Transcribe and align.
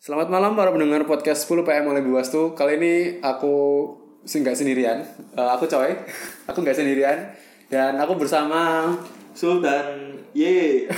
Selamat 0.00 0.32
malam 0.32 0.56
para 0.56 0.72
pendengar 0.72 1.04
podcast 1.04 1.44
10 1.44 1.60
PM 1.60 1.84
oleh 1.84 2.00
Buwastu. 2.00 2.56
Kali 2.56 2.80
ini 2.80 2.94
aku 3.20 3.52
nggak 4.24 4.56
sendirian. 4.56 5.04
Eh, 5.36 5.50
aku 5.52 5.68
coy, 5.68 5.92
aku 6.48 6.64
nggak 6.64 6.72
sendirian 6.72 7.36
dan 7.68 8.00
aku 8.00 8.16
bersama 8.16 8.96
Sultan 9.36 10.16
ye 10.32 10.88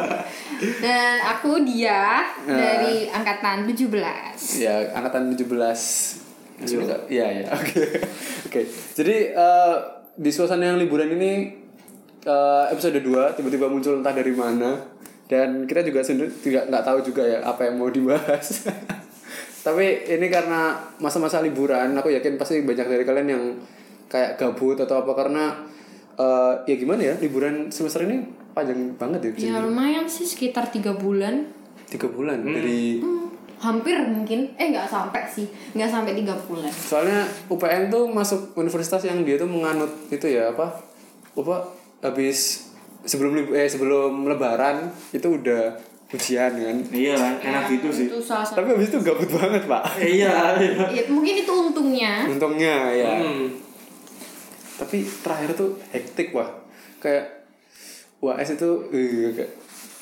Dan 0.84 1.16
aku 1.24 1.64
dia 1.64 2.28
Nah. 2.44 2.60
dari 2.60 3.08
angkatan 3.08 3.64
17. 3.72 4.60
ya 4.60 4.84
angkatan 4.92 5.32
17. 5.32 6.60
Maksudnya 6.60 6.84
nggak? 6.92 7.02
Iya 7.08 7.26
ya. 7.40 7.46
Oke. 7.56 7.82
Oke. 8.52 8.60
Jadi 8.68 9.16
eh, 9.32 9.74
di 10.12 10.28
suasana 10.28 10.76
yang 10.76 10.76
liburan 10.76 11.08
ini 11.08 11.56
eh, 12.20 12.64
episode 12.68 13.00
2 13.00 13.32
tiba-tiba 13.32 13.72
muncul 13.72 13.96
entah 13.96 14.12
dari 14.12 14.36
mana 14.36 14.92
dan 15.26 15.66
kita 15.66 15.82
juga 15.82 16.00
sendiri 16.00 16.30
tidak 16.38 16.70
nggak 16.70 16.84
tahu 16.84 16.98
juga 17.02 17.22
ya 17.22 17.38
apa 17.42 17.66
yang 17.66 17.78
mau 17.78 17.90
dibahas. 17.90 18.66
Tapi 19.66 20.06
ini 20.06 20.30
karena 20.30 20.78
masa-masa 21.02 21.42
liburan, 21.42 21.90
aku 21.92 22.14
yakin 22.14 22.38
pasti 22.38 22.62
banyak 22.62 22.86
dari 22.86 23.02
kalian 23.02 23.28
yang 23.28 23.44
kayak 24.06 24.38
gabut 24.38 24.78
atau 24.78 25.02
apa 25.02 25.12
karena 25.18 25.44
eh, 26.14 26.52
ya 26.64 26.74
gimana 26.78 27.02
ya 27.02 27.14
liburan 27.18 27.66
semester 27.68 28.06
ini 28.06 28.22
panjang 28.54 28.94
banget 28.94 29.34
ya. 29.34 29.50
Ya 29.50 29.58
lumayan 29.58 30.06
sih 30.06 30.22
sekitar 30.22 30.70
tiga 30.70 30.94
bulan. 30.94 31.50
tiga 31.86 32.06
bulan 32.10 32.42
dari 32.42 32.98
Hmm, 32.98 33.30
hampir 33.58 33.94
mungkin. 34.06 34.54
Eh 34.54 34.70
nggak 34.70 34.86
sampai 34.86 35.22
sih. 35.26 35.46
Nggak 35.74 35.90
sampai 35.90 36.14
tiga 36.14 36.34
bulan. 36.46 36.70
soalnya 36.70 37.26
UPN 37.46 37.90
tuh 37.90 38.06
masuk 38.06 38.54
universitas 38.54 39.02
yang 39.02 39.26
dia 39.26 39.34
tuh 39.34 39.46
menganut 39.46 39.90
itu 40.10 40.26
ya 40.26 40.50
apa 40.50 40.78
apa 41.34 41.56
habis 42.02 42.65
sebelum 43.06 43.54
eh 43.54 43.64
sebelum 43.64 44.26
lebaran 44.26 44.84
itu 45.10 45.24
udah 45.32 45.72
ujian 46.08 46.52
kan? 46.52 46.76
Iya 46.90 47.14
kan? 47.14 47.34
Enak 47.40 47.64
gitu 47.72 47.88
sih. 47.88 48.06
Itu 48.06 48.18
salah 48.20 48.42
satu. 48.42 48.60
tapi 48.60 48.74
habis 48.74 48.90
itu 48.90 48.98
gabut 49.00 49.30
banget 49.32 49.62
pak. 49.64 49.82
Iya. 49.96 50.34
Iya 50.58 50.84
Ya, 50.92 51.02
mungkin 51.08 51.34
itu 51.38 51.52
untungnya. 51.52 52.26
untungnya 52.26 52.76
ya. 52.90 53.10
Hmm. 53.16 53.46
tapi 54.76 55.00
terakhir 55.02 55.56
tuh 55.56 55.72
hektik 55.88 56.30
wah. 56.30 56.46
Kayak 56.98 57.48
UAS 58.18 58.52
itu 58.52 58.70
eh, 58.90 59.32
kayak 59.32 59.50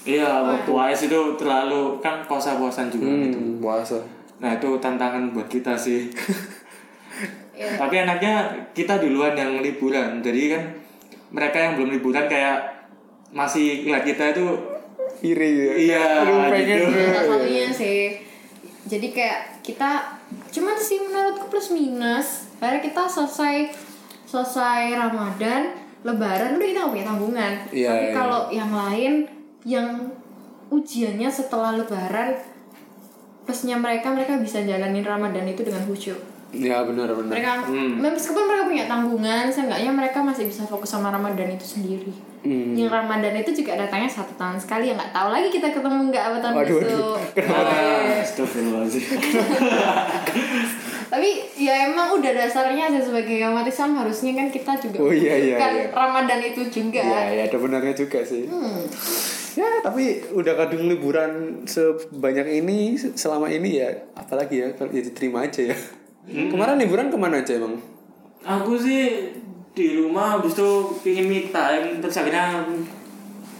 iya 0.05 0.42
waktu 0.42 0.70
AS 0.70 1.07
itu 1.07 1.20
terlalu 1.39 1.97
kan 1.98 2.27
puasa-puasan 2.27 2.91
juga 2.91 3.07
gitu. 3.23 3.39
hmm, 3.39 3.62
puasa. 3.62 4.03
Nah 4.36 4.53
itu 4.53 4.75
tantangan 4.79 5.31
buat 5.31 5.47
kita 5.47 5.73
sih. 5.75 6.09
Ya. 7.55 7.70
tapi 7.79 8.03
enaknya 8.03 8.51
kita 8.75 8.98
duluan 8.98 9.31
yang 9.31 9.62
liburan. 9.62 10.19
Jadi 10.19 10.51
kan 10.51 10.62
mereka 11.31 11.55
yang 11.57 11.79
belum 11.79 11.95
liburan 11.95 12.27
kayak 12.27 12.84
masih 13.35 13.83
ngeliat 13.83 14.05
kita 14.07 14.25
itu 14.31 14.47
iri 15.27 15.51
ya 15.51 15.75
Iya, 15.75 16.05
Aduh, 16.23 16.39
pengen 16.49 16.79
gitu. 16.87 16.87
Salah 16.95 17.25
satunya 17.27 17.67
sih. 17.75 18.01
Jadi 18.85 19.07
kayak 19.11 19.65
kita 19.65 20.21
cuman 20.55 20.77
sih 20.79 20.99
menurutku 21.03 21.51
plus 21.51 21.75
minus. 21.75 22.47
Karena 22.63 22.79
kita 22.79 23.11
selesai 23.11 23.75
selesai 24.25 24.95
Ramadan, 24.95 25.75
Lebaran 26.05 26.57
udah 26.57 26.69
kita 26.69 26.79
nggak 26.85 26.93
punya 26.95 27.07
tanggungan. 27.07 27.53
Iya, 27.75 27.89
Tapi 27.91 28.07
iya. 28.07 28.15
kalau 28.15 28.41
yang 28.55 28.73
lain 28.73 29.13
yang 29.65 29.89
ujiannya 30.69 31.29
setelah 31.29 31.75
Lebaran 31.75 32.37
plusnya 33.45 33.77
mereka 33.77 34.13
mereka 34.13 34.41
bisa 34.41 34.65
jalanin 34.65 35.05
Ramadan 35.05 35.45
itu 35.48 35.65
dengan 35.65 35.85
khusyuk. 35.85 36.34
Ya 36.57 36.83
benar 36.83 37.09
benar 37.11 37.33
Mereka 37.33 37.51
Hmm. 37.65 37.99
meskipun 37.99 38.45
mereka 38.45 38.65
punya 38.65 38.85
tanggungan, 38.85 39.45
seenggaknya 39.47 39.91
mereka 39.91 40.19
masih 40.21 40.45
bisa 40.45 40.63
fokus 40.63 40.89
sama 40.89 41.09
Ramadan 41.09 41.51
itu 41.51 41.67
sendiri. 41.71 42.13
Hmm. 42.41 42.77
Yang 42.77 42.93
Ramadan 42.93 43.35
itu 43.35 43.51
juga 43.55 43.73
datangnya 43.79 44.07
satu 44.07 44.33
tahun 44.35 44.57
sekali 44.57 44.85
ya 44.87 44.95
nggak 44.95 45.11
tahu 45.11 45.29
lagi 45.31 45.49
kita 45.49 45.69
ketemu 45.71 46.13
nggak 46.13 46.25
apa 46.25 46.37
tahun 46.39 46.55
Waduh, 46.55 46.77
besok. 46.79 47.19
ah, 47.43 48.21
astagfirullahaladzim 48.21 49.03
Tapi 51.07 51.29
ya 51.57 51.87
emang 51.87 52.11
udah 52.13 52.33
dasarnya 52.35 52.91
sih 52.91 53.03
sebagai 53.05 53.39
umat 53.47 53.65
Islam 53.65 53.95
harusnya 53.97 54.33
kan 54.35 54.48
kita 54.48 54.73
juga 54.79 54.97
Oh, 54.98 55.13
iya, 55.14 55.35
iya, 55.37 55.57
bukan 55.57 55.73
iya. 55.73 55.87
Ramadan 55.91 56.41
itu 56.43 56.63
juga. 56.67 57.01
ya 57.01 57.20
ya 57.31 57.43
ada 57.47 57.57
benarnya 57.57 57.95
juga 57.95 58.19
sih 58.20 58.45
Hmm. 58.45 58.83
Ya, 59.55 59.70
tapi 59.81 60.05
udah 60.29 60.59
kadung 60.59 60.91
liburan 60.91 61.63
sebanyak 61.64 62.59
ini 62.59 62.79
selama 62.98 63.47
ini 63.47 63.79
ya, 63.79 63.87
apalagi 64.13 64.59
ya, 64.59 64.75
kalau 64.75 64.91
ya 64.91 64.98
diterima 65.01 65.47
aja 65.47 65.70
ya. 65.70 65.77
Kemarin 66.24 66.80
liburan 66.80 67.12
ke 67.12 67.17
mana 67.20 67.40
aja 67.45 67.61
emang? 67.61 67.95
aku 68.45 68.77
sih 68.77 69.33
di 69.74 69.98
rumah 69.98 70.39
habis 70.39 70.55
itu 70.55 70.70
pingin 71.02 71.27
me 71.27 71.40
time 71.48 71.98
terus 71.98 72.20
akhirnya 72.20 72.62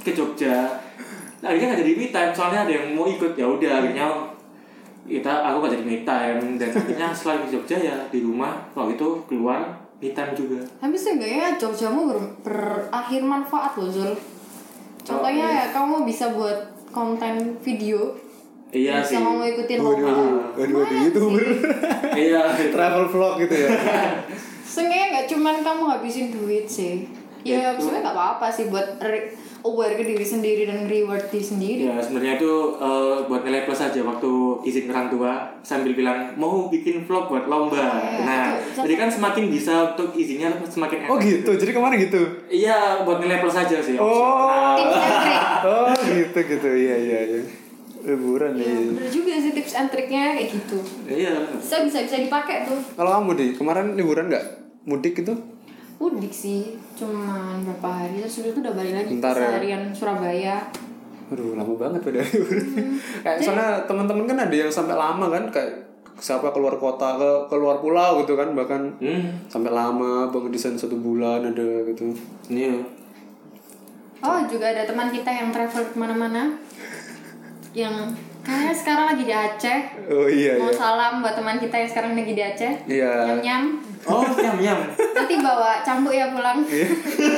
ke 0.04 0.12
Jogja 0.12 0.69
nah, 1.41 1.50
akhirnya 1.50 1.74
nggak 1.74 1.80
jadi 1.82 1.92
me 1.97 2.06
time 2.12 2.30
soalnya 2.36 2.60
ada 2.69 2.72
yang 2.76 2.86
mau 2.92 3.08
ikut 3.08 3.32
ya 3.34 3.48
udah 3.48 3.82
akhirnya 3.82 4.06
kita 5.04 5.28
aku 5.28 5.69
gak 5.69 5.72
jadi 5.76 5.84
me 5.84 5.98
time 6.00 6.56
dan 6.56 6.70
akhirnya 6.72 7.08
setelah 7.12 7.44
ke 7.44 7.48
Jogja 7.53 7.76
ya 7.76 7.97
di 8.08 8.24
rumah 8.24 8.56
kalau 8.72 8.88
itu 8.88 9.08
keluar 9.28 9.60
me 10.00 10.08
time 10.16 10.32
juga 10.32 10.60
Tapi 10.80 10.97
seenggaknya 10.97 11.60
Jogjamu 11.60 12.08
ber, 12.08 12.20
berakhir 12.41 13.20
manfaat 13.20 13.76
loh 13.76 13.88
Zul. 13.92 14.16
Contohnya 15.04 15.44
Oh, 15.44 15.56
ya 15.60 15.66
kamu 15.69 16.08
bisa 16.08 16.32
buat 16.32 16.56
konten 16.88 17.60
video. 17.60 18.16
Iya 18.74 18.94
bisa 18.98 19.08
sih 19.08 19.16
kamu 19.16 19.42
ikutin 19.48 19.78
Waduh, 19.78 19.94
lokal. 19.96 20.18
waduh, 20.52 20.76
waduh, 20.76 20.98
youtuber. 21.00 21.44
iya 22.16 22.42
Travel 22.68 23.04
vlog 23.06 23.34
gitu 23.40 23.54
ya. 23.56 23.68
Seenggaknya 24.66 25.06
nggak 25.12 25.26
cuman 25.30 25.56
kamu 25.60 25.82
habisin 25.88 26.26
duit 26.28 26.66
sih. 26.66 27.06
Ya 27.40 27.70
Itu. 27.70 27.86
sebenarnya 27.86 28.02
nggak 28.02 28.16
apa-apa 28.16 28.46
sih 28.48 28.66
buat 28.66 28.96
re- 28.98 29.30
aware 29.60 29.94
ke 29.94 30.02
diri 30.02 30.20
sendiri 30.22 30.64
dan 30.64 30.84
reward 30.84 31.24
diri 31.26 31.40
sendiri. 31.42 31.82
ya 31.86 31.96
sebenarnya 31.96 32.36
itu 32.36 32.52
eh, 32.74 33.16
buat 33.22 33.40
nilai 33.42 33.64
plus 33.64 33.78
aja 33.78 33.96
waktu 33.98 34.30
izin 34.62 34.84
ke 34.84 34.92
orang 34.92 35.08
tua 35.08 35.32
sambil 35.60 35.92
bilang 35.92 36.32
mau 36.34 36.68
bikin 36.68 37.00
vlog 37.02 37.28
buat 37.28 37.44
lomba 37.44 37.80
iya. 37.80 38.20
nah 38.22 38.44
Itu- 38.54 38.80
jadi 38.82 38.94
kan 38.98 39.08
semakin 39.08 39.44
bisa 39.46 39.72
untuk 39.91 40.12
izinnya 40.14 40.52
semakin 40.62 41.04
Oh 41.06 41.16
enak. 41.16 41.24
gitu, 41.26 41.50
jadi 41.54 41.70
kemarin 41.70 41.96
gitu. 41.98 42.20
iya 42.46 42.76
buat 43.00 43.16
nilai 43.18 43.38
plus 43.38 43.56
aja 43.56 43.76
sih 43.78 43.96
Oh. 43.96 44.76
Nah. 44.76 45.64
Oh 45.64 45.96
gitu 46.02 46.38
gitu, 46.41 46.68
iya 46.70 46.96
iya 46.98 47.18
iya. 47.26 47.41
Liburan 48.04 48.53
Ya, 48.54 48.69
nih. 48.69 48.92
bener 48.92 49.09
juga 49.09 49.32
sih 49.34 49.53
tips 49.53 49.72
and 49.75 49.88
triknya 49.88 50.37
kayak 50.37 50.48
gitu. 50.50 50.78
iya 51.06 51.34
Bisa 51.54 51.81
bisa 51.81 51.98
bisa 52.00 52.16
dipakai 52.19 52.65
tuh. 52.65 52.76
Kalau 52.92 53.10
kamu 53.15 53.31
di 53.34 53.47
kemarin 53.53 53.87
liburan 53.94 54.28
nggak 54.28 54.44
mudik 54.84 55.16
gitu? 55.16 55.32
Mudik 55.97 56.28
sih, 56.28 56.76
cuman 56.92 57.62
berapa 57.62 57.88
hari 57.88 58.20
terus 58.20 58.44
tuh 58.44 58.60
udah 58.60 58.72
balik 58.72 58.92
lagi 58.94 59.10
Bentar 59.10 59.32
ke 59.32 59.38
ya. 59.38 59.48
seharian 59.48 59.82
Surabaya. 59.91 60.56
Aduh 61.26 61.54
lama 61.54 61.72
banget 61.72 62.00
pada 62.03 62.20
liburan. 62.20 62.66
Kayak 63.22 63.38
soalnya 63.41 63.69
teman-teman 63.82 64.25
kan 64.26 64.38
ada 64.42 64.54
yang 64.54 64.69
sampai 64.69 64.92
lama 64.92 65.26
kan 65.28 65.48
kayak 65.48 65.72
siapa 66.15 66.47
keluar 66.48 66.76
kota 66.76 67.16
ke 67.16 67.31
keluar 67.48 67.81
pulau 67.81 68.21
gitu 68.21 68.34
kan 68.34 68.53
bahkan 68.53 68.86
hmm 68.98 69.48
sampai 69.48 69.66
lama 69.69 70.28
banget 70.28 70.50
di 70.53 70.60
sana 70.60 70.76
satu 70.76 70.94
bulan 70.94 71.42
ada 71.42 71.65
gitu. 71.84 72.12
iya 72.47 72.71
Oh 74.21 74.41
juga 74.47 74.66
ada 74.66 74.84
teman 74.84 75.09
kita 75.09 75.26
yang 75.26 75.50
travel 75.50 75.84
ke 75.84 75.97
mana-mana 75.97 76.54
yang 77.74 77.94
kayaknya 78.40 78.70
sekarang 78.72 79.06
lagi 79.08 79.24
di 79.24 79.34
Aceh. 79.34 79.80
Oh 80.06 80.24
iya 80.24 80.54
Mau 80.54 80.68
iya. 80.68 80.72
salam 80.72 81.18
buat 81.18 81.34
teman 81.34 81.58
kita 81.58 81.74
yang 81.74 81.90
sekarang 81.90 82.12
lagi 82.14 82.32
di 82.32 82.42
Aceh. 82.42 82.72
Iya. 82.86 83.12
Nyam 83.26 83.38
nyam. 83.40 83.64
oh 84.04 84.22
nyam 84.32 84.56
nyam 84.58 84.78
Nanti 84.94 85.34
bawa 85.36 85.80
cambuk 85.80 86.12
ya 86.12 86.30
pulang. 86.30 86.62
Iya. 86.62 86.86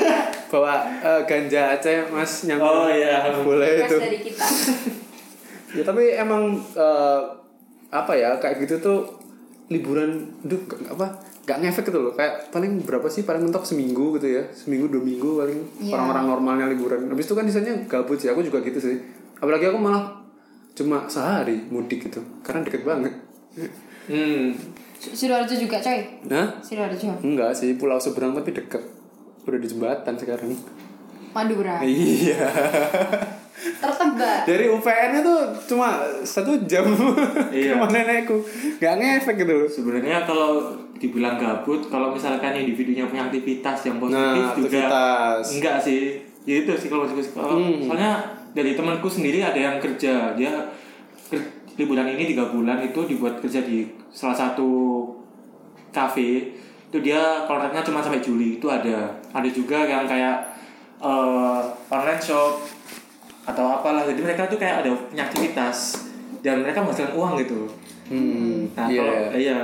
Bawa 0.52 0.78
eh, 0.98 1.20
ganja 1.24 1.72
Aceh 1.72 2.06
Mas 2.06 2.44
yang 2.44 2.58
Oh, 2.58 2.86
iya. 2.86 3.32
boleh 3.34 3.82
itu. 3.82 3.96
dari 3.96 4.20
kita. 4.20 4.44
Ya 5.72 5.82
tapi 5.82 6.08
emang 6.10 6.52
eh, 6.72 7.20
apa 7.88 8.12
ya 8.12 8.32
kayak 8.34 8.60
gitu 8.60 8.76
tuh 8.78 8.98
liburan 9.66 10.08
duh 10.40 10.56
gak- 10.64 10.88
apa 10.90 11.04
gak 11.42 11.58
ngefek 11.60 11.86
gitu 11.86 12.00
loh 12.00 12.12
kayak 12.12 12.48
paling 12.48 12.80
berapa 12.80 13.04
sih 13.06 13.22
paling 13.22 13.44
mentok 13.44 13.60
seminggu 13.62 14.16
gitu 14.16 14.30
ya 14.32 14.42
seminggu 14.48 14.88
dua 14.88 14.98
minggu 15.00 15.36
paling 15.36 15.58
Iya. 15.78 15.92
orang-orang 15.92 16.24
normalnya 16.28 16.66
liburan 16.68 17.06
habis 17.06 17.24
itu 17.24 17.34
kan 17.34 17.44
sisanya 17.44 17.76
gabut 17.84 18.16
sih 18.16 18.26
aku 18.26 18.40
juga 18.40 18.58
gitu 18.60 18.78
sih 18.78 18.96
apalagi 19.36 19.68
aku 19.68 19.76
malah 19.76 20.16
cuma 20.76 21.06
sehari 21.06 21.64
mudik 21.66 22.04
gitu 22.04 22.20
karena 22.40 22.60
deket 22.60 22.84
banget 22.84 23.12
hmm 24.06 24.52
Sidoarjo 24.96 25.54
juga 25.54 25.76
coy. 25.78 26.00
nah 26.24 26.46
Sidoarjo. 26.60 27.16
enggak 27.20 27.52
sih 27.52 27.74
pulau 27.74 27.96
seberang 27.96 28.32
tapi 28.32 28.52
deket 28.52 28.84
udah 29.42 29.56
di 29.56 29.66
jembatan 29.66 30.14
sekarang 30.14 30.52
Madura. 31.32 31.80
iya 31.80 32.44
Tertebak. 33.56 34.44
dari 34.44 34.68
UPN 34.68 35.10
itu 35.16 35.34
cuma 35.66 35.96
satu 36.22 36.60
jam 36.64 36.84
ke 36.84 37.08
Iya. 37.50 37.72
rumah 37.72 37.88
nenekku 37.88 38.36
nggak 38.76 38.94
ngefek 38.94 39.36
gitu 39.38 39.56
sebenarnya 39.66 40.22
kalau 40.22 40.60
dibilang 40.94 41.36
gabut 41.36 41.80
kalau 41.86 42.08
misalkan 42.10 42.52
individunya 42.54 43.04
punya 43.04 43.24
aktivitas 43.26 43.78
yang 43.82 43.96
positif 43.96 44.16
Nah, 44.18 44.52
juga 44.54 44.80
aktivitas. 44.80 45.44
enggak 45.52 45.76
sih 45.78 46.02
ya 46.42 46.54
itu 46.58 46.72
sih. 46.74 46.88
Kalau- 46.88 47.08
Hmm. 47.08 47.80
soalnya 47.82 48.12
dari 48.56 48.72
temanku 48.72 49.04
sendiri 49.04 49.44
ada 49.44 49.60
yang 49.60 49.76
kerja. 49.76 50.32
Dia 50.32 50.52
ker- 51.28 51.52
liburan 51.76 52.08
ini 52.08 52.32
tiga 52.32 52.48
bulan 52.48 52.80
itu 52.80 53.04
dibuat 53.04 53.36
kerja 53.44 53.60
di 53.60 53.84
salah 54.08 54.32
satu 54.32 55.04
kafe. 55.92 56.56
Itu 56.88 57.04
dia 57.04 57.44
kontraknya 57.44 57.84
cuma 57.84 58.00
sampai 58.00 58.24
Juli 58.24 58.56
itu 58.56 58.64
ada. 58.72 59.12
Ada 59.36 59.48
juga 59.52 59.84
yang 59.84 60.08
kayak 60.08 60.56
eh, 61.04 61.60
online 61.92 62.22
shop 62.24 62.64
atau 63.44 63.76
apalah. 63.76 64.08
Jadi 64.08 64.24
mereka 64.24 64.48
tuh 64.48 64.56
kayak 64.56 64.80
ada 64.80 64.96
punya 64.96 65.28
aktivitas 65.28 66.08
dan 66.40 66.64
mereka 66.64 66.80
menghasilkan 66.80 67.12
uang 67.12 67.36
gitu. 67.44 67.68
Hmm, 68.06 68.70
nah 68.72 68.86
iya. 68.86 69.02
kalau 69.02 69.18
iya. 69.34 69.60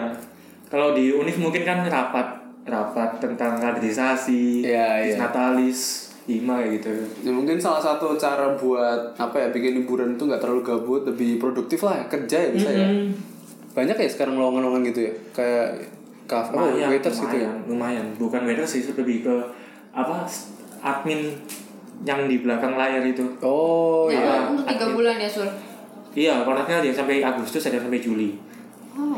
kalau 0.67 0.89
di 0.99 1.15
univ 1.15 1.39
mungkin 1.39 1.63
kan 1.63 1.87
rapat 1.87 2.43
rapat 2.67 3.23
tentang 3.23 3.55
kaderisasi 3.55 4.67
Iya, 4.67 4.87
iya. 5.07 5.15
natalis 5.15 6.11
kayak 6.23 6.79
gitu 6.79 6.91
Ya, 7.21 7.31
mungkin 7.31 7.59
salah 7.59 7.79
satu 7.79 8.15
cara 8.15 8.55
buat 8.55 9.11
apa 9.15 9.37
ya 9.37 9.49
bikin 9.51 9.83
liburan 9.83 10.15
itu 10.15 10.23
nggak 10.23 10.39
terlalu 10.39 10.63
gabut, 10.63 11.03
lebih 11.03 11.37
produktif 11.37 11.83
lah 11.83 12.07
kerja 12.07 12.37
ya 12.39 12.51
bisa 12.51 12.71
ya. 12.71 12.87
Mm-mm. 12.87 13.11
Banyak 13.73 13.97
ya 13.97 14.07
sekarang 14.07 14.37
lowongan-lowongan 14.37 14.83
gitu 14.89 15.01
ya, 15.03 15.13
kayak 15.33 15.67
kafe, 16.25 16.53
oh, 16.53 16.63
lumayan, 16.63 16.89
waiters 16.89 17.19
gitu 17.19 17.37
ya. 17.37 17.49
lumayan, 17.49 17.67
lumayan. 17.67 18.07
Bukan 18.17 18.41
waiters 18.45 18.71
sih, 18.71 18.83
lebih 18.87 19.25
ke 19.25 19.35
apa 19.91 20.23
admin 20.81 21.33
yang 22.03 22.27
di 22.27 22.39
belakang 22.39 22.75
layar 22.75 23.03
itu. 23.03 23.25
Oh 23.41 24.07
Ya, 24.07 24.21
iya. 24.21 24.37
untuk 24.49 24.65
tiga 24.65 24.87
bulan 24.91 25.17
ya 25.17 25.27
sur 25.27 25.49
Iya, 26.13 26.45
kontraknya 26.45 26.85
ada 26.85 26.87
yang 26.87 26.99
sampai 26.99 27.25
Agustus, 27.25 27.65
ada 27.65 27.81
yang 27.81 27.89
sampai 27.89 27.99
Juli. 27.99 28.37
oh 28.93 29.17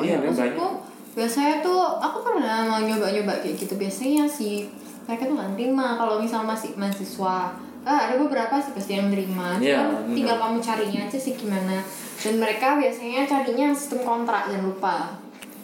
Iya, 0.00 0.18
Lumayan 0.18 0.20
ya. 0.24 0.32
banyak. 0.32 0.72
Biasanya 1.12 1.60
tuh 1.60 1.76
aku 2.00 2.24
pernah 2.24 2.64
mau 2.64 2.80
nyoba-nyoba 2.80 3.36
kayak 3.38 3.60
gitu 3.60 3.76
biasanya 3.76 4.24
sih 4.24 4.64
mereka 5.04 5.22
tuh 5.24 5.34
nggak 5.34 5.50
terima 5.54 5.86
kalau 5.94 6.14
misal 6.16 6.42
masih 6.42 6.70
mahasiswa 6.74 7.36
eh, 7.82 8.00
ada 8.02 8.14
beberapa 8.16 8.54
sih 8.56 8.72
pasti 8.72 8.92
yang 8.94 9.08
terima 9.08 9.56
Iya, 9.56 9.82
Cuman 9.82 9.90
bener. 10.04 10.14
tinggal 10.14 10.36
kamu 10.38 10.58
carinya 10.58 11.00
aja 11.02 11.18
sih 11.18 11.34
gimana 11.34 11.76
dan 12.16 12.34
mereka 12.36 12.66
biasanya 12.76 13.22
carinya 13.24 13.64
yang 13.66 13.76
sistem 13.76 14.00
kontrak 14.00 14.46
jangan 14.46 14.64
lupa 14.64 14.96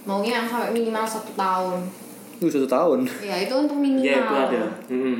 maunya 0.02 0.32
yang 0.37 0.46
sampai 0.46 0.70
minimal 0.73 1.05
satu 1.05 1.32
tahun 1.32 1.79
Uh, 2.38 2.46
satu 2.46 2.64
tahun. 2.64 3.02
ya 3.19 3.35
itu 3.37 3.50
untuk 3.50 3.75
minimal 3.76 4.06
Iya, 4.06 4.23
itu 4.23 4.35
ada. 4.38 4.62
Mm-mm. 4.87 5.19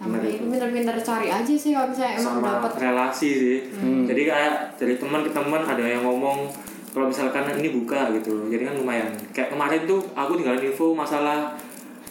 Nah, 0.00 0.22
itu 0.22 0.38
pinter-pinter 0.40 0.94
cari 0.96 1.26
aja 1.26 1.50
sih 1.52 1.74
kalau 1.74 1.90
misalnya 1.90 2.14
emang 2.14 2.34
Sama 2.38 2.46
dapat 2.62 2.72
relasi 2.78 3.30
sih. 3.34 3.58
Hmm. 3.74 4.06
Jadi 4.06 4.22
kayak 4.24 4.54
dari 4.78 4.94
teman 4.94 5.20
ke 5.20 5.34
teman 5.34 5.60
ada 5.60 5.82
yang 5.82 6.00
ngomong 6.00 6.46
kalau 6.88 7.04
misalkan 7.04 7.42
ini 7.52 7.74
buka 7.74 8.14
gitu. 8.14 8.46
Jadi 8.46 8.62
kan 8.64 8.74
lumayan. 8.76 9.10
Kayak 9.28 9.50
kemarin 9.50 9.82
tuh 9.84 9.98
aku 10.14 10.38
tinggal 10.38 10.56
info 10.56 10.94
masalah 10.94 11.58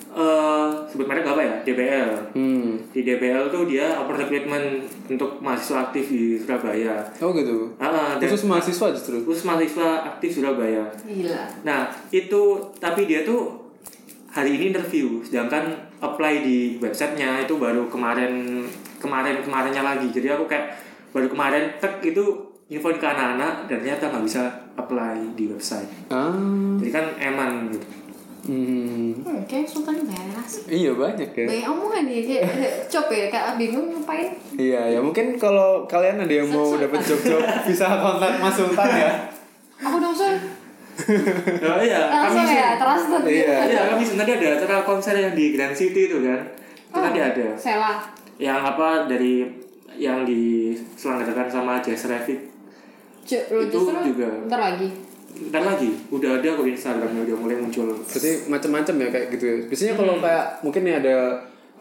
eh 0.09 0.67
sebut 0.89 1.05
merek 1.05 1.21
apa 1.21 1.41
ya? 1.41 1.53
DBL. 1.61 2.11
Hmm. 2.33 2.81
Di 2.89 3.05
DBL 3.05 3.53
tuh 3.53 3.69
dia 3.69 3.93
open 3.93 4.17
recruitment 4.17 4.81
untuk 5.05 5.37
mahasiswa 5.37 5.89
aktif 5.89 6.09
di 6.09 6.33
Surabaya. 6.41 7.05
Oh 7.21 7.29
gitu. 7.29 7.69
Dan 7.77 8.17
Khusus 8.17 8.49
mahasiswa 8.49 8.89
justru. 8.89 9.21
khusus 9.21 9.45
mahasiswa 9.45 10.09
aktif 10.09 10.41
Surabaya. 10.41 10.89
gila 11.05 11.45
Nah, 11.61 11.93
itu 12.09 12.57
tapi 12.81 13.05
dia 13.05 13.21
tuh 13.21 13.69
hari 14.29 14.57
ini 14.57 14.73
interview, 14.73 15.21
sedangkan 15.21 15.73
apply 16.01 16.41
di 16.45 16.77
websitenya 16.77 17.45
itu 17.45 17.57
baru 17.57 17.85
kemarin 17.89 18.65
kemarin 18.97 19.41
kemarinnya 19.45 19.85
lagi. 19.85 20.09
Jadi 20.09 20.29
aku 20.29 20.49
kayak 20.49 20.73
baru 21.13 21.29
kemarin 21.29 21.69
tek 21.77 22.01
itu 22.01 22.21
infoin 22.69 23.01
ke 23.01 23.05
anak-anak 23.05 23.65
dan 23.65 23.81
ternyata 23.81 24.13
nggak 24.13 24.25
bisa 24.29 24.43
apply 24.77 25.17
di 25.33 25.49
website. 25.49 25.89
Ah. 26.13 26.29
Jadi 26.77 26.89
kan 26.93 27.05
eman 27.17 27.73
gitu. 27.73 27.98
Hmm. 28.49 29.13
hmm, 29.13 29.45
kayak 29.45 29.69
sultan 29.69 30.01
beres 30.09 30.65
Iya 30.65 30.97
banyak 30.97 31.29
ya. 31.29 31.45
banyak 31.45 31.67
omongan 31.69 32.03
ya 32.09 32.21
kayak 32.25 32.45
coba 32.89 33.13
ya 33.13 33.27
kayak 33.29 33.61
bingung 33.61 33.93
ngapain 33.93 34.33
Iya 34.57 34.81
ya 34.89 34.99
mungkin 34.99 35.37
kalau 35.37 35.85
kalian 35.85 36.17
ada 36.17 36.33
yang 36.33 36.49
mau 36.49 36.73
dapat 36.73 36.97
job-job 36.97 37.45
bisa 37.69 37.85
kontak 38.01 38.41
Mas 38.41 38.57
Sultan 38.57 38.89
ya. 38.89 39.11
aku 39.77 40.01
dong 40.01 40.15
sur 40.17 40.33
Oh 41.69 41.79
iya, 41.79 42.09
langsung 42.09 42.43
kami 42.43 42.57
ya 42.57 42.69
trusted 42.75 43.21
Iya. 43.23 43.55
Iya, 43.69 43.81
kami 43.93 44.03
sebenarnya 44.03 44.35
ada 44.35 44.47
acara 44.57 44.77
konser 44.81 45.15
yang 45.15 45.31
di 45.31 45.55
Grand 45.55 45.71
City 45.71 46.11
itu 46.11 46.19
kan. 46.19 46.43
Itu 46.91 46.99
tadi 46.99 47.19
ada. 47.21 47.47
Sela 47.55 48.03
Yang 48.35 48.59
apa 48.67 48.87
dari 49.07 49.47
yang 49.95 50.27
diselenggarakan 50.27 51.47
sama 51.47 51.79
Jazz 51.79 52.09
Revit 52.09 52.49
lu 53.29 53.61
Itu 53.61 53.79
juga. 53.85 54.25
ntar 54.49 54.57
lagi 54.57 54.89
Ntar 55.47 55.63
lagi, 55.63 55.89
udah 56.09 56.37
ada 56.37 56.47
kok 56.51 56.65
di 56.65 56.73
Instagramnya 56.73 57.21
udah 57.23 57.37
mulai 57.37 57.55
muncul. 57.55 57.87
Berarti 57.95 58.31
macam-macam 58.45 58.95
ya 58.99 59.07
kayak 59.09 59.27
gitu 59.31 59.43
ya. 59.43 59.55
Biasanya 59.65 59.93
kalau 59.95 60.13
kayak 60.19 60.45
mungkin 60.59 60.81
nih 60.83 60.95
ada 60.99 61.15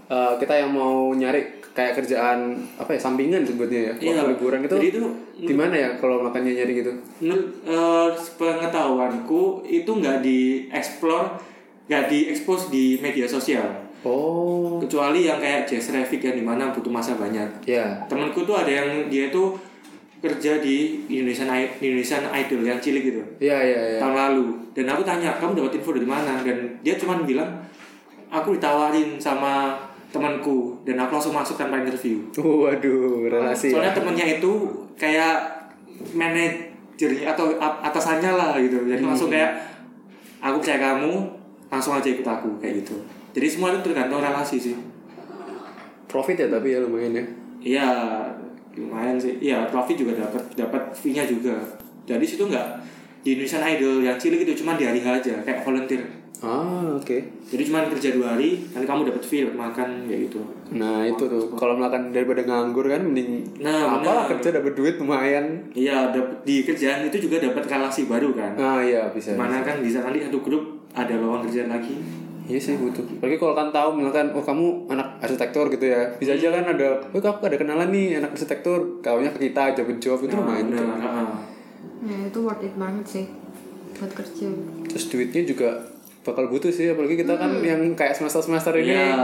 uh, 0.06 0.32
kita 0.38 0.54
yang 0.54 0.70
mau 0.70 1.10
nyari 1.10 1.42
kayak 1.74 1.94
kerjaan 1.94 2.58
apa 2.74 2.90
ya 2.90 2.98
sampingan 2.98 3.46
sebutnya 3.46 3.80
ya 3.86 3.92
Iya. 4.02 4.18
waktu 4.18 4.34
liburan 4.34 4.60
itu 4.60 4.74
Jadi 4.74 4.88
itu 4.90 5.00
di 5.38 5.54
mana 5.54 5.74
ya 5.74 5.90
kalau 5.94 6.18
makannya 6.20 6.58
nyari 6.58 6.82
gitu? 6.82 6.90
menurut 7.22 7.46
eh, 7.62 8.08
pengetahuanku 8.34 9.42
itu 9.62 9.86
nggak 9.86 10.18
dieksplor, 10.18 11.38
nggak 11.86 12.04
diekspos 12.10 12.68
di 12.68 12.98
media 12.98 13.30
sosial. 13.30 13.86
Oh. 14.02 14.78
Kecuali 14.78 15.26
yang 15.26 15.38
kayak 15.38 15.66
Jazz 15.66 15.90
Revit 15.90 16.22
yang 16.22 16.34
di 16.34 16.42
mana 16.42 16.70
butuh 16.70 16.90
masa 16.90 17.14
banyak. 17.14 17.62
Ya. 17.62 18.02
Temenku 18.06 18.42
tuh 18.42 18.54
ada 18.54 18.70
yang 18.70 19.06
dia 19.06 19.26
tuh 19.28 19.58
kerja 20.18 20.58
di 20.58 21.06
Indonesian 21.06 21.50
Indonesian 21.78 22.26
Idol 22.34 22.66
yang 22.66 22.78
cilik 22.82 23.02
gitu. 23.06 23.22
Iya 23.38 23.58
iya 23.62 23.80
iya. 23.94 23.98
tahun 24.02 24.14
lalu 24.14 24.46
dan 24.74 24.86
aku 24.94 25.02
tanya 25.02 25.34
kamu 25.38 25.58
dapat 25.58 25.82
info 25.82 25.90
dari 25.94 26.06
mana 26.06 26.42
dan 26.42 26.78
dia 26.86 26.94
cuma 26.98 27.18
bilang 27.22 27.50
aku 28.30 28.54
ditawarin 28.54 29.18
sama 29.18 29.74
temanku 30.08 30.80
dan 30.88 30.96
aku 31.00 31.20
langsung 31.20 31.36
masuk 31.36 31.60
tanpa 31.60 31.84
interview 31.84 32.24
Waduh, 32.40 33.28
relasi. 33.28 33.68
soalnya 33.68 33.92
ya. 33.92 33.96
temennya 34.00 34.26
itu 34.40 34.52
kayak 34.96 35.36
manajernya 36.16 37.36
atau 37.36 37.58
atasannya 37.60 38.32
lah 38.32 38.56
gitu 38.56 38.88
jadi 38.88 39.02
langsung 39.04 39.28
kayak 39.28 39.52
aku 40.40 40.62
percaya 40.64 40.80
kamu 40.80 41.12
langsung 41.68 41.92
aja 41.92 42.08
ikut 42.08 42.24
aku 42.24 42.56
kayak 42.62 42.80
gitu 42.84 42.96
jadi 43.36 43.46
semua 43.52 43.76
itu 43.76 43.84
tergantung 43.84 44.24
relasi 44.24 44.56
sih 44.56 44.76
Profit 46.08 46.40
ya 46.40 46.48
tapi 46.48 46.72
ya 46.72 46.80
lumayan 46.80 47.12
ya. 47.12 47.24
iya 47.60 47.88
lumayan 48.80 49.14
sih 49.14 49.34
iya 49.38 49.66
profit 49.66 49.96
juga 49.96 50.12
dapat 50.16 50.42
dapat 50.54 50.82
fee 50.92 51.12
nya 51.12 51.22
juga 51.22 51.54
jadi 52.04 52.22
situ 52.22 52.42
nggak 52.42 52.66
di 53.20 53.34
Indonesian 53.34 53.64
Idol 53.66 54.00
yang 54.00 54.14
cilik 54.14 54.40
itu 54.40 54.54
cuma 54.56 54.74
di 54.74 54.82
hari 54.82 55.00
aja 55.00 55.34
kayak 55.38 55.60
volunteer 55.60 56.02
Ah, 56.38 56.94
oke. 56.94 57.18
jadi 57.44 57.66
cuma 57.66 57.82
kerja 57.84 58.14
dua 58.14 58.38
hari 58.38 58.62
nanti 58.70 58.86
kamu 58.86 59.02
dapat 59.04 59.18
fee 59.20 59.42
dapat 59.42 59.58
makan 59.58 59.88
kayak 60.06 60.20
gitu 60.24 60.38
Nah, 60.68 61.02
itu 61.02 61.24
tuh. 61.24 61.50
Kalau 61.50 61.74
makan 61.74 62.12
daripada 62.12 62.44
nganggur 62.44 62.86
kan 62.86 63.02
mending 63.02 63.42
Nah, 63.58 63.98
apa 63.98 64.30
kerja 64.30 64.54
dapat 64.54 64.72
duit 64.72 64.94
lumayan. 64.96 65.66
iya 65.72 66.08
dapet, 66.08 66.38
di 66.44 66.62
kerjaan 66.62 67.02
itu 67.02 67.18
juga 67.18 67.42
dapat 67.42 67.66
relasi 67.66 68.06
baru 68.06 68.30
kan 68.32 68.54
Ah, 68.54 68.78
iya 68.78 69.10
bisa. 69.10 69.34
mana 69.34 69.66
kan 69.66 69.82
bisa 69.82 69.98
nanti 69.98 70.22
satu 70.22 70.38
grup 70.38 70.62
ada 70.94 71.10
lowongan 71.10 71.42
kerjaan 71.42 71.70
lagi 71.72 71.98
Iya 72.48 72.56
sih 72.58 72.74
butuh. 72.80 73.04
Apalagi 73.20 73.36
kalau 73.36 73.52
kan 73.52 73.68
tahu 73.68 74.00
misalkan 74.00 74.32
oh 74.32 74.40
kamu 74.40 74.88
anak 74.88 75.20
arsitektur 75.20 75.68
gitu 75.68 75.84
ya. 75.84 76.08
Bisa 76.16 76.32
aja 76.32 76.48
kan 76.48 76.64
ada 76.64 76.96
oh 77.12 77.20
kamu 77.20 77.44
ada 77.44 77.56
kenalan 77.60 77.88
nih 77.92 78.16
anak 78.18 78.32
arsitektur, 78.32 79.04
kaunya 79.04 79.28
ke 79.36 79.52
kita 79.52 79.76
job 79.76 79.88
job 80.00 80.18
itu 80.24 80.32
lumayan. 80.32 80.72
tuh. 80.72 80.80
Nah, 80.80 81.28
ya 82.08 82.18
itu 82.32 82.38
worth 82.40 82.64
it 82.64 82.72
banget 82.80 83.04
sih 83.04 83.24
buat 83.98 84.12
kerja 84.14 84.48
Terus 84.88 85.04
duitnya 85.10 85.42
juga 85.44 85.68
bakal 86.22 86.48
butuh 86.48 86.68
sih 86.68 86.88
apalagi 86.92 87.16
kita 87.18 87.34
kan 87.34 87.60
yang 87.64 87.80
kayak 87.96 88.12
semester-semester 88.12 88.76
ini 88.76 88.92
Iya. 88.92 89.16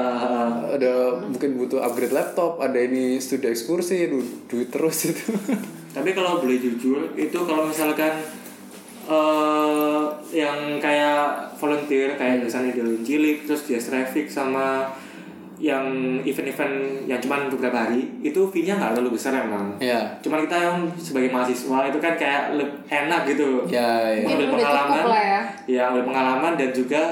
ada 0.73 0.93
mungkin 1.21 1.61
butuh 1.61 1.85
upgrade 1.85 2.16
laptop, 2.16 2.61
ada 2.64 2.81
ini 2.81 3.21
studi 3.21 3.45
ekskursi, 3.49 4.09
du 4.09 4.25
duit 4.49 4.73
terus 4.73 5.12
itu. 5.12 5.33
Tapi 5.95 6.11
kalau 6.16 6.40
boleh 6.40 6.59
jujur, 6.59 7.12
itu 7.14 7.38
kalau 7.45 7.69
misalkan 7.69 8.11
eh 9.04 10.02
yang 10.32 10.56
kayak 10.76 11.28
volunteer 11.54 12.14
kayak 12.14 12.40
misalnya 12.40 12.73
di 12.73 12.82
cilik 13.00 13.44
terus 13.44 13.64
jazz 13.64 13.87
traffic 13.87 14.26
sama 14.26 14.88
yang 15.54 15.87
event-event 16.20 16.75
yang 17.06 17.16
cuma 17.18 17.38
beberapa 17.46 17.78
hari 17.80 18.02
itu 18.20 18.37
fee-nya 18.50 18.75
nggak 18.75 18.90
terlalu 18.92 19.14
besar 19.14 19.38
emang. 19.38 19.70
Iya. 19.78 20.18
Cuman 20.18 20.42
kita 20.42 20.56
yang 20.58 20.76
sebagai 20.94 21.30
mahasiswa 21.30 21.78
itu 21.87 21.99
kan 21.99 22.12
kayak 22.14 22.42
leb- 22.52 22.82
enak 22.84 23.23
gitu. 23.25 23.62
Ya, 23.64 24.02
ya. 24.11 24.26
Mungkin 24.26 24.34
Ambil 24.34 24.49
udah 24.50 24.66
pengalaman, 24.66 25.04
ya. 25.14 25.40
ya 25.64 25.82
ambil 25.88 26.02
pengalaman 26.04 26.52
dan 26.54 26.70
juga 26.70 27.02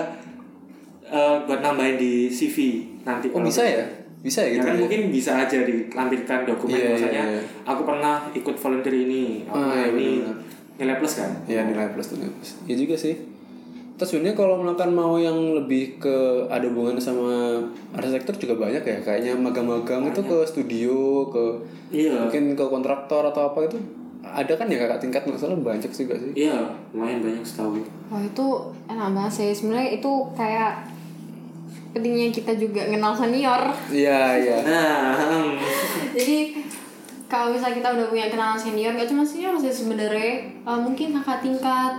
eh, 1.05 1.37
buat 1.45 1.61
nambahin 1.61 1.97
di 1.97 2.27
CV 2.27 2.57
nanti. 3.03 3.31
Oh 3.31 3.39
kalau 3.39 3.47
bisa 3.47 3.63
ya? 3.63 3.85
Bisa 4.21 4.39
ya 4.41 4.49
Ya 4.49 4.55
gitu. 4.55 4.65
kan 4.65 4.75
ya? 4.75 4.81
mungkin 4.81 5.01
bisa 5.09 5.31
aja 5.37 5.59
dilampirkan 5.63 6.39
dokumen 6.45 6.77
Iya, 6.77 6.89
misalnya 6.95 7.25
iya, 7.25 7.39
iya. 7.39 7.43
aku 7.65 7.83
pernah 7.83 8.15
ikut 8.33 8.55
volunteer 8.55 8.97
ini, 8.97 9.43
aku 9.45 9.55
Ah, 9.55 9.63
pernah 9.65 9.79
iya, 9.79 9.89
ini 9.89 10.09
benar-benar. 10.19 10.37
Nilai 10.81 10.97
plus 11.01 11.15
kan? 11.21 11.31
Ya 11.49 11.65
nilai 11.65 11.91
plus 11.93 12.07
tuh 12.13 12.17
nilai 12.21 12.33
plus. 12.33 12.51
Iya 12.69 12.77
juga 12.87 12.95
sih. 12.97 13.15
Terus 14.01 14.09
sebenarnya 14.09 14.35
kalau 14.35 14.59
melakukan 14.59 14.91
mau 14.91 15.15
yang 15.21 15.37
lebih 15.55 16.01
ke 16.03 16.49
ada 16.49 16.65
hubungan 16.67 16.99
sama 16.99 17.61
arsitektur 17.95 18.35
juga 18.41 18.67
banyak 18.67 18.83
ya. 18.83 18.99
Kayaknya 19.05 19.33
magang-magang 19.39 20.09
itu 20.09 20.21
ke 20.25 20.39
studio, 20.49 21.29
ke 21.31 21.45
Iya, 21.93 22.25
mungkin 22.25 22.57
ke 22.57 22.65
kontraktor 22.73 23.21
atau 23.29 23.53
apa 23.53 23.69
itu 23.69 23.77
ada 24.23 24.53
kan 24.57 24.65
ya 24.71 24.81
kakak 24.81 25.03
tingkat 25.03 25.23
nggak 25.29 25.37
salah 25.37 25.59
banyak 25.61 25.91
sih 25.93 26.09
gak 26.09 26.17
sih? 26.17 26.47
iya 26.47 26.57
lumayan 26.95 27.21
banyak 27.21 27.45
setahu. 27.45 27.85
Wah 28.09 28.23
itu 28.23 28.47
enak 28.89 29.09
banget 29.13 29.33
sih 29.35 29.51
sebenarnya 29.53 30.01
itu 30.01 30.13
kayak 30.33 30.89
pentingnya 31.93 32.33
kita 32.33 32.57
juga 32.57 32.89
kenal 32.89 33.13
senior. 33.13 33.63
Iya 33.93 34.21
iya. 34.41 34.57
Nah, 34.65 35.13
hmm. 35.21 35.53
Jadi 36.17 36.39
kalau 37.33 37.49
misalnya 37.49 37.81
kita 37.81 37.89
udah 37.97 38.07
punya 38.13 38.29
kenalan 38.29 38.61
senior, 38.61 38.93
gak 38.93 39.09
cuma 39.09 39.25
senior 39.25 39.57
sih 39.57 39.73
sebenarnya, 39.73 40.53
eh, 40.53 40.79
mungkin 40.85 41.17
kakak 41.17 41.41
tingkat, 41.41 41.95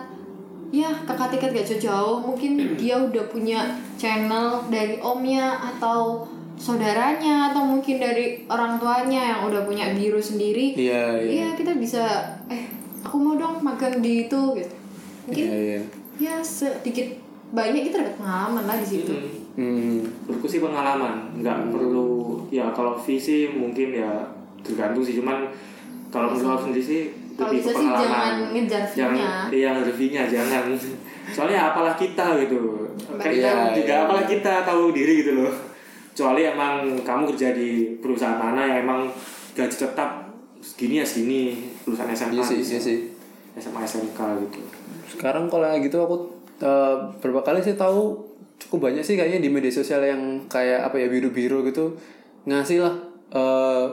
ya 0.69 0.93
kakak 1.09 1.33
tingkat 1.33 1.49
gak 1.57 1.67
jauh-jauh, 1.73 2.21
mungkin 2.21 2.77
dia 2.77 3.01
udah 3.01 3.25
punya 3.33 3.73
channel 3.97 4.61
dari 4.69 5.01
omnya 5.01 5.57
atau 5.57 6.29
saudaranya 6.53 7.49
atau 7.49 7.65
mungkin 7.65 7.97
dari 7.97 8.45
orang 8.45 8.77
tuanya 8.77 9.33
yang 9.33 9.39
udah 9.49 9.65
punya 9.65 9.89
biru 9.97 10.21
sendiri. 10.21 10.77
Iya 10.77 11.17
iya. 11.17 11.29
Iya 11.33 11.47
kita 11.57 11.81
bisa 11.81 12.05
eh 12.45 12.69
aku 13.01 13.17
mau 13.17 13.33
dong 13.33 13.57
magang 13.65 13.99
di 14.05 14.29
itu 14.29 14.41
gitu 14.53 14.75
mungkin 15.27 15.45
Iya, 15.49 15.57
iya. 15.59 15.81
ya 16.19 16.35
sedikit 16.39 17.09
banyak 17.53 17.91
kita 17.91 18.01
dapat 18.01 18.15
pengalaman 18.17 18.63
lah 18.69 18.77
di 18.79 18.87
situ 18.87 19.13
Hmm. 19.53 20.01
Menurutku 20.25 20.49
sih 20.49 20.57
pengalaman, 20.57 21.29
nggak 21.37 21.69
perlu 21.69 22.41
ya 22.49 22.73
kalau 22.73 22.97
visi 22.97 23.53
mungkin 23.53 23.93
ya 23.93 24.09
tergantung 24.63 25.03
sih 25.03 25.15
cuman 25.15 25.51
kalau 26.07 26.31
menurut 26.31 26.55
aku 26.55 26.63
sendiri 26.67 26.85
sih 26.85 27.01
Kalau 27.33 27.49
lebih 27.49 27.59
ke 27.59 27.59
bisa 27.59 27.71
sih 27.71 27.77
pengalaman. 27.81 28.05
jangan 28.05 28.33
ngejar 28.51 28.83
jangan 28.87 29.15
fee-nya. 29.15 29.31
iya 29.51 29.67
ngejar 29.71 29.95
fee-nya, 29.95 30.23
jangan 30.25 30.63
soalnya 31.35 31.59
apalah 31.65 31.93
kita 31.93 32.25
gitu 32.39 32.59
kan 33.11 33.25
kita 33.25 33.33
Iya, 33.33 33.53
juga 33.73 33.89
iya. 33.91 34.03
apalah 34.03 34.23
kita 34.23 34.53
tahu 34.63 34.83
diri 34.91 35.13
gitu 35.19 35.31
loh 35.35 35.53
kecuali 36.09 36.41
emang 36.45 36.73
kamu 36.99 37.23
kerja 37.29 37.49
di 37.51 37.69
perusahaan 37.97 38.37
mana 38.37 38.61
yang 38.63 38.77
emang 38.83 39.09
gaji 39.51 39.75
tetap 39.75 40.29
segini 40.59 40.95
ya 40.95 41.05
segini 41.05 41.41
perusahaan 41.81 42.11
SMA 42.11 42.33
Iya 42.33 42.43
sih, 42.45 42.59
iya 42.63 42.79
sih. 42.79 42.97
SMA 43.55 43.81
SMK 43.81 44.19
gitu 44.43 44.61
Sekarang 45.09 45.45
kalau 45.45 45.65
yang 45.65 45.81
gitu 45.81 45.97
aku 45.99 46.15
eh, 46.59 46.95
berapa 47.17 47.41
kali 47.43 47.59
sih 47.59 47.73
tahu 47.73 48.21
cukup 48.55 48.87
banyak 48.87 49.01
sih 49.01 49.13
kayaknya 49.13 49.41
di 49.41 49.49
media 49.49 49.69
sosial 49.69 49.99
yang 49.99 50.21
kayak 50.45 50.85
apa 50.85 50.95
ya 50.95 51.07
biru-biru 51.07 51.61
gitu 51.63 51.97
ngasih 52.45 52.79
lah 52.79 52.93
eh, 53.31 53.85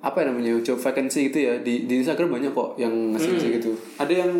apa 0.00 0.24
ya 0.24 0.32
namanya 0.32 0.56
job 0.64 0.80
vacancy 0.80 1.28
gitu 1.28 1.38
ya. 1.44 1.52
Di 1.60 1.84
di 1.84 1.94
Instagram 2.00 2.40
banyak 2.40 2.52
kok 2.56 2.80
yang 2.80 2.92
ngasih 3.12 3.36
ngasih 3.36 3.50
gitu. 3.60 3.72
Ada 4.00 4.12
yang 4.26 4.32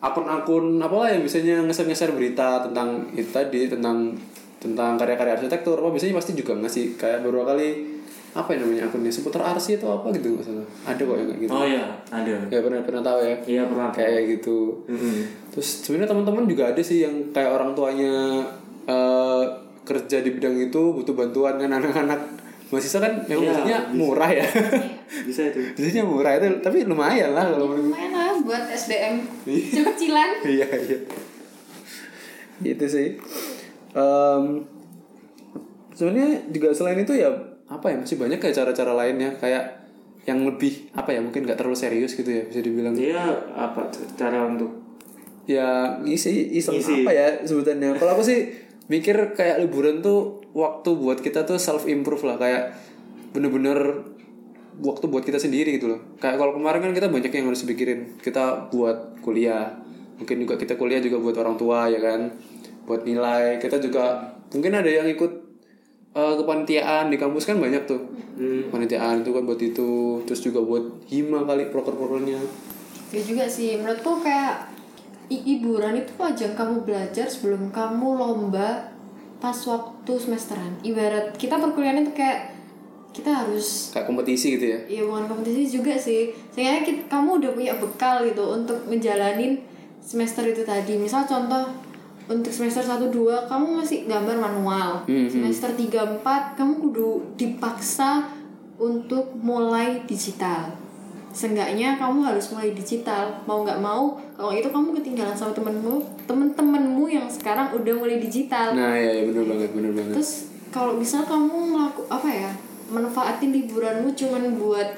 akun-akun 0.00 0.80
apalah 0.80 1.08
yang 1.12 1.24
biasanya 1.24 1.64
ngeser-ngeser 1.68 2.12
berita 2.12 2.64
tentang 2.64 3.08
itu 3.12 3.28
tadi 3.32 3.68
tentang 3.68 4.16
tentang 4.60 4.96
karya-karya 4.96 5.36
arsitektur. 5.36 5.76
Apa 5.80 5.92
biasanya 5.92 6.16
pasti 6.16 6.32
juga 6.32 6.56
ngasih. 6.56 6.96
Kayak 6.96 7.24
beberapa 7.24 7.52
kali 7.52 7.96
apa 8.36 8.52
ya 8.52 8.60
namanya 8.60 8.84
akunnya 8.84 9.08
seputar 9.08 9.40
arsi 9.40 9.80
atau 9.80 9.96
apa 9.96 10.12
gitu 10.12 10.36
nggak 10.36 10.44
salah. 10.44 10.66
Ada 10.84 11.00
kok 11.00 11.16
yang 11.16 11.28
kayak 11.32 11.40
gitu. 11.40 11.52
Oh 11.56 11.64
iya 11.64 11.84
ada. 12.12 12.34
Ya 12.52 12.60
pernah 12.60 12.80
pernah 12.84 13.02
tahu 13.04 13.18
ya? 13.24 13.36
Iya 13.48 13.62
pernah. 13.64 13.88
Kayak 13.96 14.22
gitu. 14.36 14.58
Mm-mm. 14.88 15.16
terus 15.56 15.68
sebenarnya 15.80 16.12
teman-teman 16.12 16.44
juga 16.44 16.68
ada 16.68 16.82
sih 16.84 17.00
yang 17.00 17.32
kayak 17.32 17.48
orang 17.48 17.72
tuanya 17.72 18.44
eh, 18.84 19.44
kerja 19.86 20.20
di 20.20 20.30
bidang 20.36 20.56
itu 20.68 20.82
butuh 20.92 21.14
bantuan 21.16 21.56
kan 21.56 21.70
anak-anak 21.80 22.20
mahasiswa 22.66 22.98
kan 22.98 23.12
memang 23.24 23.42
Iya, 23.42 23.50
biasanya 23.52 23.78
bisa. 23.80 23.94
murah 23.94 24.30
ya. 24.32 24.46
Bisa 25.28 25.40
itu. 25.46 25.58
Biasanya 25.72 26.02
murah 26.02 26.32
itu 26.34 26.46
tapi 26.58 26.82
lumayan 26.82 27.30
lah 27.30 27.46
kalau 27.46 27.70
menurut 27.70 27.94
lumayan 27.94 28.10
lah 28.10 28.34
buat 28.42 28.66
SDM 28.66 29.22
kecil-kecilan. 29.46 30.30
Iya 30.58 30.66
iya. 30.66 30.98
Gitu 32.58 32.84
sih. 32.84 33.08
Em, 33.92 34.44
sebenarnya 35.92 36.42
juga 36.50 36.74
selain 36.74 37.00
itu 37.00 37.14
ya 37.14 37.30
apa 37.66 37.86
ya 37.90 37.96
masih 37.98 38.18
banyak 38.18 38.38
kayak 38.38 38.56
cara-cara 38.56 38.92
lainnya. 38.94 39.30
Kayak 39.36 39.86
yang 40.26 40.42
lebih 40.42 40.90
apa 40.90 41.14
ya 41.14 41.22
mungkin 41.22 41.46
nggak 41.46 41.54
terlalu 41.54 41.78
serius 41.78 42.12
gitu 42.12 42.26
ya 42.26 42.42
bisa 42.44 42.58
dibilang. 42.58 42.98
Dia 42.98 43.22
apa 43.54 43.86
cara 44.18 44.42
untuk 44.42 44.74
ya 45.46 46.02
isi 46.02 46.50
iseng 46.50 46.82
Ngisi. 46.82 47.06
apa 47.06 47.12
ya 47.14 47.26
sebutannya. 47.46 47.94
Kalau 47.94 48.18
aku 48.18 48.26
sih 48.26 48.50
mikir 48.86 49.14
kayak 49.34 49.62
liburan 49.62 50.02
tuh 50.02 50.42
waktu 50.56 50.88
buat 50.96 51.20
kita 51.20 51.44
tuh 51.44 51.60
self 51.60 51.84
improve 51.84 52.24
lah 52.24 52.40
kayak 52.40 52.72
bener-bener 53.36 54.08
waktu 54.80 55.04
buat 55.12 55.20
kita 55.20 55.36
sendiri 55.36 55.76
gitu 55.76 55.92
loh. 55.92 56.00
Kayak 56.16 56.40
kalau 56.40 56.56
kemarin 56.56 56.80
kan 56.80 56.92
kita 56.96 57.12
banyak 57.12 57.28
yang 57.28 57.52
harus 57.52 57.68
pikirin 57.68 58.16
kita 58.24 58.72
buat 58.72 59.20
kuliah 59.20 59.76
mungkin 60.16 60.48
juga 60.48 60.56
kita 60.56 60.80
kuliah 60.80 61.04
juga 61.04 61.20
buat 61.20 61.36
orang 61.36 61.60
tua 61.60 61.92
ya 61.92 62.00
kan? 62.00 62.32
Buat 62.88 63.04
nilai. 63.04 63.60
Kita 63.60 63.76
juga 63.76 64.32
mungkin 64.48 64.72
ada 64.72 64.88
yang 64.88 65.04
ikut 65.04 65.32
eh, 66.16 66.34
kepanitiaan 66.40 67.12
di 67.12 67.20
kampus 67.20 67.44
kan 67.44 67.60
banyak 67.60 67.84
tuh. 67.84 68.00
Hmm, 68.40 68.72
kepanitiaan 68.72 69.20
itu 69.20 69.36
kan 69.36 69.44
buat 69.44 69.60
itu 69.60 70.24
terus 70.24 70.40
juga 70.40 70.64
buat 70.64 71.04
hima 71.12 71.44
kali 71.44 71.68
proker-prokernya. 71.68 72.40
Ya 73.12 73.20
juga 73.20 73.44
sih 73.44 73.76
menurutku 73.76 74.24
kayak 74.24 74.72
hiburan 75.28 76.00
itu 76.00 76.12
ajang 76.16 76.56
kamu 76.56 76.86
belajar 76.86 77.26
sebelum 77.28 77.68
kamu 77.74 78.08
lomba 78.16 78.95
pas 79.46 79.54
waktu 79.70 80.12
semesteran. 80.18 80.74
Ibarat 80.82 81.38
kita 81.38 81.62
perkuliahan 81.62 82.02
itu 82.02 82.10
kayak 82.18 82.50
kita 83.14 83.30
harus 83.30 83.94
kayak 83.94 84.10
kompetisi 84.10 84.58
gitu 84.58 84.74
ya? 84.74 84.78
Ya 84.90 85.02
bukan 85.06 85.30
kompetisi 85.30 85.78
juga 85.78 85.94
sih. 85.94 86.34
Sehingga 86.50 86.82
kita, 86.82 87.06
kamu 87.06 87.38
udah 87.38 87.50
punya 87.54 87.78
bekal 87.78 88.26
gitu 88.26 88.42
untuk 88.42 88.82
menjalanin 88.90 89.62
semester 90.02 90.42
itu 90.50 90.66
tadi. 90.66 90.98
Misal 90.98 91.22
contoh 91.30 91.62
untuk 92.26 92.50
semester 92.50 92.82
1 92.82 93.06
2 93.06 93.46
kamu 93.46 93.86
masih 93.86 94.10
gambar 94.10 94.34
manual. 94.34 95.06
Mhm. 95.06 95.30
semester 95.30 95.70
3 95.78 96.18
4 96.18 96.58
kamu 96.58 96.82
kudu 96.82 97.38
dipaksa 97.38 98.26
untuk 98.82 99.30
mulai 99.38 100.02
digital 100.10 100.74
Seenggaknya 101.36 102.00
kamu 102.00 102.24
harus 102.24 102.48
mulai 102.48 102.72
digital. 102.72 103.44
Mau 103.44 103.60
nggak 103.60 103.76
mau 103.84 104.16
kalau 104.40 104.56
itu 104.56 104.72
kamu 104.72 104.96
ketinggalan 104.96 105.36
sama 105.36 105.52
temenmu 105.52 106.00
temen-temenmu 106.24 107.04
yang 107.12 107.28
sekarang 107.28 107.76
udah 107.76 107.92
mulai 107.92 108.16
digital. 108.16 108.72
Nah 108.72 108.96
ya, 108.96 109.20
ya 109.20 109.22
bener 109.28 109.44
banget 109.44 109.70
bener 109.76 109.92
banget. 109.92 110.16
Terus 110.16 110.48
kalau 110.72 110.96
misal 110.96 111.28
kamu 111.28 111.76
ngelaku 111.76 112.08
apa 112.08 112.28
ya 112.32 112.50
manfaatin 112.88 113.52
liburanmu 113.52 114.16
cuman 114.16 114.56
buat 114.56 114.88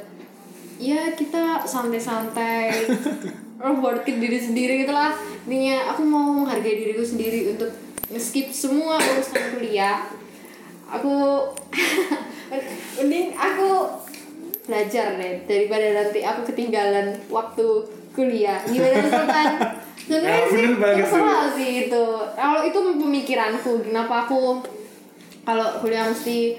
ya 0.78 1.10
kita 1.18 1.66
santai-santai 1.66 2.86
reward 3.66 4.06
ke 4.06 4.14
diri 4.14 4.38
sendiri 4.38 4.86
gitu 4.86 4.94
lah. 4.94 5.18
Intinya 5.42 5.90
aku 5.90 6.06
mau 6.06 6.30
menghargai 6.38 6.86
diriku 6.86 7.02
sendiri 7.02 7.50
untuk 7.50 7.74
skip 8.14 8.54
semua 8.54 8.94
urusan 8.94 9.58
kuliah. 9.58 10.06
Aku 10.86 11.50
mending 13.02 13.34
aku 13.34 13.90
belajar 14.68 15.16
deh 15.16 15.48
daripada 15.48 15.86
nanti 15.96 16.20
aku 16.20 16.44
ketinggalan 16.52 17.16
waktu 17.32 17.66
kuliah 18.12 18.60
gimana 18.68 19.00
Sultan? 19.08 19.46
Sebenarnya 20.08 20.40
Ya, 20.40 20.48
sih 20.48 20.64
terserah 20.76 21.44
sih 21.52 21.70
itu 21.88 22.04
kalau 22.32 22.60
itu 22.64 22.78
pemikiranku 22.96 23.80
kenapa 23.84 24.24
aku 24.24 24.60
kalau 25.44 25.68
kuliah 25.80 26.08
mesti 26.08 26.56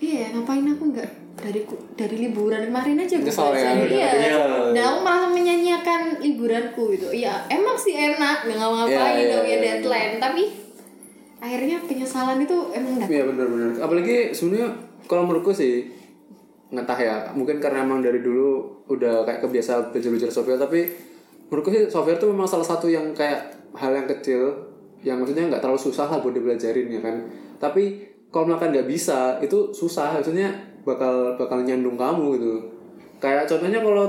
iya 0.00 0.32
ngapain 0.32 0.64
aku 0.68 0.92
nggak 0.92 1.08
dari 1.38 1.60
dari 1.94 2.16
liburan 2.28 2.66
kemarin 2.66 2.98
aja 2.98 3.14
ya, 3.14 3.22
belajar. 3.22 3.76
udah 3.76 3.86
iya 3.86 4.10
iya. 4.10 4.36
dan 4.74 4.82
aku 4.88 4.98
merasa 5.06 5.26
menyanyiakan 5.30 6.00
liburanku 6.18 6.82
gitu 6.96 7.08
iya 7.14 7.44
emang 7.52 7.76
sih 7.78 7.94
enak 7.94 8.48
nggak 8.48 8.56
ngapa-ngapain 8.58 8.96
Iya, 8.96 9.12
iya, 9.12 9.26
nggak 9.28 9.42
punya 9.44 9.58
iya, 9.58 9.64
deadline 9.64 10.14
tapi 10.18 10.42
akhirnya 11.38 11.76
penyesalan 11.86 12.38
itu 12.42 12.56
emang 12.74 12.94
dapat 12.98 13.14
Iya 13.14 13.22
benar-benar. 13.30 13.70
Apalagi 13.78 14.16
sebenarnya 14.34 14.68
kalau 15.06 15.22
menurutku 15.30 15.54
sih 15.54 15.86
ngetah 16.72 16.98
ya. 17.00 17.16
Mungkin 17.32 17.60
karena 17.60 17.84
emang 17.84 18.04
dari 18.04 18.20
dulu 18.20 18.82
udah 18.88 19.24
kayak 19.24 19.44
kebiasa 19.44 19.92
belajar-belajar 19.92 20.30
software 20.32 20.60
tapi 20.60 20.88
menurutku 21.48 21.72
sih 21.72 21.84
software 21.88 22.20
tuh 22.20 22.28
memang 22.32 22.48
salah 22.48 22.64
satu 22.64 22.88
yang 22.88 23.12
kayak 23.16 23.56
hal 23.72 23.92
yang 23.92 24.08
kecil 24.08 24.52
yang 25.00 25.16
maksudnya 25.22 25.46
nggak 25.48 25.62
terlalu 25.62 25.80
susah 25.80 26.10
lah 26.10 26.18
buat 26.20 26.34
dipelajarin 26.36 26.88
ya 26.88 27.00
kan. 27.00 27.16
Tapi 27.56 28.04
kalau 28.28 28.52
misalkan 28.52 28.70
nggak 28.76 28.88
bisa 28.88 29.40
itu 29.40 29.72
susah 29.72 30.20
maksudnya 30.20 30.52
bakal 30.84 31.36
bakal 31.40 31.60
nyandung 31.64 31.96
kamu 31.96 32.36
gitu. 32.36 32.54
Kayak 33.18 33.48
contohnya 33.48 33.80
kalau 33.80 34.06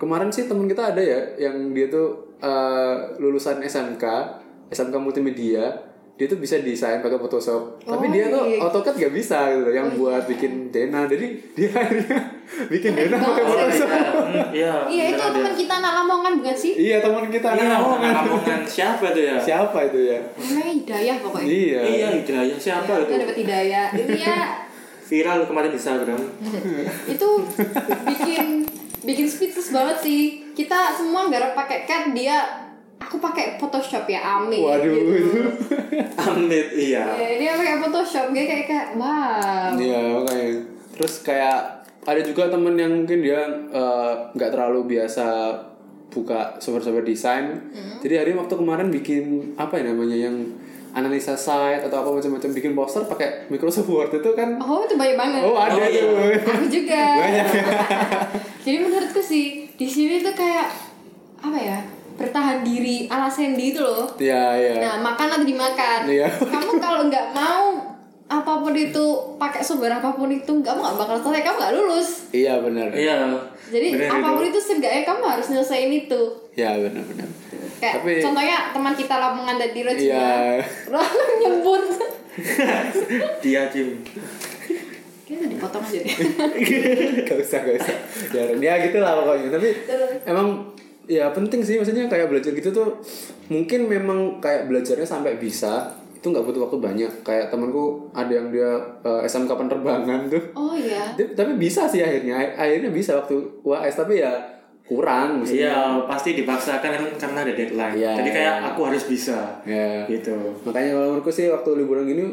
kemarin 0.00 0.30
sih 0.32 0.48
temen 0.48 0.70
kita 0.70 0.94
ada 0.94 1.02
ya 1.02 1.20
yang 1.36 1.76
dia 1.76 1.90
tuh 1.92 2.36
eh, 2.40 2.94
lulusan 3.20 3.60
SMK, 3.60 4.04
SMK 4.72 4.94
multimedia 4.96 5.87
dia 6.18 6.26
tuh 6.26 6.36
bisa 6.36 6.58
desain 6.58 6.98
pakai 6.98 7.14
Photoshop. 7.14 7.78
Tapi 7.80 8.04
Oh, 8.04 8.10
dia 8.10 8.26
tuh 8.26 8.42
iya. 8.44 8.58
AutoCAD 8.58 8.94
gak 8.98 9.14
bisa 9.14 9.38
gitu 9.48 9.62
loh, 9.62 9.70
yang 9.70 9.86
Oh, 9.88 9.94
buat 9.96 10.18
iya. 10.18 10.28
bikin 10.28 10.52
Dena. 10.68 11.06
Jadi 11.06 11.26
dia 11.54 11.70
akhirnya 11.78 12.18
bikin 12.66 12.90
Dena 12.92 13.16
pakai. 13.16 13.42
Photoshop. 13.44 13.88
Iya 14.50 14.74
iya 14.90 15.04
itu 15.08 15.14
bener 15.14 15.22
ada. 15.22 15.36
teman 15.38 15.54
kita 15.54 15.74
anak 15.78 15.92
Lamongan 15.94 16.32
bukan 16.36 16.56
sih? 16.58 16.72
Iya 16.74 16.96
teman 16.98 17.24
kita 17.28 17.48
iya 17.48 17.62
anak 17.62 17.78
Lamongan. 17.78 18.12
Lamongan. 18.18 18.60
Siapa 18.66 19.06
tuh 19.08 19.22
ya? 19.22 19.36
Siapa 19.38 19.78
itu 19.84 19.98
ya? 20.04 20.18
Namanya 20.34 20.72
Hidayah 20.74 21.16
pokoknya. 21.22 21.46
Iya. 21.46 21.80
Iya 21.86 22.08
Hidayah. 22.18 22.56
Siapa 22.58 22.92
itu 22.98 23.12
dapat 23.16 23.36
Hidayah. 23.38 23.86
Itu 23.94 24.12
ya. 24.12 24.38
Viral 25.00 25.38
kemarin 25.46 25.70
di 25.70 25.78
Instagram. 25.78 26.20
Itu 27.16 27.28
bikin 28.04 28.68
bikin 29.00 29.24
speechless 29.24 29.70
banget 29.70 29.96
sih. 30.02 30.20
Kita 30.52 30.92
semua 30.92 31.24
nggak 31.24 31.54
pakai 31.54 31.86
CAD 31.86 32.12
dia 32.12 32.67
aku 32.98 33.16
pakai 33.16 33.56
Photoshop 33.56 34.04
ya 34.04 34.20
amin 34.20 34.60
waduh. 34.60 34.90
Gitu. 34.90 35.14
itu 35.16 35.42
Amit 36.28 36.68
iya. 36.74 37.04
Ya, 37.14 37.30
dia 37.38 37.50
pakai 37.54 37.76
Photoshop 37.80 38.26
dia 38.30 38.44
kayak 38.44 38.66
kayak 38.66 38.86
wow. 38.94 39.72
Iya 39.72 40.00
makanya 40.18 40.46
terus 40.92 41.22
kayak 41.22 41.58
ada 42.02 42.20
juga 42.20 42.48
temen 42.48 42.74
yang 42.74 42.92
mungkin 42.94 43.20
dia 43.20 43.40
eh, 43.70 44.12
nggak 44.32 44.50
terlalu 44.50 44.96
biasa 44.96 45.54
buka 46.08 46.56
software-software 46.56 47.04
desain. 47.04 47.52
Jadi 48.00 48.14
hari 48.16 48.32
waktu 48.32 48.54
kemarin 48.54 48.88
bikin 48.88 49.24
apa 49.54 49.76
ya 49.76 49.92
namanya 49.92 50.16
yang 50.16 50.36
analisa 50.88 51.36
site 51.36 51.84
atau 51.84 52.00
apa 52.00 52.10
macam-macam 52.16 52.50
bikin 52.50 52.72
poster 52.72 53.04
pakai 53.04 53.46
Microsoft 53.46 53.86
Word 53.86 54.10
itu 54.16 54.30
kan? 54.32 54.56
Oh 54.56 54.82
itu 54.82 54.96
banyak 54.96 55.14
banget. 55.14 55.40
Oh 55.44 55.54
ada 55.54 55.76
Oh, 55.76 55.84
iya. 55.84 56.00
tuh. 56.00 56.48
Aku 56.48 56.66
juga. 56.66 57.02
Banyak. 57.22 57.46
jadi 58.64 58.76
menurutku 58.80 59.20
sih 59.20 59.68
di 59.70 59.84
sini 59.86 60.24
tuh 60.24 60.32
kayak 60.32 60.72
apa 61.38 61.58
ya 61.60 61.78
bertahan 62.18 62.60
diri 62.60 63.06
ala 63.06 63.30
Sandy 63.30 63.70
itu 63.70 63.78
loh. 63.78 64.10
Iya, 64.18 64.44
iya. 64.58 64.72
nah 64.76 64.94
makan 65.00 65.28
atau 65.30 65.46
dimakan? 65.46 66.00
Iya. 66.04 66.26
kamu 66.26 66.72
kalau 66.76 67.06
nggak 67.06 67.26
mau 67.30 67.78
apa 68.28 68.60
pun 68.60 68.76
itu 68.76 69.04
pakai 69.40 69.64
sumber 69.64 69.88
apa 69.88 70.12
pun 70.12 70.28
itu 70.28 70.52
kamu 70.52 70.78
nggak 70.78 70.98
bakal 70.98 71.16
selesai 71.16 71.46
kamu 71.46 71.56
nggak 71.56 71.74
lulus. 71.78 72.10
Iya 72.28 72.58
benar. 72.60 72.90
Iya. 72.90 73.16
Jadi 73.70 73.86
bener 73.94 74.10
apa 74.10 74.28
pun 74.34 74.44
itu. 74.44 74.52
itu 74.52 74.60
seenggaknya 74.60 75.02
kamu 75.06 75.22
harus 75.24 75.46
nyelesain 75.48 75.88
itu. 75.88 76.22
Ya 76.52 76.74
benar 76.74 77.06
benar. 77.06 77.28
Kayak 77.78 77.94
Tapi- 78.02 78.20
contohnya 78.20 78.56
teman 78.74 78.92
kita 78.92 79.14
lamongan 79.16 79.56
dan 79.56 79.70
di 79.70 79.80
Iya. 79.86 80.58
nyebut. 81.40 81.82
Dia 83.42 83.70
Jim. 83.70 84.02
Kita 85.22 85.44
dipotong 85.44 85.84
aja 85.84 86.00
deh. 86.00 86.16
Gak 87.28 87.36
usah 87.36 87.60
gak 87.60 87.76
usah. 87.76 87.96
Ya, 88.32 88.42
ya 88.48 88.74
gitu 88.80 88.96
lah 88.96 89.12
pokoknya. 89.20 89.52
Tapi 89.52 89.68
emang 90.24 90.64
ya 91.08 91.32
penting 91.32 91.60
sih 91.60 91.74
maksudnya 91.74 92.04
kayak 92.04 92.28
belajar 92.28 92.52
gitu 92.52 92.68
tuh 92.68 93.00
mungkin 93.48 93.84
memang 93.84 94.18
kayak 94.38 94.68
belajarnya 94.68 95.04
sampai 95.04 95.34
bisa 95.34 95.88
itu 96.12 96.26
nggak 96.26 96.42
butuh 96.42 96.60
waktu 96.62 96.78
banyak 96.78 97.12
kayak 97.22 97.48
temanku 97.48 97.84
ada 98.12 98.28
yang 98.30 98.48
dia 98.48 98.76
eh, 99.00 99.20
SMK 99.24 99.48
penerbangan 99.50 100.28
tuh 100.28 100.42
oh 100.52 100.74
iya 100.74 101.14
Dia- 101.14 101.32
tapi 101.32 101.56
bisa 101.56 101.86
sih 101.86 101.98
akhirnya 101.98 102.36
akhirnya 102.52 102.90
bisa 102.90 103.16
waktu 103.16 103.34
UAS 103.62 103.96
tapi 103.96 104.18
ya 104.18 104.36
kurang 104.84 105.40
maksudnya 105.40 105.68
Iya, 105.68 106.04
pasti 106.04 106.32
dipaksakan 106.34 106.88
kan 106.90 107.02
karena 107.14 107.38
ada 107.42 107.52
deadline. 107.52 107.92
Iya. 107.94 108.12
Jadi 108.14 108.30
kayak 108.30 108.54
aku 108.66 108.80
harus 108.84 109.04
bisa. 109.04 109.60
ya 109.62 110.00
Gitu. 110.04 110.32
makanya 110.62 110.92
kalau 110.94 111.12
menurutku 111.12 111.28
sih 111.30 111.46
waktu 111.46 111.70
liburan 111.76 112.04
gini 112.04 112.24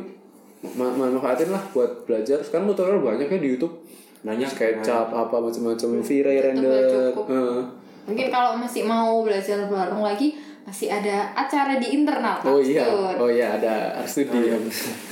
ma 0.73 0.87
ma- 0.89 1.05
manfaatin 1.05 1.47
lah 1.47 1.59
buat 1.69 2.03
belajar 2.03 2.39
sekarang 2.39 2.65
tutorial 2.65 2.99
banyak 2.99 3.27
ya 3.27 3.37
di 3.37 3.49
YouTube 3.49 3.75
Banyak 4.23 4.49
SketchUp 4.49 5.13
apa 5.13 5.35
macam-macam 5.37 6.01
V-Ray 6.01 6.37
render. 6.41 7.13
Eh. 7.13 7.61
Mungkin 8.05 8.29
kalau 8.29 8.53
masih 8.55 8.85
mau 8.85 9.25
belajar 9.25 9.65
bareng 9.65 10.01
lagi 10.01 10.37
masih 10.65 10.89
ada 10.89 11.29
acara 11.37 11.77
di 11.77 11.93
internal 11.93 12.41
Oh 12.41 12.57
iya, 12.57 12.89
oh 13.21 13.29
iya 13.29 13.53
ada 13.53 14.01
art 14.01 14.09
studio. 14.09 14.57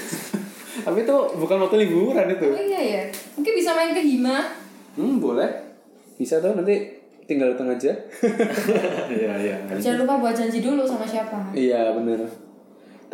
Tapi 0.86 1.06
itu 1.06 1.18
bukan 1.38 1.58
waktu 1.62 1.86
liburan 1.86 2.26
itu. 2.34 2.50
Oh 2.50 2.58
iya 2.58 2.82
ya 2.82 3.02
mungkin 3.38 3.54
bisa 3.54 3.78
main 3.78 3.94
ke 3.94 4.02
Hima 4.02 4.42
Hmm 4.94 5.18
boleh, 5.22 5.50
bisa 6.18 6.42
tuh 6.42 6.58
nanti 6.58 6.90
tinggal 7.26 7.54
datang 7.54 7.74
aja. 7.74 7.94
Iya, 9.14 9.34
iya. 9.38 9.56
jangan 9.78 10.06
lupa 10.06 10.14
buat 10.26 10.34
janji 10.34 10.62
dulu 10.62 10.82
sama 10.86 11.06
siapa 11.06 11.54
iya 11.54 11.94
bener. 11.94 12.26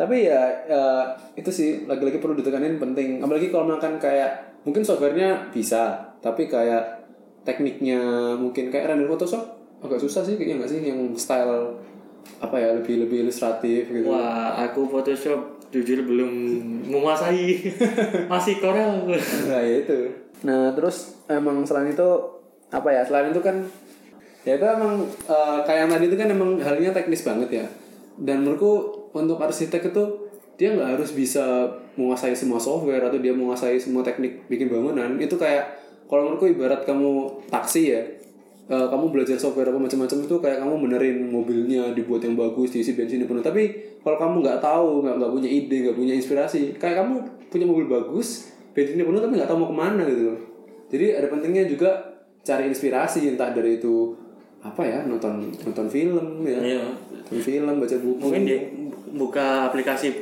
Tapi 0.00 0.24
ya 0.24 0.48
eh, 0.64 1.04
itu 1.36 1.52
sih 1.52 1.84
lagi-lagi 1.84 2.24
perlu 2.24 2.32
ditekanin 2.40 2.80
penting. 2.80 3.20
Apalagi 3.20 3.52
kalau 3.52 3.68
makan 3.68 4.00
kayak 4.00 4.64
mungkin 4.64 4.80
softwarenya 4.80 5.52
bisa, 5.52 6.00
tapi 6.24 6.48
kayak 6.48 7.04
tekniknya 7.44 8.00
mungkin 8.40 8.72
kayak 8.72 8.92
render 8.92 9.08
Photoshop 9.08 9.59
agak 9.80 10.00
susah 10.00 10.22
sih 10.24 10.36
kayaknya 10.36 10.62
nggak 10.62 10.70
sih 10.70 10.80
yang 10.84 11.00
style 11.16 11.80
apa 12.40 12.56
ya 12.56 12.76
lebih 12.76 13.04
lebih 13.04 13.28
ilustratif 13.28 13.88
gitu. 13.88 14.08
Wah, 14.12 14.56
aku 14.60 14.88
Photoshop 14.88 15.60
jujur 15.72 16.04
belum 16.04 16.32
menguasai. 16.88 17.72
Masih 18.32 18.60
Corel. 18.60 19.08
Nah 19.48 19.60
ya 19.60 19.74
itu. 19.84 19.98
Nah 20.44 20.72
terus 20.76 21.16
emang 21.28 21.64
selain 21.64 21.92
itu 21.92 22.08
apa 22.70 22.88
ya 22.92 23.02
selain 23.02 23.34
itu 23.34 23.42
kan 23.42 23.56
ya 24.46 24.56
itu 24.56 24.66
emang 24.66 25.04
eh, 25.04 25.58
kayak 25.64 25.80
yang 25.84 25.90
tadi 25.92 26.04
itu 26.08 26.16
kan 26.16 26.28
emang 26.32 26.50
halnya 26.60 26.90
teknis 26.92 27.24
banget 27.24 27.64
ya. 27.64 27.66
Dan 28.20 28.44
menurutku 28.44 28.72
untuk 29.16 29.40
arsitek 29.40 29.92
itu 29.92 30.04
dia 30.60 30.76
nggak 30.76 31.00
harus 31.00 31.16
bisa 31.16 31.72
menguasai 31.96 32.36
semua 32.36 32.60
software 32.60 33.00
atau 33.00 33.16
dia 33.16 33.32
menguasai 33.32 33.80
semua 33.80 34.04
teknik 34.04 34.44
bikin 34.44 34.68
bangunan 34.68 35.16
itu 35.16 35.32
kayak 35.40 35.72
kalau 36.04 36.28
menurutku 36.28 36.52
ibarat 36.52 36.84
kamu 36.84 37.40
taksi 37.48 37.96
ya 37.96 38.02
eh, 38.70 38.86
kamu 38.86 39.10
belajar 39.10 39.34
software 39.34 39.68
apa 39.68 39.76
macam-macam 39.76 40.18
itu 40.22 40.36
kayak 40.38 40.58
kamu 40.62 40.74
benerin 40.86 41.16
mobilnya 41.26 41.90
dibuat 41.90 42.22
yang 42.22 42.38
bagus 42.38 42.70
diisi 42.70 42.94
bensin 42.94 43.26
penuh 43.26 43.42
tapi 43.42 43.74
kalau 44.00 44.16
kamu 44.16 44.36
nggak 44.40 44.58
tahu 44.62 45.02
nggak 45.02 45.14
nggak 45.18 45.32
punya 45.34 45.48
ide 45.50 45.76
nggak 45.84 45.96
punya 45.98 46.14
inspirasi 46.14 46.78
kayak 46.78 47.02
kamu 47.02 47.14
punya 47.50 47.66
mobil 47.66 47.90
bagus 47.90 48.48
bensinnya 48.70 49.02
penuh 49.02 49.18
tapi 49.18 49.34
nggak 49.34 49.50
tahu 49.50 49.58
mau 49.58 49.68
ke 49.68 49.76
mana 49.76 50.02
gitu 50.06 50.38
jadi 50.86 51.18
ada 51.18 51.26
pentingnya 51.26 51.66
juga 51.66 51.90
cari 52.40 52.70
inspirasi 52.70 53.26
entah 53.28 53.50
dari 53.50 53.76
itu 53.76 54.14
apa 54.60 54.84
ya 54.84 55.02
nonton 55.02 55.50
nonton 55.64 55.86
film 55.88 56.44
ya 56.44 56.60
Iya. 56.60 56.84
nonton 57.26 57.40
film 57.40 57.74
baca 57.80 57.96
buku 57.96 58.20
Mungkin 58.20 58.42
dia 58.44 58.58
buka 59.10 59.66
aplikasi 59.66 60.12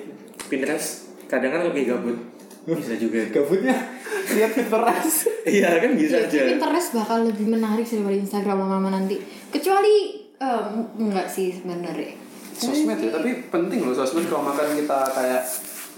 Pinterest. 0.49 1.13
Kadang 1.29 1.53
kan 1.53 1.61
lagi 1.69 1.85
gabut. 1.85 2.17
Bisa 2.65 2.97
juga. 2.97 3.21
gabutnya 3.37 3.77
lihat 4.09 4.51
Pinterest. 4.55 5.19
Iya 5.49 5.81
kan 5.81 5.91
bisa 5.97 6.29
Jadi 6.29 6.37
aja. 6.37 6.41
Pinterest 6.53 6.89
bakal 6.93 7.19
lebih 7.25 7.47
menarik 7.49 7.85
sih 7.89 7.97
daripada 8.01 8.21
Instagram 8.21 8.57
lama-lama 8.61 9.01
nanti. 9.01 9.17
Kecuali 9.49 9.95
eh, 10.37 10.65
enggak 11.01 11.27
sih 11.29 11.57
sebenarnya. 11.57 12.13
Sosmed 12.59 12.99
ya 12.99 13.11
tapi 13.15 13.49
penting 13.49 13.87
loh 13.87 13.95
sosmed. 13.97 14.29
Kalau 14.29 14.45
makan 14.45 14.77
kita 14.77 14.99
kayak 15.15 15.43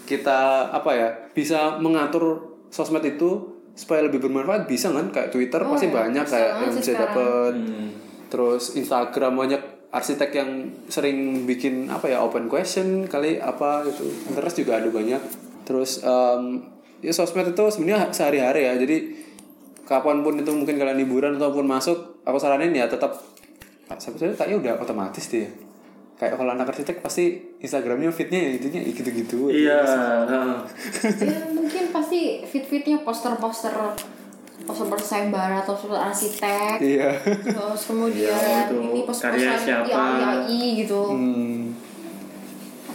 kita 0.06 0.40
apa 0.70 0.90
ya 0.94 1.08
bisa 1.34 1.78
mengatur 1.82 2.58
sosmed 2.70 3.02
itu 3.06 3.58
supaya 3.74 4.06
lebih 4.06 4.22
bermanfaat 4.22 4.70
bisa 4.70 4.92
kan? 4.94 5.10
Kayak 5.10 5.30
Twitter 5.34 5.62
Oh, 5.66 5.74
pasti 5.74 5.88
ya, 5.90 5.94
banyak 5.98 6.24
bisa 6.26 6.34
kayak 6.36 6.50
yang 6.62 6.74
bisa 6.76 6.92
dapet. 6.94 7.54
Hmm. 7.56 7.88
terus 8.30 8.78
Instagram 8.78 9.34
banyak 9.34 9.62
arsitek 9.90 10.30
yang 10.30 10.50
sering 10.86 11.50
bikin 11.50 11.90
apa 11.90 12.06
ya 12.06 12.22
open 12.22 12.46
question 12.46 13.10
kali 13.10 13.42
apa 13.42 13.82
gitu. 13.90 14.06
Pinterest 14.30 14.54
juga 14.54 14.78
ada 14.78 14.86
banyak. 14.86 15.18
Terus 15.66 15.98
em, 16.06 16.62
ya 17.00 17.12
sosmed 17.12 17.52
itu 17.52 17.64
sebenarnya 17.72 18.12
sehari-hari 18.12 18.68
ya. 18.68 18.72
Jadi 18.76 18.96
kapan 19.84 20.22
pun 20.22 20.38
itu 20.38 20.50
mungkin 20.54 20.78
kalian 20.78 21.00
liburan 21.02 21.34
ataupun 21.36 21.66
masuk 21.66 22.22
aku 22.22 22.38
saranin 22.38 22.70
ya 22.70 22.86
tetap 22.86 23.10
sebetulnya 23.98 24.38
kayaknya 24.38 24.56
udah 24.62 24.72
otomatis 24.84 25.26
deh. 25.28 25.50
Kayak 26.14 26.36
kalau 26.36 26.52
anak 26.52 26.68
arsitek 26.68 27.00
pasti 27.00 27.40
Instagramnya 27.58 28.12
fitnya 28.12 28.38
ya 28.38 28.50
intinya 28.60 28.80
gitu-gitu. 28.84 29.48
Iya. 29.50 29.80
heeh. 30.28 30.56
ya 31.26 31.40
mungkin 31.50 31.84
pasti 31.90 32.44
fit-fitnya 32.44 33.00
poster-poster 33.02 33.72
poster-poster 34.68 35.00
sayembara 35.08 35.64
atau 35.64 35.72
poster 35.74 35.96
arsitek. 35.96 36.76
Iya. 36.78 37.10
Terus 37.24 37.82
kemudian 37.88 38.36
Iya, 38.36 38.68
itu 38.68 38.76
ini 38.78 39.00
karya 39.00 39.08
poster-poster 39.08 39.58
siapa. 39.58 39.88
IAI 39.88 40.60
gitu. 40.84 41.00
Hmm. 41.08 41.72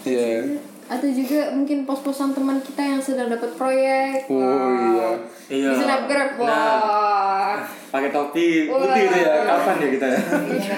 iya 0.06 0.46
atau 0.88 1.08
juga 1.08 1.50
mungkin 1.50 1.82
pos-posan 1.82 2.30
teman 2.32 2.58
kita 2.60 2.78
yang 2.80 3.00
sedang 3.00 3.26
dapat 3.28 3.50
proyek 3.52 4.26
oh 4.28 4.38
iya 4.72 5.10
Iya. 5.48 5.70
di 5.72 5.78
snapgram 5.80 6.30
Nah, 6.36 6.42
wah 6.44 7.58
pakai 7.92 8.10
topi 8.10 8.66
putih 8.66 9.02
itu 9.04 9.18
ya. 9.20 9.34
Kapan 9.46 9.76
ya 9.76 9.88
kita 9.92 10.06
ya? 10.08 10.20
Iya, 10.56 10.78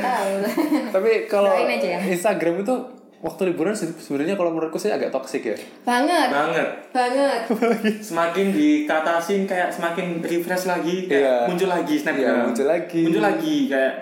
tapi 0.93 1.11
kalau 1.25 1.51
ya. 1.55 1.99
Instagram 2.01 2.61
itu 2.61 2.75
waktu 3.17 3.41
liburan 3.47 3.73
se- 3.73 3.97
sebenarnya 3.97 4.35
kalau 4.35 4.51
menurutku 4.51 4.77
sih 4.77 4.87
agak 4.89 5.09
toksik 5.09 5.41
ya 5.41 5.55
banget 5.81 6.29
Banget. 6.29 6.67
banget 6.91 7.39
Semakin 8.07 8.51
dikatasin 8.51 9.43
kayak 9.43 9.69
semakin 9.69 10.21
refresh 10.21 10.65
lagi, 10.65 11.03
kayak 11.05 11.23
Iya. 11.23 11.35
muncul 11.45 11.67
lagi 11.67 11.95
snapgram. 11.95 12.21
Iya, 12.21 12.43
muncul 12.45 12.65
lagi. 12.65 13.01
Muncul 13.03 13.23
lagi 13.25 13.55
kayak 13.67 13.93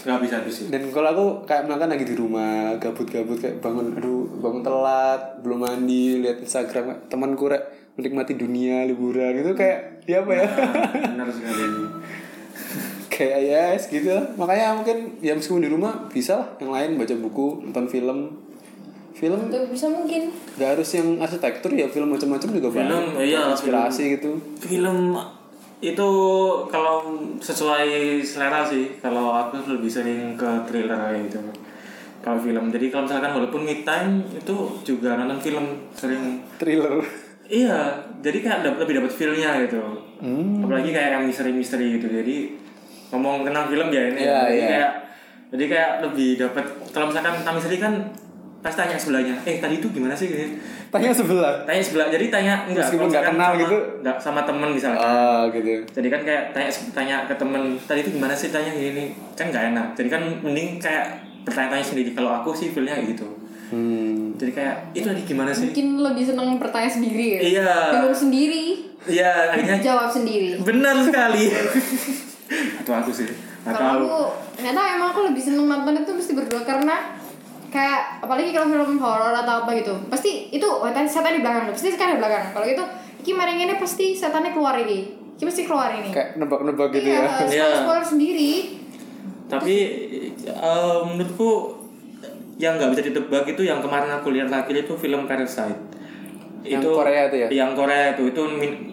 nggak 0.00 0.16
habis 0.16 0.30
habis 0.32 0.54
sih. 0.56 0.66
dan 0.72 0.82
kalau 0.88 1.08
aku 1.12 1.26
kayak 1.44 1.68
makan 1.68 1.92
lagi 1.92 2.08
di 2.08 2.16
rumah 2.16 2.72
gabut-gabut 2.80 3.36
kayak 3.36 3.60
bangun 3.60 3.92
aduh 3.94 4.24
bangun 4.40 4.62
telat 4.64 5.20
belum 5.44 5.58
mandi 5.60 6.24
lihat 6.24 6.40
Instagram 6.40 7.04
temanku 7.12 7.46
rek 7.46 7.60
menikmati 7.94 8.32
dunia 8.34 8.88
liburan 8.88 9.36
gitu 9.36 9.52
kayak 9.52 10.00
ya 10.08 10.24
apa 10.24 10.32
ya? 10.32 10.46
Benar 11.12 11.28
sekali. 11.28 11.64
kayak 13.10 13.38
ya 13.44 13.62
yes, 13.76 13.92
gitu 13.92 14.08
lah. 14.08 14.24
makanya 14.40 14.72
mungkin 14.72 15.20
ya 15.20 15.36
meskipun 15.36 15.60
di 15.60 15.68
rumah 15.68 16.08
bisa 16.08 16.40
lah 16.40 16.48
yang 16.56 16.72
lain 16.72 16.90
baca 16.96 17.14
buku 17.20 17.46
nonton 17.68 17.84
film. 17.84 18.18
Film? 19.12 19.52
Tuh, 19.52 19.68
bisa 19.68 19.84
mungkin. 19.92 20.32
Gak 20.56 20.80
harus 20.80 20.96
yang 20.96 21.20
arsitektur 21.20 21.68
ya 21.76 21.84
film 21.92 22.08
macam-macam 22.08 22.56
juga 22.56 22.72
Film, 22.72 22.88
banyak. 22.88 23.28
iya, 23.28 23.52
inspirasi 23.52 24.16
gitu. 24.16 24.40
Film 24.56 25.12
itu 25.80 26.10
kalau 26.68 27.16
sesuai 27.40 28.20
selera 28.20 28.64
sih. 28.64 29.00
Kalau 29.00 29.32
aku 29.32 29.64
lebih 29.66 29.88
sering 29.88 30.36
ke 30.36 30.48
thriller 30.68 30.96
kayak 30.96 31.28
gitu. 31.28 31.40
Kalau 32.20 32.36
film, 32.36 32.68
jadi 32.68 32.92
kalau 32.92 33.08
misalkan 33.08 33.32
walaupun 33.32 33.64
mid 33.64 33.80
time 33.80 34.20
itu 34.28 34.54
juga 34.84 35.16
nonton 35.16 35.40
film 35.40 35.88
sering 35.96 36.44
thriller 36.60 37.00
Iya, 37.50 38.06
jadi 38.22 38.38
kayak 38.46 38.58
dap- 38.62 38.78
lebih 38.78 39.02
dapat 39.02 39.10
feel-nya 39.10 39.58
gitu. 39.66 39.82
Hmm. 40.22 40.62
Apalagi 40.62 40.94
kayak 40.94 41.18
yang 41.18 41.24
misteri-misteri 41.26 41.98
gitu. 41.98 42.06
Jadi 42.06 42.54
ngomong 43.10 43.42
tentang 43.42 43.66
film 43.66 43.90
ya 43.90 44.02
ini. 44.06 44.22
Iya, 44.22 44.38
jadi 44.46 44.54
iya. 44.54 44.68
kayak 44.70 44.90
jadi 45.50 45.64
kayak 45.66 45.90
lebih 46.06 46.30
dapat 46.38 46.64
kalau 46.94 47.10
misalkan 47.10 47.34
tentang 47.42 47.54
misteri 47.58 47.76
kan 47.82 47.94
pasti 48.60 48.78
tanya 48.78 48.92
sebelahnya, 48.94 49.34
"Eh, 49.42 49.56
tadi 49.56 49.74
itu 49.76 49.88
gimana 49.88 50.12
sih?" 50.12 50.28
Gitu. 50.28 50.44
tanya 50.88 51.08
sebelah 51.10 51.54
Tanya 51.62 51.80
sebelah. 51.80 52.06
Jadi 52.08 52.24
tanya 52.28 52.54
enggak 52.64 52.82
Meskipun 52.84 52.98
kalau 53.00 53.08
nggak 53.08 53.22
misalkan 53.22 53.34
kenal 53.34 53.48
sama- 53.48 53.60
gitu? 53.62 53.76
Enggak 54.00 54.16
sama 54.18 54.40
temen 54.42 54.68
misalkan. 54.70 55.00
ah 55.00 55.42
gitu 55.48 55.72
Jadi 55.90 56.08
kan 56.08 56.20
kayak 56.20 56.42
tanya 56.50 56.68
tanya 56.90 57.16
ke 57.24 57.34
temen 57.34 57.62
tadi 57.80 58.00
itu 58.00 58.10
gimana 58.12 58.34
sih 58.34 58.48
tanya 58.48 58.70
gini 58.70 59.04
kan 59.32 59.46
nggak 59.48 59.64
enak. 59.70 59.86
Jadi 59.94 60.08
kan 60.08 60.22
mending 60.40 60.68
kayak 60.76 61.04
bertanya-tanya 61.40 61.84
sendiri. 61.86 62.10
Kalau 62.10 62.30
aku 62.34 62.50
sih 62.50 62.68
feelnya 62.68 62.98
gitu. 63.00 63.24
hmm. 63.70 64.34
Jadi 64.34 64.50
kayak 64.50 64.76
itu 64.92 65.06
tadi 65.06 65.22
gimana 65.22 65.50
sih? 65.50 65.70
mungkin 65.70 65.88
lebih 66.02 66.24
seneng 66.26 66.58
bertanya 66.58 66.90
sendiri 66.90 67.26
ya 67.30 67.40
Iya. 67.40 67.70
bingung 67.92 68.18
sendiri 68.18 68.64
Iya, 69.00 69.30
akhirnya 69.48 69.78
jawab 69.80 70.10
sendiri 70.10 70.58
Benar 70.60 70.98
sekali. 70.98 71.48
Itu 72.82 72.90
aku 72.90 73.10
sih. 73.10 73.30
Nggak 73.60 73.72
kalau 73.72 73.92
aku 73.94 74.18
nggak 74.58 74.74
tahu 74.74 74.86
emang 74.90 75.08
aku 75.08 75.20
lebih 75.24 75.38
seneng 75.40 75.66
nonton 75.66 75.94
itu 75.94 76.10
mesti 76.10 76.32
berdua 76.34 76.62
karena 76.62 76.96
kayak 77.70 78.18
apalagi 78.18 78.50
kalau 78.50 78.66
film 78.66 78.98
horor 78.98 79.30
atau 79.30 79.62
apa 79.64 79.70
gitu 79.78 79.94
pasti 80.10 80.50
itu 80.50 80.66
tadi 80.66 81.06
saya 81.06 81.30
tadi 81.30 81.38
di 81.38 81.42
belakang 81.46 81.70
pasti 81.70 81.88
sekarang 81.94 82.18
di 82.18 82.20
belakang. 82.20 82.44
Kalau 82.50 82.66
itu 82.66 82.84
iki 83.22 83.32
mereng 83.32 83.58
ini 83.62 83.74
pasti 83.78 84.12
setannya 84.12 84.50
keluar 84.50 84.74
ini. 84.82 85.14
Iki 85.38 85.44
pasti 85.46 85.62
keluar 85.64 85.94
ini. 85.94 86.10
Kayak 86.10 86.36
nebak-nebak 86.36 86.90
gitu 86.90 87.08
iya 87.14 87.22
ya. 87.24 87.46
Iya. 87.46 87.66
spoiler 87.86 88.04
sendiri. 88.04 88.50
Tapi 89.46 89.76
eh, 90.42 90.98
menurutku 91.06 91.78
yang 92.60 92.76
nggak 92.76 92.90
bisa 92.92 93.02
ditebak 93.08 93.44
itu 93.48 93.62
yang 93.64 93.80
kemarin 93.80 94.12
aku 94.18 94.34
lihat 94.34 94.50
lagi 94.52 94.74
itu 94.74 94.92
film 94.98 95.24
Parasite. 95.30 95.80
Yang 96.60 96.92
Korea 96.92 97.32
itu 97.32 97.36
ya? 97.40 97.48
yang 97.48 97.72
Korea 97.72 98.12
itu 98.12 98.28
itu 98.28 98.42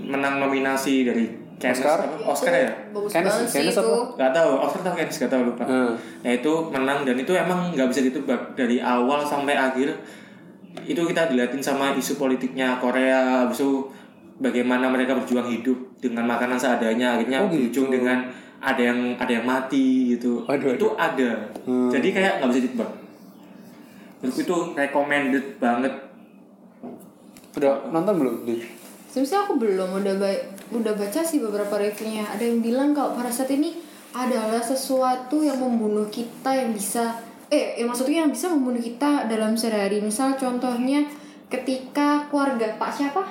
menang 0.08 0.40
nominasi 0.40 1.04
dari 1.04 1.28
Cannes 1.58 1.80
Oscar? 1.80 1.98
apa? 2.00 2.16
Oscar 2.24 2.54
ya 2.54 2.70
bagus 2.94 3.10
Cannes- 3.10 3.34
banget 3.34 3.50
sih 3.50 3.56
Cannes 3.58 3.74
itu 3.74 3.82
apa? 3.82 4.14
Gak 4.16 4.32
tahu, 4.32 4.50
Oscar 4.60 4.80
atau 4.80 4.94
Cannes 4.94 5.18
gak 5.18 5.32
tahu 5.32 5.42
lupa. 5.44 5.64
Hmm. 5.64 5.94
Nah 5.98 6.32
itu 6.32 6.52
menang 6.68 7.00
dan 7.02 7.16
itu 7.16 7.34
emang 7.34 7.60
nggak 7.72 7.88
bisa 7.88 8.02
ditebak 8.04 8.42
dari 8.54 8.78
awal 8.78 9.20
sampai 9.20 9.54
akhir. 9.54 9.90
Itu 10.80 11.02
kita 11.04 11.28
diliatin 11.28 11.60
sama 11.60 11.92
isu 11.92 12.16
politiknya 12.16 12.78
Korea, 12.78 13.44
habis 13.44 13.58
itu 13.58 13.90
bagaimana 14.38 14.86
mereka 14.86 15.18
berjuang 15.18 15.50
hidup 15.50 15.74
dengan 15.98 16.24
makanan 16.24 16.56
seadanya, 16.56 17.18
akhirnya 17.18 17.42
Oh, 17.42 17.50
gitu. 17.50 17.74
berujung 17.74 17.88
dengan 17.92 18.18
ada 18.58 18.78
yang 18.80 19.00
ada 19.16 19.32
yang 19.32 19.44
mati 19.44 20.14
gitu. 20.14 20.46
Waduh, 20.46 20.74
itu 20.74 20.88
ada. 20.94 21.30
Hmm. 21.66 21.90
Jadi 21.90 22.08
kayak 22.12 22.40
nggak 22.40 22.50
bisa 22.52 22.62
ditebak. 22.64 22.90
Menurutku 24.18 24.42
itu 24.44 24.58
recommended 24.74 25.46
banget. 25.58 25.94
udah 27.54 27.90
nonton 27.90 28.14
belum 28.16 28.36
di 28.44 28.62
Sebenarnya 29.10 29.40
aku 29.42 29.54
belum 29.58 29.90
udah 29.98 30.14
ba- 30.16 30.46
udah 30.70 30.94
baca 30.94 31.22
sih 31.22 31.40
beberapa 31.40 31.76
reviewnya. 31.76 32.28
Ada 32.28 32.44
yang 32.44 32.60
bilang 32.60 32.90
kalau 32.92 33.14
Parasite 33.14 33.52
ini 33.52 33.72
adalah 34.12 34.60
sesuatu 34.60 35.40
yang 35.40 35.58
membunuh 35.58 36.08
kita 36.08 36.50
yang 36.50 36.72
bisa 36.72 37.14
eh 37.48 37.80
yang 37.80 37.88
maksudnya 37.88 38.24
yang 38.24 38.32
bisa 38.32 38.50
membunuh 38.50 38.80
kita 38.80 39.26
dalam 39.26 39.54
sehari. 39.54 40.00
Misal 40.00 40.36
contohnya 40.36 41.08
ketika 41.48 42.28
keluarga 42.28 42.76
Pak 42.76 42.92
siapa? 42.92 43.24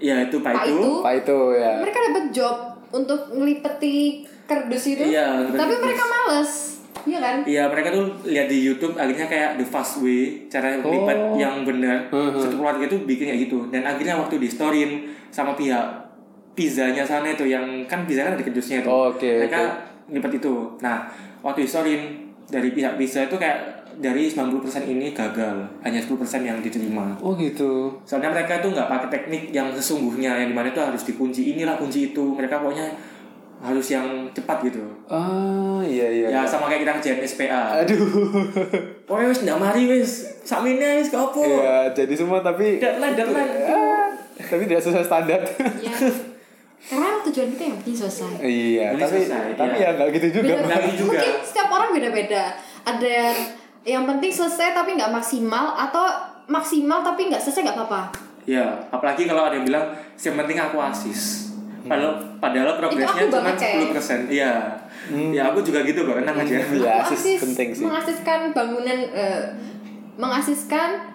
Ya 0.00 0.16
itu 0.22 0.40
Pak, 0.40 0.52
Pak 0.54 0.64
itu. 0.64 0.80
itu. 0.80 0.90
Pak 1.00 1.14
itu 1.18 1.38
ya 1.54 1.72
Mereka 1.78 1.98
dapat 2.08 2.24
job 2.32 2.56
untuk 2.90 3.20
ngelipeti 3.30 4.24
kardus 4.44 4.84
itu. 4.88 5.04
Iya, 5.06 5.44
Tapi 5.46 5.54
kardus. 5.60 5.84
mereka 5.84 6.04
males. 6.06 6.52
Iya 7.00 7.16
kan? 7.16 7.36
Iya 7.44 7.64
mereka 7.66 7.88
tuh 7.90 8.04
lihat 8.24 8.48
di 8.48 8.60
YouTube 8.60 8.92
akhirnya 8.92 9.24
kayak 9.24 9.50
the 9.56 9.64
fast 9.64 10.00
way 10.00 10.44
cara 10.48 10.76
lipat 10.76 11.16
Oh. 11.16 11.32
yang 11.34 11.64
benar 11.64 12.08
Hmm, 12.08 12.28
hmm. 12.28 12.36
satu 12.36 12.56
keluarga 12.56 12.84
itu 12.84 12.96
bikin 13.04 13.24
kayak 13.24 13.40
gitu 13.48 13.58
dan 13.68 13.88
akhirnya 13.88 14.20
waktu 14.20 14.36
di 14.36 14.44
storyin 14.44 14.90
sama 15.30 15.56
pihak 15.56 15.80
pizzanya 16.54 17.06
sana 17.06 17.32
itu 17.32 17.46
yang 17.46 17.64
kan 17.86 18.04
pizza 18.04 18.26
kan 18.26 18.34
ada 18.36 18.44
kedusnya 18.44 18.82
itu. 18.82 18.88
Oh, 18.90 19.14
oke, 19.14 19.30
mereka 19.46 19.86
lipat 20.10 20.32
itu. 20.36 20.54
Nah 20.82 21.06
waktu 21.40 21.64
di 21.64 21.68
storyin 21.68 22.02
dari 22.50 22.74
pihak 22.74 22.98
pizza 22.98 23.24
itu 23.24 23.38
kayak 23.38 23.80
dari 24.00 24.32
90% 24.32 24.64
ini 24.88 25.12
gagal 25.12 25.60
hanya 25.84 26.00
10% 26.00 26.16
yang 26.40 26.58
diterima. 26.64 27.14
Oh 27.20 27.36
gitu. 27.36 27.92
Soalnya 28.08 28.32
mereka 28.32 28.64
tuh 28.64 28.72
nggak 28.72 28.88
pakai 28.88 29.08
teknik 29.12 29.42
yang 29.52 29.68
sesungguhnya 29.76 30.40
yang 30.40 30.48
di 30.50 30.56
mana 30.56 30.72
itu 30.72 30.80
harus 30.80 31.04
dikunci. 31.04 31.54
Inilah 31.54 31.76
kunci 31.76 32.10
itu. 32.10 32.24
Mereka 32.32 32.64
pokoknya 32.64 32.88
harus 33.60 33.86
yang 33.92 34.24
cepat 34.32 34.72
gitu. 34.72 34.80
Ah 35.04 35.84
iya 35.84 36.08
iya 36.08 36.26
ya 36.32 36.40
sama 36.48 36.64
kayak 36.72 36.80
kita 36.88 36.92
ngerjain 36.96 37.20
SPA 37.28 37.84
aduh. 37.84 38.08
Pokoknya 39.06 39.28
wis 39.28 39.40
ndak 39.44 39.58
mari 39.60 39.82
wis. 39.84 40.12
Sakmene 40.48 41.04
wis 41.04 41.12
ke 41.12 41.18
apa? 41.20 41.40
Iya, 41.44 41.76
jadi 41.92 42.14
semua 42.16 42.40
tapi 42.40 42.80
Deadline, 42.80 43.12
deadline. 43.12 43.52
Ah, 43.68 44.08
tapi 44.40 44.64
tidak 44.64 44.80
sesuai 44.80 45.04
standar. 45.04 45.40
Iya. 45.76 45.92
Tujuan 47.30 47.48
kita 47.48 47.62
yang 47.64 47.76
penting 47.78 47.96
selesai. 47.96 48.30
iya, 48.42 48.86
Ini 48.90 48.98
tapi 48.98 49.16
selesai, 49.20 49.46
tapi 49.54 49.76
iya. 49.76 49.86
ya 49.86 49.96
nggak 49.96 50.08
gitu 50.12 50.26
juga. 50.32 50.54
Beda- 50.58 50.82
gitu 50.82 50.94
juga. 51.00 51.18
Mungkin 51.18 51.34
setiap 51.42 51.68
orang 51.70 51.90
beda-beda. 51.92 52.44
Ada 52.82 53.06
yang 53.08 53.36
yang 53.80 54.04
penting 54.04 54.30
selesai 54.30 54.68
tapi 54.72 54.90
nggak 54.92 55.08
maksimal 55.08 55.72
atau 55.74 56.04
maksimal 56.46 57.00
tapi 57.00 57.30
nggak 57.30 57.38
selesai 57.38 57.62
nggak 57.64 57.78
apa-apa. 57.78 58.02
Ya, 58.44 58.66
apalagi 58.88 59.24
kalau 59.24 59.46
ada 59.46 59.54
yang 59.54 59.64
bilang 59.64 59.84
yang 60.16 60.36
penting 60.36 60.58
aku 60.58 60.76
asis. 60.82 61.52
Padahal 61.80 62.12
padahal 62.36 62.76
progresnya 62.76 63.24
cuma 63.26 63.52
kayak. 63.54 63.88
10%. 63.88 64.28
Iya. 64.28 64.52
Ya 65.32 65.42
aku 65.48 65.58
juga 65.60 65.80
gitu 65.80 66.04
kok, 66.04 66.12
tenang 66.14 66.36
aja. 66.36 66.54
Iya, 66.60 66.92
Aku 67.00 67.08
asis 67.08 67.20
asis- 67.20 67.40
penting 67.42 67.68
sih. 67.72 67.84
Mengasiskan 67.84 68.52
bangunan 68.52 68.98
eh, 69.08 69.42
mengasiskan 70.16 71.08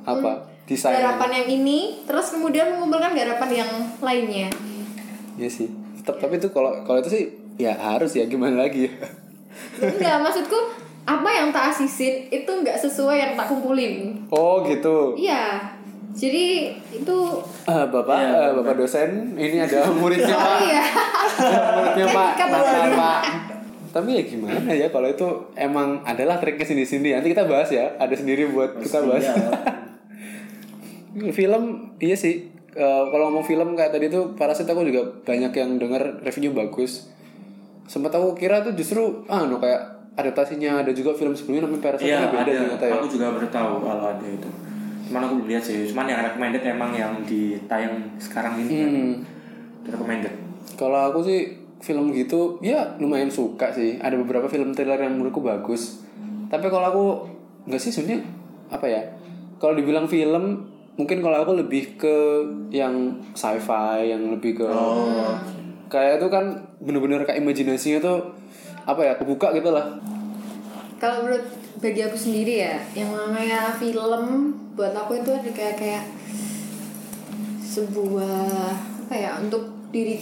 Apa? 0.00 0.32
Desain. 0.70 0.94
garapan 0.94 1.42
yang 1.42 1.48
ini 1.50 1.78
terus 2.06 2.30
kemudian 2.30 2.70
mengumpulkan 2.70 3.10
garapan 3.10 3.50
yang 3.50 3.70
lainnya. 3.98 4.48
Iya 5.34 5.50
sih. 5.50 5.66
Tetap 5.98 6.22
tapi 6.22 6.38
itu 6.38 6.46
kalau 6.54 6.86
kalau 6.86 7.02
itu 7.02 7.10
sih 7.10 7.24
ya 7.58 7.74
harus 7.74 8.14
ya 8.14 8.24
gimana 8.24 8.62
lagi 8.62 8.86
ya. 8.86 8.92
Enggak, 9.82 10.22
maksudku 10.22 10.56
apa 11.02 11.26
yang 11.26 11.50
tak 11.50 11.74
asisin 11.74 12.30
itu 12.30 12.46
nggak 12.46 12.78
sesuai 12.78 13.16
yang 13.18 13.32
tak 13.34 13.50
kumpulin. 13.50 14.14
Oh, 14.30 14.62
gitu. 14.62 15.18
Iya. 15.18 15.74
Jadi 16.10 16.70
itu 16.90 17.18
Ah, 17.64 17.86
Bapak, 17.86 18.18
Iya, 18.18 18.30
eh, 18.30 18.50
Bapak 18.52 18.74
dosen, 18.76 19.10
ini 19.34 19.58
ada 19.58 19.86
muridnya 19.90 20.34
oh 20.34 20.38
Pak. 20.38 20.58
iya. 20.62 20.82
muridnya 21.70 22.06
Pak. 22.10 22.30
Baru. 22.40 22.94
Pak. 22.94 23.22
Tapi 23.90 24.10
ya 24.14 24.22
gimana 24.22 24.70
ya 24.70 24.86
kalau 24.86 25.06
itu 25.06 25.26
emang 25.54 25.98
adalah 26.02 26.38
triknya 26.38 26.62
sini-sini. 26.62 27.10
Nanti 27.10 27.30
kita 27.30 27.42
bahas 27.44 27.70
ya. 27.70 27.90
Ada 27.98 28.14
sendiri 28.16 28.46
buat 28.48 28.78
kita 28.78 29.02
bahas. 29.02 29.26
film 31.30 31.62
iya 31.98 32.14
sih 32.14 32.50
Eh, 32.70 32.86
kalau 33.10 33.26
ngomong 33.26 33.42
film 33.42 33.74
kayak 33.74 33.90
tadi 33.90 34.06
tuh 34.06 34.38
Parasit 34.38 34.62
aku 34.64 34.86
juga 34.86 35.02
banyak 35.26 35.50
yang 35.50 35.74
denger 35.74 36.22
reviewnya 36.22 36.54
bagus 36.56 37.10
sempat 37.84 38.14
aku 38.14 38.30
kira 38.32 38.62
tuh 38.62 38.78
justru 38.78 39.26
ah 39.26 39.42
no 39.42 39.58
kayak 39.58 39.82
adaptasinya 40.14 40.78
ada 40.78 40.94
juga 40.94 41.10
film 41.10 41.34
sebelumnya 41.34 41.66
namanya 41.66 41.82
Parasit 41.82 42.06
Iya, 42.06 42.18
tapi 42.22 42.36
beda 42.36 42.46
ada. 42.46 42.60
ternyata 42.62 42.84
ya 42.86 42.94
Aku 42.94 43.08
juga 43.10 43.26
baru 43.28 43.48
tahu 43.50 43.72
kalau 43.82 44.04
ada 44.06 44.22
itu. 44.22 44.48
Cuman 45.02 45.20
aku 45.20 45.34
lihat 45.44 45.58
sih. 45.60 45.90
Cuman 45.90 46.06
yang 46.06 46.22
recommended 46.22 46.62
emang 46.62 46.90
yang 46.94 47.12
ditayang 47.20 47.94
sekarang 48.16 48.54
ini. 48.56 48.70
kan. 48.70 48.86
Hmm. 48.88 49.14
Recommended. 49.82 50.34
kalau 50.78 51.00
aku 51.10 51.20
sih 51.20 51.40
film 51.82 52.14
gitu 52.14 52.62
ya 52.62 52.94
lumayan 52.96 53.26
suka 53.26 53.74
sih 53.74 53.98
ada 53.98 54.14
beberapa 54.14 54.46
film 54.46 54.70
thriller 54.70 54.96
yang 54.96 55.18
menurutku 55.18 55.42
bagus 55.42 56.06
tapi 56.46 56.70
kalau 56.70 56.86
aku 56.86 57.04
nggak 57.66 57.82
sih 57.82 57.90
sebenarnya 57.90 58.22
apa 58.70 58.86
ya 58.86 59.02
kalau 59.58 59.74
dibilang 59.74 60.06
film 60.06 60.70
mungkin 61.00 61.24
kalau 61.24 61.40
aku 61.40 61.56
lebih 61.56 61.96
ke 61.96 62.44
yang 62.68 63.16
sci-fi 63.32 64.12
yang 64.12 64.36
lebih 64.36 64.60
ke 64.60 64.68
Oh. 64.68 65.32
kayak 65.88 66.20
itu 66.20 66.28
kan 66.28 66.52
bener-bener 66.78 67.24
kayak 67.24 67.40
imajinasinya 67.40 67.98
tuh 68.04 68.18
apa 68.84 69.00
ya 69.00 69.12
kebuka 69.16 69.56
gitu 69.56 69.72
lah. 69.72 69.96
Kalau 71.00 71.24
menurut 71.24 71.48
bagi 71.80 72.04
aku 72.04 72.14
sendiri 72.14 72.60
ya, 72.60 72.76
yang 72.92 73.10
namanya 73.16 73.72
film 73.80 74.52
buat 74.76 74.92
aku 74.92 75.24
itu 75.24 75.32
ada 75.32 75.50
kayak 75.50 75.80
kayak 75.80 76.04
sebuah 77.64 78.70
apa 79.08 79.14
ya 79.16 79.30
untuk 79.40 79.90
diri 79.90 80.20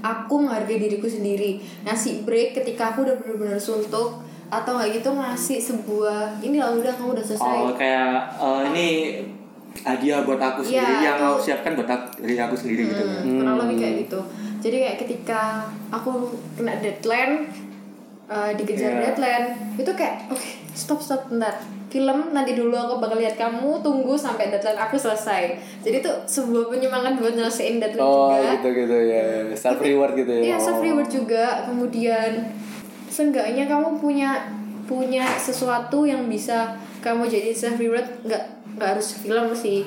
aku 0.00 0.46
menghargai 0.46 0.80
diriku 0.80 1.10
sendiri. 1.10 1.60
Ngasih 1.84 2.24
break 2.24 2.56
ketika 2.56 2.94
aku 2.94 3.04
udah 3.04 3.16
benar-benar 3.20 3.60
suntuk 3.60 4.22
atau 4.50 4.70
nggak 4.78 5.02
gitu 5.02 5.10
ngasih 5.14 5.58
sebuah 5.62 6.42
ini 6.42 6.58
lah 6.58 6.74
udah 6.74 6.92
kamu 6.96 7.14
udah 7.18 7.24
selesai. 7.24 7.58
Oh, 7.66 7.74
kayak 7.76 8.34
eh, 8.40 8.60
ini 8.72 8.88
hadiah 9.80 10.20
buat 10.20 10.36
aku 10.36 10.60
Iya, 10.62 10.82
sendiri 10.82 10.94
yang 11.00 11.16
atau- 11.16 11.32
aku 11.32 11.40
siapkan 11.42 11.72
buat 11.72 11.88
aku, 11.88 12.06
diri 12.20 12.36
aku 12.36 12.54
sendiri 12.54 12.82
gitu. 12.86 13.02
Hmm, 13.02 13.38
kurang 13.38 13.56
lebih 13.58 13.76
kayak 13.78 13.94
gitu. 14.04 14.20
Jadi 14.60 14.76
kayak 14.78 14.96
ketika 14.98 15.40
aku 15.88 16.10
kena 16.54 16.76
deadline 16.76 17.48
uh, 18.26 18.50
dikejar 18.52 18.92
Iya. 18.92 19.00
deadline 19.08 19.46
itu 19.74 19.90
kayak 19.90 20.28
oke 20.28 20.46
stop 20.72 21.00
stop 21.00 21.26
bentar. 21.26 21.54
Film 21.88 22.30
nanti 22.30 22.54
dulu 22.54 22.70
aku 22.72 22.98
bakal 22.98 23.16
lihat. 23.16 23.34
Kamu 23.34 23.80
tunggu 23.80 24.14
sampai 24.14 24.46
deadline 24.46 24.78
aku 24.78 24.94
selesai. 24.94 25.56
Jadi 25.80 25.96
itu 25.98 26.10
sebuah 26.24 26.68
penyemangat 26.68 27.16
buat 27.16 27.32
nyelesain 27.32 27.78
deadline 27.78 27.98
oh 28.00 28.30
juga. 28.30 28.54
gitu 28.54 28.68
gitu 28.76 28.96
ya 29.00 29.22
self 29.52 29.80
reward 29.80 30.12
gitu 30.14 30.30
ya. 30.30 30.42
Iya 30.44 30.56
self 30.56 30.78
reward 30.78 31.08
juga. 31.08 31.64
Kemudian 31.64 32.30
seenggaknya 33.06 33.66
kamu 33.66 33.96
punya 33.96 34.30
punya 34.84 35.26
sesuatu 35.32 36.02
yang 36.02 36.26
bisa 36.26 36.70
kamu 37.00 37.24
jadi 37.24 37.50
self 37.50 37.74
reward. 37.76 38.06
Nggak 38.22 38.44
nggak 38.80 38.96
harus 38.96 39.20
film 39.20 39.52
sih 39.52 39.84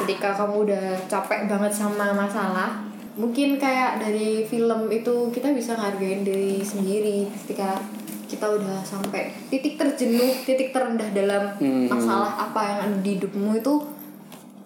ketika 0.00 0.32
kamu 0.32 0.64
udah 0.64 0.84
capek 1.04 1.44
banget 1.44 1.68
sama 1.70 2.08
masalah 2.10 2.80
mungkin 3.12 3.54
kayak 3.54 3.98
dari 3.98 4.42
film 4.42 4.88
itu 4.88 5.28
kita 5.28 5.52
bisa 5.52 5.76
ngargain 5.76 6.22
diri 6.22 6.58
sendiri 6.58 7.28
ketika 7.36 7.76
kita 8.24 8.46
udah 8.48 8.80
sampai 8.80 9.28
titik 9.48 9.74
terjenuh 9.74 10.32
titik 10.40 10.70
terendah 10.70 11.10
dalam 11.10 11.52
Hmm. 11.58 11.84
masalah 11.84 12.32
apa 12.40 12.60
yang 12.64 12.78
ada 12.80 12.96
di 12.98 13.10
hidupmu 13.12 13.52
itu 13.54 13.74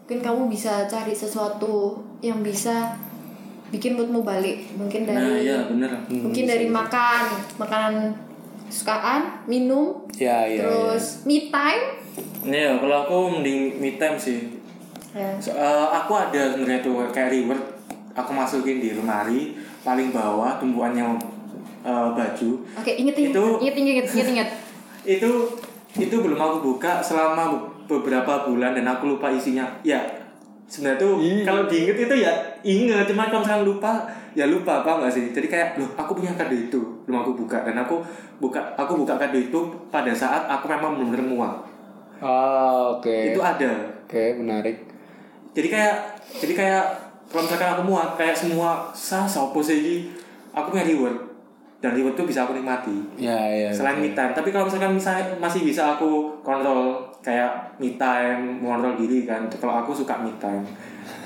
mungkin 0.05 0.21
kamu 0.21 0.43
bisa 0.47 0.85
cari 0.85 1.11
sesuatu 1.11 1.97
yang 2.21 2.45
bisa 2.45 2.93
bikin 3.71 3.97
moodmu 3.97 4.21
balik 4.21 4.69
mungkin 4.75 5.03
Nah, 5.03 5.17
dari 5.17 5.49
iya 5.49 5.65
bener. 5.65 5.91
mungkin 6.07 6.45
dari 6.45 6.69
makan 6.69 7.23
makanan 7.57 7.95
kesukaan 8.67 9.43
minum 9.47 10.05
ya 10.13 10.45
ya, 10.45 10.53
ya. 10.53 10.63
terus 10.63 11.25
me 11.25 11.49
time 11.49 12.04
Iya, 12.45 12.77
kalau 12.77 12.97
aku 13.01 13.17
mending 13.31 13.81
me 13.81 13.97
time 13.97 14.17
sih. 14.17 14.61
ya. 15.11 15.33
So, 15.39 15.51
eh, 15.51 15.63
aku 15.89 16.13
ada 16.13 16.51
sebenarnya 16.51 16.81
tuh 16.81 17.09
kayak 17.09 17.33
reward. 17.33 17.63
Aku 18.15 18.31
masukin 18.31 18.79
di 18.79 18.93
lemari 18.93 19.53
paling 19.81 20.11
bawah 20.11 20.55
tumpuannya 20.57 21.19
eh, 21.83 22.09
baju. 22.11 22.51
oke 22.75 22.89
inget 22.91 23.13
inget 23.15 23.33
Itu- 23.33 23.59
inget 23.61 23.75
inget 23.75 24.07
inget 24.07 24.29
inget 24.31 24.49
Itu 25.15 25.31
itu 25.95 26.17
belum 26.17 26.37
aku 26.37 26.57
buka 26.65 26.99
selama 26.99 27.51
be- 27.51 27.61
beberapa 27.91 28.45
bulan 28.45 28.73
dan 28.73 28.87
aku 28.87 29.05
lupa 29.11 29.29
isinya. 29.29 29.69
Ya, 29.83 30.01
sebenarnya 30.65 30.97
tuh 30.99 31.13
Iya. 31.19 31.45
kalau 31.45 31.63
diinget 31.65 31.97
itu 31.99 32.15
ya 32.17 32.33
inget 32.63 33.05
cuman 33.05 33.29
kalau 33.29 33.43
misalnya 33.43 33.67
lupa 33.67 33.93
ya 34.33 34.47
lupa 34.47 34.81
apa 34.81 34.99
nggak 34.99 35.13
sih 35.13 35.25
jadi 35.31 35.47
kayak 35.47 35.69
loh 35.77 35.87
aku 35.95 36.17
punya 36.17 36.33
kado 36.33 36.51
itu 36.53 36.81
belum 37.05 37.21
aku 37.21 37.37
buka 37.37 37.63
dan 37.63 37.77
aku 37.77 38.01
buka 38.41 38.59
aku 38.75 38.97
buka 38.97 39.15
kado 39.15 39.37
itu 39.37 39.61
pada 39.89 40.11
saat 40.11 40.49
aku 40.49 40.65
memang 40.67 40.97
benar-benar 40.97 41.23
muak 41.23 41.55
Oh, 42.23 42.99
oke. 42.99 43.35
itu 43.35 43.41
ada. 43.43 43.73
Oke, 44.05 44.37
menarik. 44.39 44.77
jadi 45.55 45.71
kayak 45.71 45.97
jadi 46.43 46.55
kayak 46.55 46.85
kalau 47.31 47.47
misalkan 47.47 47.71
aku 47.79 47.83
muak 47.87 48.19
kayak 48.19 48.35
semua 48.35 48.91
sah 48.95 49.27
sopo 49.27 49.63
sih 49.63 49.83
ini, 49.83 49.97
aku 50.55 50.75
punya 50.75 50.87
reward. 50.87 51.19
Dan 51.83 51.95
reward 51.99 52.15
tuh 52.17 52.27
bisa 52.27 52.47
aku 52.47 52.57
nikmati. 52.57 52.95
Ya, 53.19 53.37
ya. 53.51 53.69
selain 53.75 54.01
me 54.01 54.15
time. 54.15 54.33
Tapi 54.33 54.55
kalau 54.55 54.71
misalkan 54.71 54.95
misalnya 54.95 55.37
masih 55.37 55.67
bisa 55.67 55.99
aku 55.99 56.33
kontrol 56.41 57.03
kayak 57.21 57.51
me 57.77 57.99
time 57.99 58.63
mengontrol 58.63 58.97
diri 58.97 59.27
kan. 59.29 59.47
Kalau 59.51 59.85
aku 59.85 59.93
suka 59.93 60.17
me 60.23 60.33
time. 60.41 60.65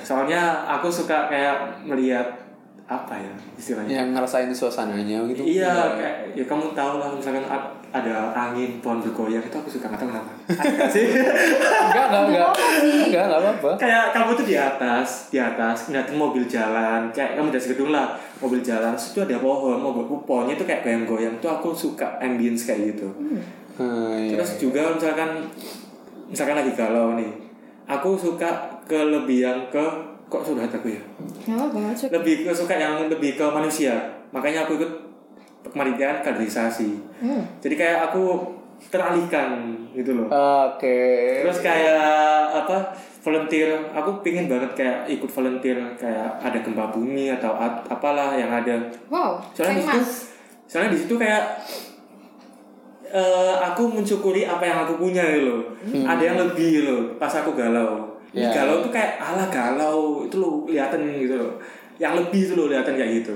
Soalnya 0.03 0.67
aku 0.67 0.89
suka 0.91 1.29
kayak 1.31 1.85
melihat 1.87 2.27
apa 2.89 3.15
ya 3.21 3.33
istilahnya? 3.61 4.01
Yang 4.03 4.09
ngerasain 4.17 4.51
suasananya 4.51 5.21
gitu. 5.29 5.45
iya 5.45 5.93
kayak 5.93 6.33
ya 6.33 6.45
kamu 6.49 6.73
tahu 6.73 6.97
lah 6.97 7.13
misalkan 7.13 7.45
ada 7.89 8.31
angin 8.33 8.79
pohon 8.79 9.01
bergoyang 9.01 9.41
itu 9.41 9.57
aku 9.57 9.69
suka 9.69 9.89
nggak 9.89 10.01
tahu 10.01 10.09
kenapa 10.13 10.33
sih 10.93 11.09
Enggak, 11.09 12.05
enggak, 12.13 12.23
enggak. 12.29 12.51
Enggak, 13.09 13.25
enggak 13.25 13.41
apa-apa. 13.41 13.71
kayak 13.81 14.05
kamu 14.13 14.31
tuh 14.37 14.47
di 14.47 14.57
atas 14.57 15.09
di 15.29 15.39
atas 15.41 15.77
ngeliatin 15.89 16.17
mobil 16.17 16.45
jalan 16.45 17.09
kayak 17.11 17.35
kamu 17.35 17.49
dari 17.49 17.67
gedung 17.73 17.91
lah 17.91 18.13
mobil 18.39 18.61
jalan 18.61 18.93
itu 18.93 19.19
ada 19.19 19.37
pohon 19.41 19.81
mobil 19.81 20.05
pohonnya 20.23 20.53
itu 20.53 20.65
kayak 20.65 20.85
goyang-goyang 20.85 21.35
tuh 21.39 21.49
aku 21.49 21.73
suka 21.73 22.19
ambience 22.19 22.65
kayak 22.65 22.93
gitu 22.93 23.09
Nah, 23.79 24.19
iya. 24.19 24.35
Terus 24.35 24.59
juga 24.59 24.91
misalkan 24.91 25.47
misalkan 26.27 26.59
lagi 26.59 26.75
galau 26.75 27.15
nih, 27.15 27.31
aku 27.87 28.19
suka 28.19 28.51
kelebihan 28.91 29.71
ke 29.71 29.85
kok 30.27 30.43
sudah 30.43 30.67
aku 30.67 30.91
ya. 30.91 31.03
Lebih 32.11 32.43
ke 32.43 32.51
suka 32.51 32.75
yang 32.75 32.99
lebih 33.07 33.39
ke 33.39 33.47
manusia. 33.47 33.95
Makanya 34.29 34.67
aku 34.67 34.83
ikut 34.83 34.93
kemanitiaan 35.69 36.21
kaderisasi. 36.21 36.91
Hmm. 37.19 37.43
Jadi 37.59 37.75
kayak 37.75 38.09
aku 38.09 38.41
teralihkan 38.89 39.75
gitu 39.93 40.15
loh. 40.15 40.29
Oke. 40.29 40.99
Terus 41.43 41.59
kayak 41.61 42.03
apa? 42.55 42.79
volunteer. 43.19 43.77
Aku 43.93 44.23
pingin 44.23 44.49
banget 44.49 44.73
kayak 44.73 45.05
ikut 45.11 45.29
volunteer 45.29 45.77
kayak 46.01 46.39
ada 46.39 46.59
gempa 46.59 46.89
bumi 46.89 47.29
atau 47.29 47.53
at- 47.53 47.85
apalah 47.85 48.33
yang 48.33 48.49
ada 48.49 48.79
Wow, 49.13 49.43
soalnya 49.53 49.83
di 49.83 49.85
situ 49.85 50.01
soalnya 50.65 50.97
di 50.97 50.99
situ 51.03 51.15
kayak 51.19 51.45
eh, 53.05 53.55
aku 53.59 53.89
mensyukuri 53.91 54.45
apa 54.45 54.65
yang 54.65 54.79
aku 54.85 54.97
punya 54.97 55.25
gitu 55.29 55.49
loh 55.49 55.63
ada 56.05 56.23
yang 56.23 56.37
lebih 56.37 56.85
loh 56.85 57.01
pas 57.17 57.33
aku 57.35 57.53
galau 57.53 58.05
Ya. 58.29 58.53
galau 58.53 58.85
tuh 58.85 58.93
kayak 58.93 59.17
ala 59.17 59.49
galau 59.49 60.29
itu 60.29 60.37
loh 60.37 60.61
kelihatan 60.63 61.01
gitu 61.17 61.41
loh 61.41 61.57
yang 61.97 62.13
lebih 62.13 62.45
itu 62.45 62.53
loh 62.53 62.69
kelihatan 62.69 62.93
kayak 62.93 63.25
gitu 63.25 63.35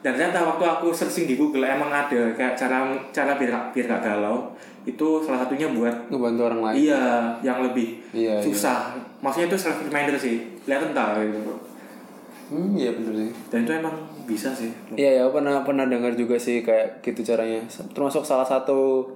dan 0.00 0.12
ternyata 0.12 0.40
waktu 0.42 0.64
aku 0.64 0.88
searching 0.90 1.24
di 1.24 1.34
Google 1.34 1.62
emang 1.62 1.88
ada 1.88 2.32
kayak 2.32 2.54
cara 2.54 2.80
cara 3.10 3.34
biar 3.34 3.52
biar 3.68 3.84
gak 3.86 4.02
galau 4.02 4.48
itu 4.82 5.06
salah 5.20 5.44
satunya 5.44 5.68
buat 5.68 5.92
Ngebantu 6.08 6.40
orang 6.42 6.60
lain. 6.62 6.74
iya 6.80 7.02
yang 7.40 7.60
lebih 7.60 8.00
Iya, 8.10 8.40
susah 8.40 8.96
maksudnya 9.20 9.46
itu 9.46 9.58
self 9.60 9.76
reminder 9.82 10.16
sih 10.16 10.40
kelihatan 10.60 10.90
tak 10.90 11.20
gitu 11.22 11.52
Hmm, 12.50 12.74
iya 12.74 12.90
bener 12.90 13.14
sih. 13.14 13.30
dan 13.46 13.62
itu 13.62 13.72
emang 13.72 13.94
bisa 14.24 14.50
sih 14.50 14.74
Iya 14.92 15.10
ya, 15.16 15.24
pernah 15.28 15.62
pernah 15.62 15.86
dengar 15.86 16.10
juga 16.12 16.34
sih 16.34 16.60
kayak 16.60 16.98
gitu 16.98 17.22
caranya. 17.24 17.62
Termasuk 17.88 18.24
salah 18.24 18.42
satu 18.42 19.06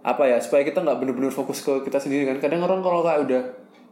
apa 0.00 0.24
ya 0.24 0.40
supaya 0.40 0.64
kita 0.64 0.80
nggak 0.80 0.98
bener-bener 0.98 1.30
fokus 1.30 1.60
ke 1.60 1.70
kita 1.82 1.96
sendiri 1.96 2.26
kan. 2.26 2.40
Kadang 2.40 2.62
orang 2.62 2.80
kalau 2.80 3.00
kayak 3.00 3.20
udah 3.22 3.42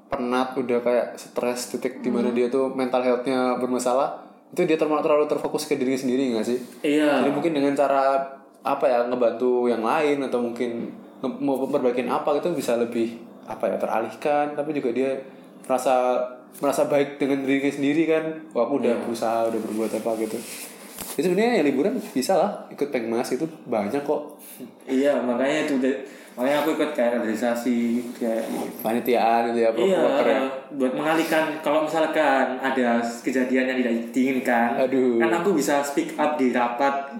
penat, 0.08 0.50
udah 0.52 0.78
kayak 0.80 1.06
stres 1.14 1.70
titik 1.70 2.00
di 2.00 2.10
mana 2.10 2.32
dia 2.32 2.48
tuh 2.48 2.72
mental 2.72 2.98
health-nya 2.98 3.54
bermasalah, 3.56 4.18
itu 4.48 4.60
dia 4.64 4.80
terlalu 4.80 5.04
terlalu 5.04 5.24
terfokus 5.28 5.68
ke 5.68 5.76
dirinya 5.76 6.00
sendiri 6.00 6.32
nggak 6.32 6.46
sih? 6.46 6.58
iya. 6.80 7.20
Jadi 7.20 7.30
mungkin 7.32 7.52
dengan 7.52 7.76
cara 7.76 8.24
apa 8.64 8.84
ya 8.88 9.04
ngebantu 9.06 9.68
yang 9.68 9.84
lain 9.84 10.24
atau 10.24 10.40
mungkin 10.40 10.88
mau 11.20 11.60
perbaikin 11.68 12.08
apa 12.08 12.36
gitu 12.40 12.54
bisa 12.56 12.80
lebih 12.80 13.20
apa 13.44 13.68
ya 13.68 13.76
teralihkan. 13.76 14.56
Tapi 14.56 14.70
juga 14.72 14.90
dia 14.96 15.20
merasa 15.68 16.24
merasa 16.64 16.88
baik 16.88 17.20
dengan 17.20 17.44
dirinya 17.44 17.72
sendiri 17.72 18.02
kan? 18.08 18.24
Wah 18.56 18.64
aku 18.64 18.80
udah 18.80 18.94
berusaha 19.04 19.52
udah 19.52 19.60
berbuat 19.60 19.92
apa 20.00 20.10
gitu. 20.24 20.38
Itu 21.18 21.26
sebenarnya 21.28 21.60
ya 21.60 21.62
liburan 21.66 22.00
bisa 22.14 22.38
lah 22.38 22.50
ikut 22.72 22.88
pengmas 22.88 23.28
itu 23.34 23.44
banyak 23.68 24.00
kok. 24.06 24.38
Iya, 24.88 25.20
makanya 25.22 25.68
itu 25.68 25.76
makanya 26.38 26.62
aku 26.62 26.70
ikut 26.72 26.90
kayak 26.94 27.18
kaderisasi 27.18 27.78
kayak 28.14 28.46
panitiaan 28.78 29.50
itu 29.50 29.58
ya 29.58 29.70
iya 29.74 29.98
ya 30.22 30.38
buat 30.70 30.94
mengalihkan 30.94 31.58
kalau 31.58 31.82
misalkan 31.82 32.54
ada 32.56 33.02
kejadian 33.18 33.66
yang 33.66 33.78
tidak 33.80 33.94
diinginkan 34.08 34.78
Aduh. 34.78 35.18
kan 35.18 35.34
aku 35.34 35.50
bisa 35.52 35.82
speak 35.82 36.14
up 36.14 36.38
di 36.38 36.54
rapat 36.54 37.10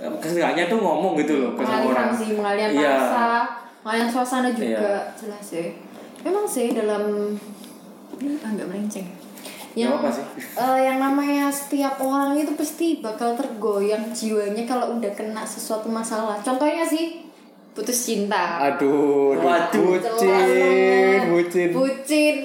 kesengajaannya 0.00 0.64
tuh 0.64 0.78
ngomong 0.78 1.12
gitu 1.18 1.34
loh 1.38 1.50
ke 1.52 1.60
semua 1.60 1.92
orang 1.92 2.10
sih, 2.12 2.28
pengalihan 2.32 2.70
Iya. 2.70 2.92
rasa, 2.94 3.26
pengalihan 3.80 4.10
suasana 4.10 4.48
juga 4.48 4.80
Iya. 4.80 4.96
jelas 5.14 5.42
sih. 5.42 5.66
Memang 6.20 6.44
sih 6.44 6.72
dalam 6.72 7.32
ini 8.16 8.36
agak 8.38 8.64
melenceng. 8.64 9.08
Yang 9.74 9.90
apa 9.98 10.08
sih. 10.08 10.24
eh, 10.54 10.78
yang 10.84 10.98
namanya 11.00 11.50
setiap 11.50 11.98
orang 11.98 12.36
itu 12.36 12.52
pasti 12.54 13.00
bakal 13.00 13.34
tergoyang 13.34 14.12
jiwanya 14.14 14.62
kalau 14.62 14.94
udah 14.94 15.10
kena 15.10 15.42
sesuatu 15.42 15.88
masalah. 15.90 16.38
Contohnya 16.38 16.84
sih 16.84 17.26
putus 17.74 17.98
cinta. 18.00 18.62
aduh 18.64 19.34
Waduh. 19.36 19.98
bucin 19.98 21.20
bucin 21.28 21.68
Bucin. 21.70 22.36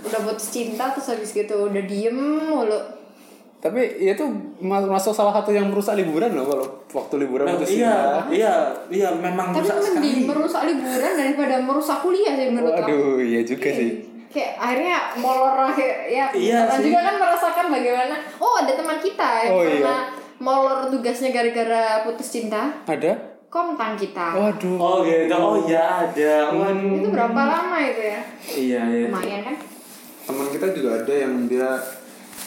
Udah 0.00 0.20
putus 0.22 0.48
cinta 0.50 0.90
terus 0.90 1.08
habis 1.08 1.30
gitu 1.30 1.54
udah 1.64 1.82
diem 1.82 2.16
mulu. 2.42 2.78
tapi 3.58 3.82
itu 4.00 4.22
mas- 4.58 4.86
masuk 4.86 5.10
salah 5.10 5.30
satu 5.32 5.50
yang 5.50 5.66
merusak 5.66 5.94
liburan 5.94 6.30
loh 6.30 6.46
kalau 6.46 6.66
waktu 6.88 7.14
liburan 7.18 7.42
Nah, 7.44 7.54
putus 7.54 7.74
iya 7.74 7.90
cinta. 7.90 8.20
iya 8.28 8.54
iya 8.88 9.08
memang 9.12 9.50
Tapi 9.50 9.60
rusak 9.60 9.76
sekali 9.76 9.94
mending 9.96 10.18
merusak 10.24 10.62
liburan 10.64 11.12
daripada 11.12 11.54
merusak 11.60 11.98
kuliah 11.98 12.32
sih 12.32 12.46
menurut 12.48 12.70
aku. 12.72 12.86
Waduh, 12.86 13.18
iya 13.20 13.40
juga 13.42 13.68
sih. 13.68 13.90
kayak 14.28 14.52
akhirnya 14.56 14.96
molor 15.16 15.74
ya 16.06 16.30
Iya 16.30 16.58
sih. 16.70 16.84
juga 16.84 16.98
kan 17.02 17.14
merasakan 17.16 17.66
bagaimana 17.68 18.14
oh 18.38 18.54
ada 18.56 18.72
teman 18.72 18.98
kita 18.98 19.28
yang 19.40 19.50
Oh, 19.50 19.62
iya. 19.62 19.72
pernah 19.74 20.00
molor 20.38 20.78
tugasnya 20.88 21.28
gara-gara 21.28 21.82
putus 22.04 22.28
cinta 22.28 22.62
Ada? 22.84 23.37
Kontan 23.48 23.96
kita. 23.96 24.36
Waduh. 24.36 24.76
oh 24.76 24.96
gitu. 25.04 25.34
Oh 25.34 25.56
iya 25.64 26.04
ada. 26.04 26.52
Waduh. 26.52 27.00
Itu 27.00 27.08
berapa 27.08 27.40
lama 27.40 27.78
itu 27.80 28.02
ya? 28.04 28.20
Iya 28.44 28.80
iya. 28.92 29.06
Lumayan 29.08 29.40
kan? 29.44 29.56
Teman 30.28 30.46
kita 30.52 30.66
juga 30.76 31.00
ada 31.00 31.14
yang 31.16 31.48
dia 31.48 31.68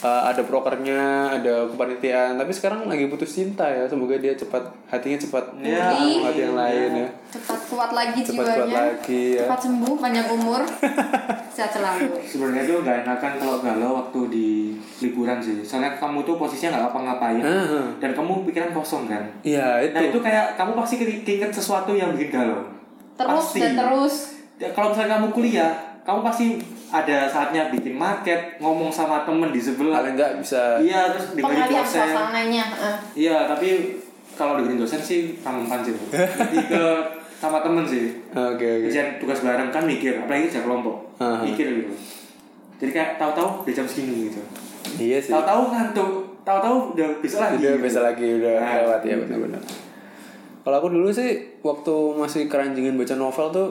uh, 0.02 0.22
ada 0.24 0.42
prokernya, 0.42 1.02
ada 1.32 1.66
kepanitiaan, 1.66 2.34
tapi 2.34 2.50
sekarang 2.50 2.84
lagi 2.84 3.06
putus 3.06 3.32
cinta 3.32 3.64
ya. 3.64 3.82
Semoga 3.84 4.14
dia 4.14 4.32
cepat 4.32 4.60
hatinya 4.86 5.16
cepat 5.16 5.44
Ya. 5.58 5.90
ketemu 5.90 6.22
hati 6.22 6.40
yang 6.40 6.54
lain 6.54 6.90
ya. 6.96 7.08
cepat 7.32 7.60
kuat 7.64 7.90
lagi 7.90 8.20
Cepat 8.20 8.36
kuat 8.36 8.56
jiwanya 8.60 8.80
lagi 8.92 9.22
ya. 9.32 9.40
cepat 9.40 9.60
sembuh 9.62 9.94
panjang 9.96 10.28
umur 10.28 10.60
sehat 11.54 11.70
selalu 11.70 12.12
sebenarnya 12.22 12.62
tuh 12.66 12.76
gak 12.82 12.98
enakan 13.02 13.32
kalau 13.34 13.56
galau 13.58 13.90
waktu 13.98 14.20
di 14.28 14.48
liburan 14.98 15.38
sih 15.38 15.60
soalnya 15.60 15.96
kamu 15.96 16.20
tuh 16.22 16.36
posisinya 16.36 16.76
nggak 16.76 16.88
apa-ngapain 16.88 17.40
Ah. 17.40 17.88
dan 17.96 18.12
kamu 18.12 18.44
pikiran 18.44 18.70
kosong 18.70 19.04
kan 19.06 19.24
Iya, 19.42 19.80
itu. 19.82 19.92
Nah 19.92 20.02
itu 20.06 20.18
kayak 20.18 20.46
kamu 20.54 20.72
pasti 20.74 20.94
ke- 20.96 21.22
keinget 21.22 21.48
sesuatu 21.50 21.92
yang 21.92 22.12
bikin 22.12 22.32
galau. 22.34 22.68
terus 23.14 23.32
Pasti. 23.48 23.58
dan 23.60 23.72
terus 23.76 24.14
Ya, 24.54 24.68
kalau 24.70 24.92
misalnya 24.92 25.16
kamu 25.16 25.28
kuliah, 25.32 25.72
kamu 26.02 26.20
pasti 26.22 26.46
ada 26.92 27.24
saatnya 27.24 27.72
bikin 27.72 27.96
market, 27.96 28.60
ngomong 28.60 28.92
sama 28.92 29.24
temen 29.24 29.48
di 29.48 29.56
sebelah. 29.56 30.04
paling 30.04 30.12
enggak 30.12 30.36
bisa 30.38 30.76
Iya 30.76 31.08
terus 31.08 31.32
dengerin 31.32 31.64
dosen. 31.66 32.04
suasananya. 32.04 32.64
Iya 33.16 33.48
tapi 33.48 33.96
kalau 34.36 34.60
dengerin 34.60 34.76
dosen 34.76 35.00
sih 35.00 35.40
kangen 35.40 35.80
sih. 35.80 35.96
Lebih 35.96 36.60
ke 36.68 36.84
sama 37.40 37.58
temen 37.58 37.82
sih. 37.82 38.12
Oke, 38.30 38.62
oke. 38.62 38.86
Kerjaan 38.86 39.18
tugas 39.18 39.40
bareng 39.40 39.72
kan 39.72 39.82
mikir, 39.82 40.20
apalagi 40.20 40.46
kerja 40.46 40.62
kelompok, 40.62 40.94
Aha. 41.18 41.42
mikir 41.42 41.66
gitu. 41.82 41.90
Jadi 42.78 42.90
kayak 42.92 43.10
tahu-tahu 43.16 43.64
udah 43.64 43.74
jam 43.74 43.86
segini 43.88 44.30
gitu. 44.30 44.38
Iya 45.00 45.18
sih. 45.18 45.32
Tahu-tahu 45.32 45.62
ngantuk, 45.70 46.10
tahu-tahu 46.42 46.76
udah 46.94 47.08
besok 47.18 47.38
lagi. 47.40 47.56
Udah 47.58 47.74
gitu. 47.74 47.82
bisa 47.82 47.98
lagi 48.00 48.28
udah 48.38 48.54
Nah, 48.58 48.74
lewat 48.84 49.00
ya 49.02 49.14
gitu. 49.16 49.22
benar-benar. 49.26 49.62
Kalau 50.62 50.76
aku 50.78 50.88
dulu 50.90 51.08
sih 51.10 51.30
waktu 51.58 51.94
masih 52.14 52.42
keranjingin 52.46 52.94
baca 52.94 53.14
novel 53.16 53.46
tuh 53.50 53.68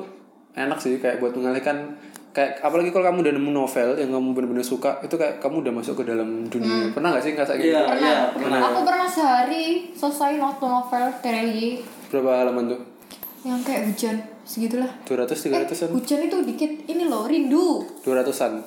enak 0.52 0.76
sih 0.76 1.00
kayak 1.00 1.24
buat 1.24 1.32
mengalihkan 1.32 1.96
kayak 2.32 2.60
apalagi 2.60 2.90
kalau 2.90 3.06
kamu 3.06 3.18
udah 3.22 3.34
nemu 3.34 3.52
novel 3.52 3.90
yang 3.94 4.10
kamu 4.10 4.28
benar-benar 4.32 4.64
suka 4.64 5.00
itu 5.02 5.14
kayak 5.14 5.38
kamu 5.38 5.62
udah 5.62 5.74
masuk 5.74 5.94
ke 5.96 6.04
dalam 6.06 6.46
dunia. 6.46 6.88
Pernah 6.90 7.12
gak 7.12 7.22
sih 7.22 7.32
ngerasa 7.34 7.54
kayak 7.54 7.62
Iya. 7.62 7.76
gitu? 7.76 7.92
pernah. 7.92 8.16
pernah. 8.32 8.60
aku 8.64 8.80
pernah 8.82 9.08
sehari 9.08 9.66
selesai 9.92 10.34
waktu 10.38 10.66
novel 10.66 11.06
Tereli 11.20 11.70
Berapa 12.08 12.32
halaman 12.40 12.64
tuh? 12.68 12.80
yang 13.42 13.58
kayak 13.60 13.84
hujan 13.86 14.16
segitulah 14.44 14.86
200 15.04 15.34
Eh, 15.44 15.66
300-an? 15.66 15.90
hujan 15.92 16.20
itu 16.22 16.38
dikit 16.46 16.72
ini 16.86 17.04
loh 17.04 17.26
rindu 17.26 17.82
200-an. 18.00 18.62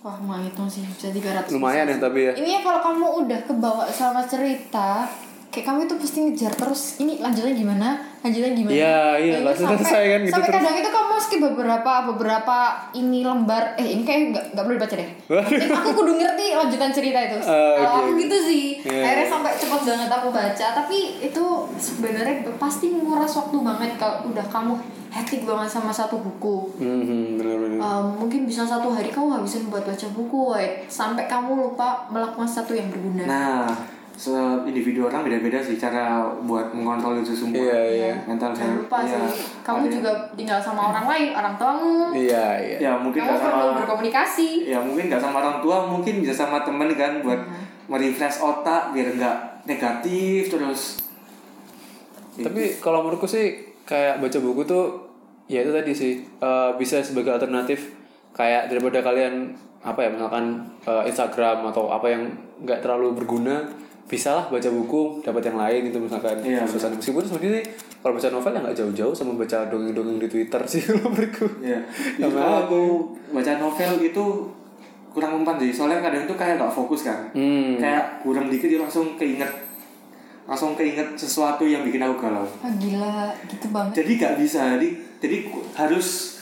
wah 0.00 0.16
mah 0.18 0.40
itu 0.40 0.60
sih 0.66 0.84
bisa 0.86 1.08
300 1.08 1.48
Lumayan 1.50 1.84
ya 1.84 1.96
tapi 1.98 2.24
ya. 2.24 2.32
ini 2.34 2.52
ya 2.52 2.60
kalau 2.60 2.80
kamu 2.80 3.06
udah 3.20 3.40
kebawa 3.42 3.84
sama 3.86 4.20
cerita 4.22 5.08
kayak 5.50 5.66
kamu 5.66 5.78
itu 5.84 5.94
pasti 5.96 6.18
ngejar 6.22 6.52
terus 6.52 6.82
ini 6.96 7.18
lanjutnya 7.18 7.52
gimana? 7.52 7.88
Lanjutnya 8.20 8.50
gimana? 8.52 8.70
Iya, 8.72 8.98
iya, 9.18 9.34
Nah, 9.36 9.42
langsung 9.46 9.66
sampai- 9.66 9.82
selesai 9.82 10.04
kan 10.06 10.20
gitu 10.20 10.32
sampai 10.32 10.46
terus. 10.46 10.56
kadang 10.60 10.76
itu 10.76 10.90
kamu 10.90 11.14
skip 11.18 11.40
beberapa 11.42 11.92
beberapa 12.06 12.56
ini 12.92 13.18
lembar 13.20 13.62
eh 13.74 13.86
ini 13.88 14.02
kayak 14.02 14.20
nggak 14.30 14.44
nggak 14.52 14.64
perlu 14.64 14.76
dibaca 14.76 14.94
deh. 14.94 15.10
Ini 15.28 15.66
aku 15.68 15.88
kudu 15.92 16.12
ngerti 16.14 16.44
lanjutan 16.52 16.90
cerita 16.90 17.18
itu. 17.20 17.38
Ah, 17.50 17.74
kalau 17.76 17.90
oke, 17.90 18.00
aku 18.00 18.10
gitu 18.18 18.36
sih. 18.40 18.64
Iya, 18.80 19.02
akhirnya 19.02 19.26
sampai 19.28 19.52
cepet 19.52 19.80
banget 19.84 20.10
aku 20.10 20.28
baca. 20.30 20.66
Tapi 20.76 20.98
itu 21.20 21.44
sebenarnya 21.76 22.34
pasti 22.54 22.86
nguras 22.92 23.32
waktu 23.34 23.56
banget 23.58 23.90
kalau 23.96 24.16
udah 24.26 24.46
kamu 24.46 24.72
hektik 25.10 25.42
banget 25.42 25.66
sama 25.68 25.90
satu 25.90 26.16
buku. 26.16 26.70
Hmm, 26.78 27.34
benar-benar. 27.34 27.80
Um, 27.80 28.06
mungkin 28.16 28.46
bisa 28.46 28.62
satu 28.62 28.88
hari 28.88 29.08
kamu 29.08 29.34
habisin 29.34 29.66
buat 29.66 29.82
baca 29.82 30.06
buku 30.08 30.38
woy. 30.48 30.66
sampai 30.86 31.26
kamu 31.26 31.50
lupa 31.60 32.06
melakukan 32.06 32.46
satu 32.46 32.70
yang 32.70 32.86
berguna. 32.86 33.26
Nah, 33.26 33.66
se 34.14 34.34
individu 34.64 35.04
orang 35.04 35.22
beda-beda 35.22 35.58
sih 35.58 35.74
cara 35.74 36.20
buat 36.40 36.70
mengontrol 36.70 37.18
itu 37.18 37.32
semua. 37.32 37.56
Iya, 37.56 37.80
iya. 37.88 38.14
Mental 38.24 38.52
jangan 38.52 38.68
health. 38.68 38.80
lupa 38.84 38.98
iya. 39.00 39.18
sih 39.26 39.44
kamu 39.60 39.80
Ada- 39.80 39.92
juga 39.92 40.10
tinggal 40.34 40.58
sama 40.58 40.82
orang 40.88 41.06
lain 41.06 41.28
orang 41.32 41.54
tuamu 41.56 41.94
Iya, 42.12 42.46
iya. 42.58 42.76
Ya 42.78 42.92
mungkin 42.94 43.20
kamu 43.20 43.38
perlu 43.38 43.64
sama 43.64 43.78
berkomunikasi 43.80 44.48
ya 44.66 44.78
mungkin 44.78 45.08
nggak 45.08 45.18
sama 45.18 45.36
orang 45.38 45.58
tua 45.58 45.76
mungkin 45.84 46.14
bisa 46.20 46.34
sama 46.34 46.60
temen 46.60 46.92
kan 46.92 47.20
buat 47.20 47.40
Hmm. 47.40 47.64
merefresh 47.88 48.38
otak 48.38 48.92
biar 48.92 49.10
nggak 49.12 49.36
negatif 49.64 50.46
terus 50.48 51.00
Tapi 52.32 52.78
kalau 52.78 53.02
menurutku 53.02 53.26
sih 53.26 53.52
kayak 53.82 54.16
baca 54.18 54.38
buku 54.38 54.62
tuh 54.64 54.86
ya 55.44 55.60
itu 55.60 55.70
tadi 55.70 55.92
sih 55.92 56.12
eh, 56.22 56.70
bisa 56.74 57.00
sebagai 57.00 57.32
alternatif 57.32 57.92
kayak 58.30 58.70
daripada 58.70 59.02
kalian 59.02 59.50
apa 59.80 59.98
ya 59.98 60.10
misalkan 60.10 60.44
eh, 60.82 61.02
Instagram 61.04 61.66
atau 61.66 61.90
apa 61.90 62.06
yang 62.06 62.22
nggak 62.60 62.80
terlalu 62.80 63.12
berguna 63.14 63.66
bisa 64.10 64.34
lah 64.34 64.44
baca 64.50 64.66
buku 64.66 65.22
dapat 65.22 65.42
yang 65.46 65.58
lain 65.62 65.82
itu 65.86 65.98
misalkan. 66.02 66.34
Iya, 66.42 66.66
suasana. 66.66 66.98
Meskipun 66.98 67.22
sebenarnya 67.22 67.62
kalau 68.02 68.18
baca 68.18 68.28
novel 68.34 68.52
ya 68.52 68.60
nggak 68.66 68.76
jauh-jauh 68.82 69.14
sama 69.14 69.32
baca 69.38 69.58
dongeng-dongeng 69.70 70.18
di 70.18 70.26
Twitter 70.26 70.62
sih 70.66 70.82
kalau 70.90 71.14
menurutku. 71.14 71.46
Ya 71.62 71.78
Sama 72.18 72.26
Justru 72.26 72.42
kalau 72.42 72.58
aku 72.66 72.82
baca 73.30 73.52
novel 73.62 73.92
itu 74.02 74.24
kurang 75.14 75.30
mempan 75.38 75.56
sih. 75.62 75.70
Soalnya 75.70 76.02
kadang 76.02 76.26
itu 76.26 76.34
kayak 76.34 76.58
nggak 76.58 76.74
fokus 76.74 77.06
kan. 77.06 77.30
Hmm. 77.38 77.78
kayak 77.78 78.18
kurang 78.26 78.50
dikit 78.50 78.66
dia 78.66 78.82
langsung 78.82 79.14
keinget. 79.14 79.50
Langsung 80.50 80.74
keinget 80.74 81.14
sesuatu 81.14 81.62
yang 81.62 81.86
bikin 81.86 82.02
aku 82.02 82.26
galau. 82.26 82.42
Ah 82.66 82.72
gila. 82.82 83.30
Gitu 83.46 83.70
banget. 83.70 84.02
Jadi 84.02 84.10
gak 84.18 84.34
bisa. 84.42 84.74
Jadi 84.74 84.98
jadi 85.22 85.36
harus 85.78 86.40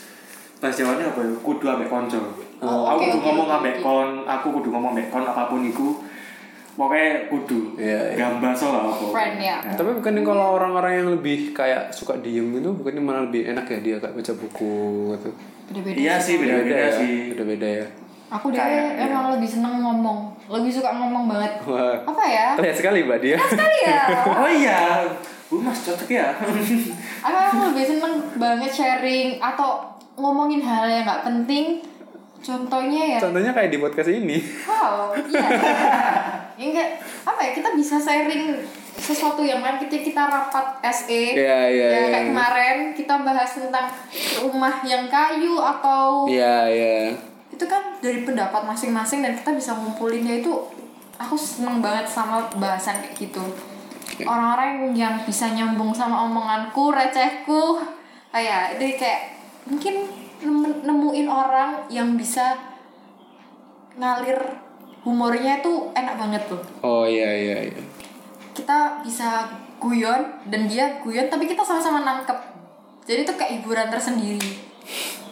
bahasa 0.57 0.81
Jawanya 0.81 1.13
apa 1.13 1.21
ya? 1.21 1.29
Kudu 1.37 1.65
ambek 1.69 1.85
konco. 1.93 2.17
Oh, 2.59 2.83
aku 2.83 2.97
oke, 2.97 3.05
kudu 3.13 3.17
oke, 3.21 3.25
ngomong 3.29 3.47
oke, 3.47 3.55
ambek 3.61 3.75
kon 3.79 4.09
aku 4.25 4.47
kudu 4.57 4.67
ngomong 4.73 4.91
ambek 4.97 5.07
kon 5.13 5.23
apa 5.23 5.47
pun 5.47 5.61
iku 5.63 6.08
pokoknya 6.79 7.27
kudu 7.27 7.75
Iya, 7.75 7.99
iya. 8.09 8.15
gambar 8.17 8.55
soal 8.55 8.87
apa 8.87 9.03
Friend, 9.05 9.35
ya. 9.37 9.59
Tapi 9.67 9.91
bukannya 9.93 10.23
kalau 10.23 10.55
orang-orang 10.55 10.93
yang 10.95 11.09
lebih 11.11 11.51
kayak 11.51 11.91
suka 11.91 12.15
diem 12.17 12.47
itu 12.53 12.71
bukannya 12.71 13.01
malah 13.01 13.27
lebih 13.27 13.51
enak 13.51 13.67
ya 13.67 13.79
dia 13.79 13.95
kayak 13.97 14.15
baca 14.15 14.33
buku 14.33 14.75
gitu. 15.11 15.29
beda-beda 15.69 15.97
iya 15.99 16.15
sih 16.15 16.39
beda-beda 16.39 16.71
ya, 16.73 16.89
sih 16.89 17.13
beda-beda 17.29 17.67
ya. 17.83 17.85
aku 18.29 18.45
deh 18.49 18.57
Kayak, 18.57 18.85
iya. 18.95 19.03
emang 19.05 19.25
lebih 19.35 19.49
seneng 19.49 19.75
ngomong 19.77 20.19
lebih 20.47 20.71
suka 20.71 20.89
ngomong 20.91 21.27
banget 21.27 21.51
Wah, 21.61 21.99
apa 21.99 22.23
ya 22.23 22.47
terlihat 22.55 22.77
sekali 22.77 22.99
mbak 23.03 23.19
dia. 23.19 23.37
sekali 23.43 23.77
ya 23.83 24.01
oh 24.39 24.49
iya 24.49 24.79
bu 25.45 25.59
mas 25.59 25.81
cocok 25.83 26.07
ya 26.07 26.31
aku 27.25 27.35
emang 27.35 27.65
lebih 27.69 27.85
seneng 27.85 28.13
banget 28.35 28.71
sharing 28.71 29.37
atau 29.37 29.81
ngomongin 30.15 30.61
hal 30.61 30.85
yang 30.85 31.03
nggak 31.03 31.21
penting 31.23 31.81
contohnya 32.39 33.01
ya 33.03 33.19
Contohnya 33.19 33.51
kayak 33.51 33.67
di 33.67 33.77
podcast 33.77 34.09
ini. 34.09 34.39
wow 34.63 35.11
iya 35.11 35.43
ya, 36.59 36.65
enggak 36.67 36.89
apa 37.23 37.39
ya 37.39 37.51
kita 37.55 37.69
bisa 37.71 37.95
sharing 37.95 38.59
sesuatu 38.99 39.47
yang 39.47 39.63
kan 39.63 39.79
ketika 39.79 40.03
kita 40.11 40.23
rapat 40.27 40.83
SE 40.91 41.39
Iya, 41.39 41.71
iya, 41.71 41.87
ya 41.87 41.87
iya, 41.87 41.87
kayak 42.11 42.11
iya. 42.11 42.27
kemarin 42.27 42.77
kita 42.91 43.15
bahas 43.23 43.47
tentang 43.55 43.87
rumah 44.43 44.83
yang 44.83 45.07
kayu 45.07 45.55
atau 45.55 46.27
Iya 46.27 46.67
iya. 46.67 47.15
itu 47.47 47.63
kan 47.63 47.95
dari 48.03 48.27
pendapat 48.27 48.67
masing-masing 48.67 49.23
dan 49.23 49.39
kita 49.39 49.55
bisa 49.55 49.71
ngumpulinnya 49.79 50.43
itu 50.43 50.51
aku 51.15 51.39
seneng 51.39 51.79
banget 51.79 52.11
sama 52.11 52.51
bahasan 52.59 52.99
kayak 52.99 53.15
gitu 53.15 53.43
orang-orang 54.27 54.91
yang 54.91 55.15
bisa 55.23 55.47
nyambung 55.55 55.95
sama 55.95 56.27
omonganku 56.27 56.91
recehku 56.91 57.79
kayak 58.35 58.75
itu 58.75 58.99
kayak 58.99 59.31
mungkin 59.63 60.11
nem- 60.43 60.79
nemuin 60.83 61.27
orang 61.31 61.87
yang 61.87 62.19
bisa 62.19 62.55
ngalir 63.95 64.39
humornya 65.01 65.59
itu 65.59 65.71
enak 65.91 66.15
banget 66.15 66.43
tuh 66.45 66.61
Oh 66.79 67.03
iya 67.03 67.29
iya 67.29 67.57
iya. 67.67 67.81
kita 68.51 68.99
bisa 68.99 69.47
guyon 69.77 70.19
dan 70.45 70.65
dia 70.65 70.99
guyon 70.99 71.27
tapi 71.27 71.45
kita 71.45 71.61
sama-sama 71.61 72.01
nangkep 72.01 72.35
jadi 73.03 73.23
itu 73.23 73.33
kayak 73.33 73.51
hiburan 73.57 73.87
tersendiri 73.87 74.67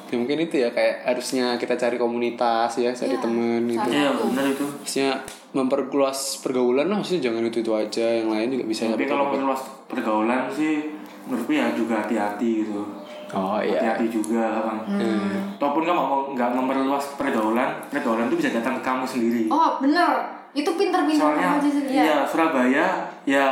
Ya, 0.07 0.15
mungkin 0.15 0.39
itu 0.39 0.55
ya 0.55 0.71
kayak 0.71 1.03
harusnya 1.03 1.59
kita 1.59 1.75
cari 1.75 1.99
komunitas 1.99 2.79
ya, 2.79 2.95
cari 2.95 3.11
Iya, 3.11 3.19
teman 3.19 3.67
gitu. 3.67 3.89
iya 3.91 4.07
benar 4.07 4.45
itu 4.47 4.63
Harusnya 4.63 5.09
memperluas 5.51 6.19
pergaulan 6.39 6.87
lah, 6.87 6.95
maksudnya 6.95 7.27
jangan 7.27 7.43
itu 7.43 7.59
itu 7.59 7.71
aja, 7.73 8.07
yang 8.15 8.31
lain 8.31 8.47
juga 8.49 8.63
bisa. 8.63 8.87
tapi 8.87 9.03
kalau 9.03 9.27
memperluas 9.27 9.67
pergaulan 9.83 10.47
sih 10.47 10.95
menurutku 11.27 11.51
ya 11.51 11.75
juga 11.75 11.99
hati-hati 11.99 12.63
gitu 12.63 12.87
Oh 13.29 13.59
iya. 13.59 13.75
hati-hati 13.75 14.07
juga 14.09 14.63
kan 14.63 14.77
Hmm. 14.87 15.57
ataupun 15.57 15.83
kamu 15.83 15.97
mau 15.97 16.21
nggak 16.31 16.49
memperluas 16.49 17.19
pergaulan 17.19 17.75
pergaulan 17.87 18.27
itu 18.27 18.37
bisa 18.37 18.49
datang 18.51 18.79
ke 18.79 18.83
kamu 18.83 19.03
sendiri 19.03 19.43
oh 19.47 19.77
bener 19.77 20.11
itu 20.53 20.69
pinter-pinter 20.69 21.21
soalnya 21.21 21.59
aja 21.59 21.67
sih 21.67 21.83
iya 21.87 22.23
Surabaya 22.23 22.87
ya 23.23 23.47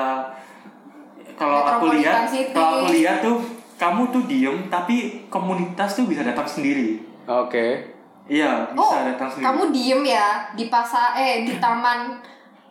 kalau 1.34 1.62
aku 1.62 1.92
lihat 1.94 2.32
kalau 2.50 2.82
aku 2.82 2.94
lihat 2.94 3.20
tuh 3.20 3.38
kamu 3.76 4.02
tuh 4.08 4.24
diem 4.24 4.58
tapi 4.66 5.28
komunitas 5.28 6.00
tuh 6.00 6.08
bisa 6.08 6.24
datang 6.24 6.48
sendiri 6.48 7.04
Oke. 7.26 7.92
iya 8.26 8.64
Oh, 8.72 8.80
bisa 8.80 9.04
datang 9.06 9.28
sendiri 9.28 9.46
kamu 9.46 9.64
diem 9.70 10.02
ya 10.06 10.28
di 10.54 10.66
pasar 10.66 11.12
eh 11.14 11.44
di 11.44 11.60
taman 11.60 12.16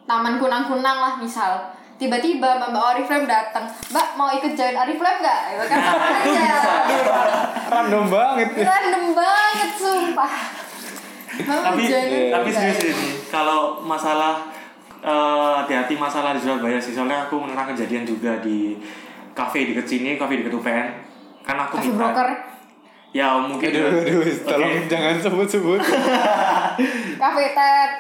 taman 0.05 0.37
kunang-kunang 0.37 0.99
lah 1.01 1.15
misal. 1.17 1.74
Tiba-tiba 1.95 2.59
Mbak 2.59 2.75
Oriflame 2.75 3.27
datang, 3.31 3.71
Mbak 3.95 4.09
mau 4.19 4.27
ikut 4.35 4.53
join 4.59 4.75
Oriflame 4.75 5.19
nggak? 5.23 5.41
Ya 5.47 5.65
kan 5.71 5.79
aja. 5.95 6.47
Random 7.71 8.05
banget. 8.11 8.49
Random 8.67 9.05
banget 9.15 9.71
sumpah. 9.79 10.33
Mau 11.35 11.61
tapi 11.67 11.83
join 11.91 12.07
iya. 12.07 12.31
tapi 12.31 12.51
serius 12.55 12.95
ini 12.95 13.09
kalau 13.27 13.83
masalah 13.83 14.47
eh, 15.03 15.53
hati-hati 15.63 15.99
masalah 15.99 16.31
di 16.31 16.39
Surabaya 16.39 16.79
sih 16.79 16.95
soalnya 16.95 17.27
aku 17.27 17.43
mengenal 17.43 17.75
kejadian 17.75 18.07
juga 18.07 18.39
di 18.39 18.79
kafe 19.35 19.67
di 19.67 19.75
sini 19.83 20.15
kafe 20.15 20.39
di 20.39 20.47
UPN 20.47 20.87
kan 21.43 21.59
aku 21.59 21.77
minta 21.83 22.15
broker, 22.15 22.29
ya 23.11 23.37
mungkin 23.37 23.69
Aduh, 23.69 24.01
aduh, 24.01 24.23
tolong 24.47 24.73
Oke. 24.79 24.89
jangan 24.89 25.15
sebut-sebut. 25.21 25.81
kafe 27.21 27.45
tet. 27.53 27.91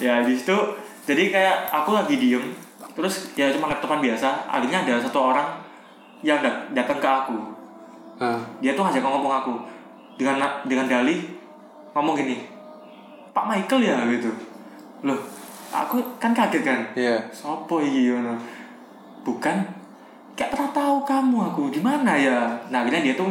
ya 0.00 0.22
di 0.22 0.32
situ 0.38 0.58
jadi 1.04 1.22
kayak 1.34 1.56
aku 1.74 1.90
lagi 1.92 2.14
diem 2.16 2.65
terus 2.96 3.36
ya 3.36 3.52
cuma 3.52 3.68
laptopan 3.68 4.00
biasa 4.00 4.48
akhirnya 4.48 4.82
ada 4.82 4.96
satu 5.04 5.30
orang 5.36 5.48
yang 6.24 6.40
dat- 6.40 6.72
datang 6.72 6.96
ke 6.96 7.06
aku 7.06 7.38
ah, 8.16 8.40
dia 8.64 8.72
tuh 8.72 8.82
ngajak 8.82 9.04
ngomong 9.04 9.32
aku 9.44 9.54
dengan 10.16 10.40
dengan 10.64 10.88
dalih 10.88 11.20
ngomong 11.92 12.16
gini 12.16 12.40
Pak 13.36 13.44
Michael 13.44 13.84
ya 13.84 13.96
gitu 14.08 14.32
loh 15.04 15.20
aku 15.76 16.00
kan 16.16 16.32
kaget 16.32 16.62
kan 16.64 16.80
iya. 16.96 17.16
Sopo 17.28 17.84
iki 17.84 18.08
ngono? 18.08 18.32
Bukan 19.26 19.56
kayak 20.38 20.52
pernah 20.56 20.70
tahu 20.72 20.96
kamu 21.04 21.36
aku 21.52 21.62
di 21.68 21.80
mana 21.84 22.16
ya. 22.16 22.48
Nah, 22.72 22.84
akhirnya 22.84 23.02
dia 23.02 23.14
tuh 23.18 23.28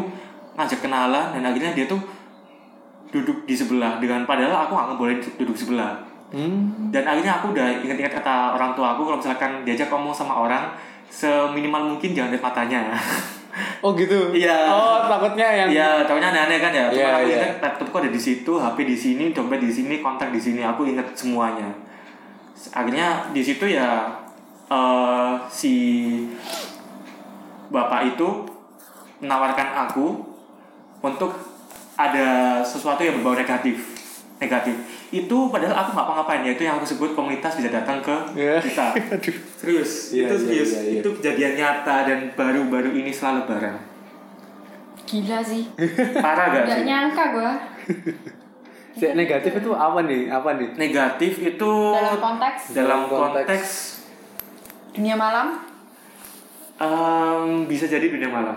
ngajak 0.54 0.86
kenalan 0.86 1.34
dan 1.34 1.41
akhirnya 1.41 1.71
dia 1.73 1.86
tuh 1.89 1.97
duduk 3.10 3.47
di 3.47 3.56
sebelah 3.56 3.97
dengan 3.97 4.28
padahal 4.28 4.67
aku 4.67 4.71
nggak 4.75 4.99
boleh 4.99 5.15
duduk 5.41 5.58
sebelah. 5.58 6.05
Hmm. 6.34 6.90
Dan 6.90 7.04
akhirnya 7.06 7.38
aku 7.38 7.54
udah 7.54 7.82
ingat-ingat 7.86 8.14
kata 8.22 8.58
orang 8.58 8.74
tua 8.74 8.98
aku 8.98 9.06
kalau 9.06 9.18
misalkan 9.22 9.62
diajak 9.62 9.88
ngomong 9.94 10.14
sama 10.14 10.34
orang 10.46 10.74
seminimal 11.12 11.96
mungkin 11.96 12.12
jangan 12.16 12.34
lihat 12.34 12.44
matanya. 12.44 12.82
Oh 13.80 13.96
gitu. 13.96 14.36
Iya. 14.36 14.68
Oh 14.68 15.00
takutnya 15.08 15.48
yang. 15.48 15.70
Iya, 15.72 16.04
tahunya 16.04 16.28
aneh-aneh 16.28 16.60
kan 16.60 16.72
ya. 16.76 16.92
Cuma 16.92 17.00
Iya, 17.00 17.08
aku 17.16 17.28
iya. 17.30 17.38
ingat 17.40 17.54
laptopku 17.64 17.96
ada 18.04 18.12
di 18.12 18.20
situ, 18.20 18.52
HP 18.60 18.78
di 18.84 18.98
sini, 18.98 19.26
dompet 19.32 19.64
di 19.64 19.72
sini, 19.72 20.04
kontak 20.04 20.36
di 20.36 20.42
sini. 20.42 20.60
Aku 20.60 20.84
ingat 20.84 21.16
semuanya. 21.16 21.72
Akhirnya 22.76 23.32
di 23.32 23.40
situ 23.40 23.63
ya 23.71 24.12
eh, 24.67 25.34
si 25.48 25.73
bapak 27.71 28.15
itu 28.15 28.28
menawarkan 29.23 29.88
aku 29.88 30.19
untuk 31.00 31.32
ada 31.96 32.60
sesuatu 32.60 33.08
yang 33.08 33.23
berbau 33.23 33.40
negatif. 33.40 33.94
Negatif. 34.36 34.75
Itu 35.10 35.48
padahal 35.48 35.71
aku 35.73 35.90
nggak 35.92 36.06
apa-ngapain 36.06 36.42
ya. 36.42 36.52
Itu 36.52 36.63
yang 36.63 36.75
aku 36.75 36.86
sebut 36.86 37.12
komunitas 37.12 37.56
bisa 37.56 37.69
datang 37.69 38.00
ke 38.00 38.15
Iya. 38.33 38.60
kita. 38.60 38.88
Aduh. 39.15 39.36
Serius, 39.56 39.92
Iya, 40.12 40.25
itu 40.25 40.33
iya, 40.33 40.40
serius. 40.42 40.69
iya, 40.69 40.81
iya. 40.81 41.00
Itu 41.00 41.10
kejadian 41.13 41.54
nyata 41.56 41.96
dan 42.04 42.19
baru-baru 42.33 42.92
ini 42.94 43.10
setelah 43.10 43.42
lebaran. 43.42 43.75
Gila 45.06 45.40
sih. 45.40 45.63
Parah 46.25 46.46
gak 46.50 46.63
Gak 46.65 46.77
sih? 46.77 46.83
nyangka 46.83 47.23
gua. 47.31 47.54
Si 48.96 49.04
negatif 49.04 49.52
itu 49.54 49.71
apa 49.71 50.00
nih? 50.02 50.31
Apa 50.31 50.56
nih? 50.56 50.71
negatif 50.73 51.33
itu 51.38 51.71
Dalam 51.92 52.15
konteks 52.15 52.62
dalam 52.71 53.00
konteks. 53.06 53.67
dunia 54.90 55.12
malam 55.13 55.60
Em, 56.75 57.67
bisa 57.67 57.86
jadi 57.86 58.08
dunia 58.08 58.27
malam. 58.27 58.56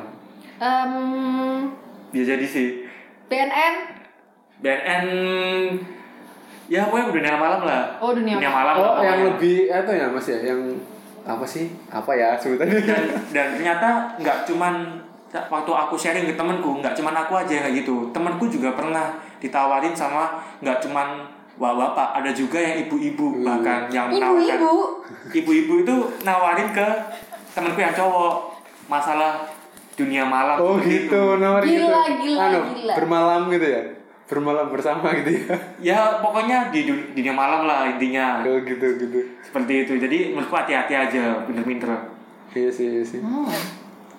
Em, 0.57 1.66
Bisa 2.09 2.35
jadi 2.35 2.47
sih. 2.47 2.87
BNN 3.26 3.97
BNN 4.59 5.05
ya 6.69 6.85
pokoknya 6.91 7.15
dunia 7.15 7.35
malam 7.39 7.61
lah. 7.65 7.83
Oh, 8.03 8.13
dunia 8.13 8.37
malam. 8.37 8.75
Oh, 8.77 9.01
lah 9.01 9.05
yang 9.05 9.21
lebih 9.35 9.73
apa 9.73 9.91
ya 9.95 10.07
Mas 10.11 10.27
ya? 10.29 10.39
Yang 10.43 10.61
apa 11.25 11.45
sih? 11.45 11.73
Apa 11.89 12.13
ya 12.17 12.37
sebutannya? 12.37 12.81
dan, 12.85 13.05
dan 13.35 13.47
ternyata 13.57 13.89
nggak 14.21 14.49
cuman 14.49 14.75
waktu 15.29 15.73
aku 15.77 15.95
sharing 16.01 16.25
ke 16.25 16.35
temenku 16.41 16.81
nggak 16.81 16.97
cuman 16.97 17.13
aku 17.13 17.37
aja 17.37 17.69
kayak 17.69 17.85
gitu 17.85 18.09
temenku 18.17 18.49
juga 18.49 18.73
pernah 18.73 19.13
ditawarin 19.37 19.93
sama 19.93 20.41
nggak 20.65 20.81
cuman 20.81 21.21
wah 21.61 21.77
bapak 21.77 22.25
ada 22.25 22.33
juga 22.33 22.57
yang 22.57 22.89
ibu-ibu 22.89 23.45
bahkan 23.45 23.93
yang 23.93 24.09
menawarkan 24.09 24.57
ibu-ibu 24.57 24.73
ibu-ibu 25.37 25.75
itu 25.85 25.97
nawarin 26.25 26.73
ke 26.73 26.87
temenku 27.53 27.77
yang 27.77 27.93
cowok 27.93 28.57
masalah 28.89 29.45
dunia 29.99 30.23
malam 30.25 30.57
Oh 30.63 30.79
seperti 30.79 31.11
gitu, 31.11 31.23
nawarin 31.43 31.67
gitu. 31.67 31.83
Gila, 31.83 32.03
gila, 32.23 32.45
Anu, 32.47 32.61
gila. 32.79 32.95
Bermalam 32.95 33.43
gitu 33.51 33.67
ya? 33.67 33.83
Bermalam 34.29 34.68
bersama 34.68 35.09
gitu 35.16 35.31
ya? 35.41 35.57
ya 35.81 36.01
pokoknya 36.20 36.68
di 36.68 36.85
dun- 36.85 37.16
dunia 37.16 37.33
malam 37.33 37.64
lah 37.64 37.89
intinya 37.89 38.45
Oh 38.45 38.61
gitu 38.61 38.85
gitu. 39.01 39.18
seperti 39.41 39.72
itu 39.83 39.93
jadi 39.97 40.18
menurutku 40.31 40.53
hati-hati 40.55 40.93
aja 40.93 41.41
pinter-pinter 41.43 41.89
Iya 42.49 42.68
sih, 42.68 42.87
iya 42.91 43.05
sih. 43.05 43.20
Hmm. 43.20 43.45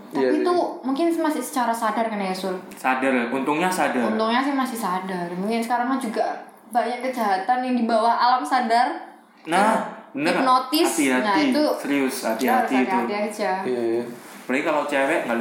Iya 0.10 0.26
Tapi 0.26 0.34
sih. 0.34 0.42
itu 0.42 0.56
mungkin 0.82 1.06
masih 1.14 1.42
secara 1.42 1.70
sadar 1.70 2.10
kan 2.10 2.18
ya 2.18 2.34
Sul? 2.34 2.58
sadar 2.74 3.30
untungnya 3.30 3.70
sadar 3.70 4.10
Untungnya 4.10 4.42
sih 4.42 4.54
masih 4.54 4.78
sadar. 4.78 5.30
Mungkin 5.34 5.62
sekarang 5.62 5.86
mah 5.90 6.02
juga 6.02 6.26
banyak 6.70 7.02
kejahatan 7.02 7.62
yang 7.62 7.76
di 7.78 7.86
bawah 7.86 8.14
alam 8.14 8.42
sadar. 8.42 9.14
nah 9.46 9.82
bener 10.10 10.34
Hipnotis. 10.36 10.90
hati-hati 10.90 11.26
Nah, 11.26 11.38
itu 11.38 11.64
serius 11.78 12.16
hati-hati 12.26 12.74
itu 12.76 12.90
hati-hati 12.90 13.14
aja. 13.14 13.52
Iya, 13.62 13.82
iya. 13.98 14.04
Apalagi 14.46 14.64
kalau 14.66 14.82
cewek 14.86 15.20
nggak 15.26 15.38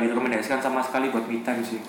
direkom- 0.00 0.28
nggak 0.28 0.40
sama 0.60 0.80
sekali 0.80 1.12
buat 1.12 1.28
me 1.28 1.44
time 1.44 1.60
sih. 1.60 1.80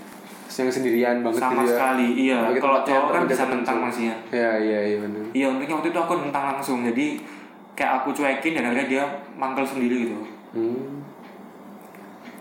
Yang 0.45 0.69
sendirian 0.73 1.15
banget 1.19 1.39
Sama 1.39 1.53
gitu 1.55 1.65
ya. 1.65 1.71
sekali, 1.71 2.07
iya. 2.15 2.37
Kalau 2.53 2.53
tempatnya 2.53 2.87
cowok 2.89 3.07
kan 3.09 3.21
bisa 3.23 3.35
tertentu. 3.39 3.55
nentang 3.57 3.77
masih 3.81 4.03
ya. 4.03 4.15
Iya, 4.29 4.51
iya, 4.59 4.79
iya 4.85 4.97
benar. 4.99 5.23
Iya, 5.31 5.45
untungnya 5.49 5.75
waktu 5.75 5.89
itu 5.89 5.99
aku 5.99 6.13
nentang 6.19 6.43
langsung. 6.47 6.79
Jadi 6.83 7.05
kayak 7.73 7.91
aku 7.99 8.09
cuekin 8.11 8.53
dan 8.53 8.63
akhirnya 8.67 8.87
dia 8.87 9.03
mangkel 9.33 9.63
sendiri 9.63 9.95
gitu. 10.03 10.15
Hmm. 10.53 11.01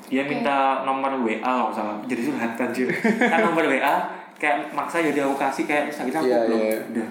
Dia 0.06 0.22
minta 0.22 0.56
nomor 0.82 1.08
WA 1.18 1.40
kalau 1.40 1.72
salah. 1.72 1.96
Jadi 2.04 2.20
curhat 2.22 2.52
anjir. 2.54 2.88
kan 3.32 3.40
nomor 3.40 3.64
WA 3.64 3.94
kayak 4.36 4.68
maksa 4.70 5.00
jadi 5.00 5.22
aku 5.22 5.38
kasih 5.38 5.64
kayak 5.64 5.88
terus 5.88 6.02
akhirnya 6.02 6.20
aku 6.20 6.28
Iya, 6.28 6.38
blok. 6.44 6.58
iya. 6.58 6.78
Udah. 6.90 7.08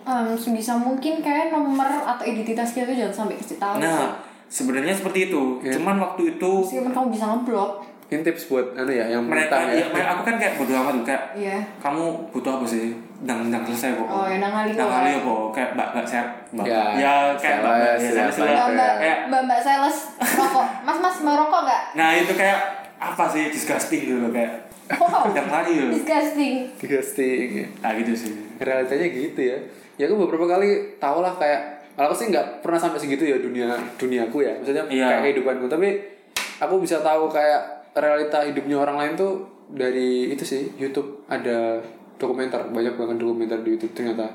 Em, 0.00 0.28
sebisa 0.34 0.74
mungkin 0.74 1.20
kayak 1.20 1.52
nomor 1.52 1.86
atau 1.86 2.24
identitas 2.24 2.72
kita 2.72 2.88
tuh 2.88 2.96
jangan 2.96 3.14
sampai 3.14 3.36
kasih 3.36 3.60
tahu. 3.60 3.78
Nah, 3.78 4.16
sebenarnya 4.48 4.90
seperti 4.90 5.30
itu. 5.30 5.60
Iya. 5.60 5.78
Cuman 5.78 6.00
waktu 6.00 6.34
itu 6.34 6.50
Meskipun 6.66 6.90
kamu 6.90 7.06
bisa 7.12 7.24
ngeblok. 7.30 7.70
Ini 8.10 8.26
tips 8.26 8.50
buat 8.50 8.74
anu 8.74 8.90
ya, 8.90 9.06
yang 9.06 9.22
mereka 9.22 9.70
ya, 9.70 9.80
ya. 9.80 9.86
mereka- 9.86 10.10
aku 10.10 10.22
kan 10.26 10.34
kayak 10.34 10.54
bodo 10.58 10.72
amat 10.74 10.94
kayak 11.06 11.22
Iya. 11.32 11.58
kamu 11.78 12.02
butuh 12.28 12.58
apa 12.58 12.66
sih? 12.66 12.90
Dang 13.20 13.46
dang 13.48 13.62
selesai 13.62 13.94
kok. 13.94 14.02
Oh, 14.02 14.26
ya 14.26 14.36
nang 14.36 14.50
kok. 14.50 14.66
kali 14.74 15.10
apa? 15.14 15.34
Kayak 15.54 15.70
mbak 15.72 15.88
mbak 15.94 16.06
sehat. 16.08 16.28
Mbak. 16.50 16.64
Ya, 16.66 16.82
Ya, 16.92 17.14
kayak 17.38 17.58
mbak 17.62 17.70
mbak 17.70 17.94
sales, 17.94 18.10
ya, 18.10 18.10
ya, 18.10 18.24
lah. 18.26 18.50
Mbak 18.50 18.68
mbak 18.74 18.92
Kayak 18.98 19.18
mbak 19.24 19.42
mbak 19.46 19.60
sales 19.62 19.96
rokok. 20.18 20.66
Mas 20.82 20.98
mas 20.98 21.16
mau 21.22 21.34
rokok 21.38 21.60
nggak? 21.62 21.82
Nah 21.94 22.08
itu 22.12 22.32
kayak 22.34 22.58
apa 22.98 23.24
sih 23.28 23.42
disgusting 23.48 24.00
gitu 24.04 24.18
loh 24.18 24.28
kayak 24.28 24.52
Wow. 24.90 25.30
tiap 25.30 25.46
hari 25.46 25.72
loh. 25.78 25.94
Disgusting. 25.94 26.66
Ghosting. 26.76 27.48
Nah 27.78 27.94
gitu 27.94 28.10
sih. 28.12 28.32
Realitanya 28.58 29.06
gitu 29.06 29.40
ya. 29.40 29.54
Ya 29.94 30.04
aku 30.04 30.18
beberapa 30.18 30.50
kali 30.50 30.68
tau 30.98 31.22
lah 31.22 31.30
kayak 31.32 31.62
kalau 31.94 32.10
aku 32.10 32.16
sih 32.16 32.26
nggak 32.26 32.58
pernah 32.58 32.74
sampai 32.76 32.98
segitu 32.98 33.22
ya 33.22 33.38
dunia 33.38 33.70
duniaku 33.94 34.42
ya. 34.42 34.50
Maksudnya 34.56 34.82
Iya. 34.84 35.06
kayak 35.06 35.22
kehidupanku. 35.30 35.70
Tapi 35.70 35.88
aku 36.58 36.74
bisa 36.76 36.98
tahu 36.98 37.30
kayak 37.30 37.79
realita 37.92 38.42
hidupnya 38.42 38.76
orang 38.76 38.96
lain 38.96 39.12
tuh 39.14 39.32
dari 39.66 40.30
itu 40.30 40.42
sih 40.42 40.66
YouTube 40.76 41.22
ada 41.26 41.78
dokumenter 42.16 42.58
banyak 42.68 42.94
banget 42.94 43.16
dokumenter 43.16 43.58
di 43.60 43.74
YouTube 43.74 43.94
ternyata. 43.94 44.26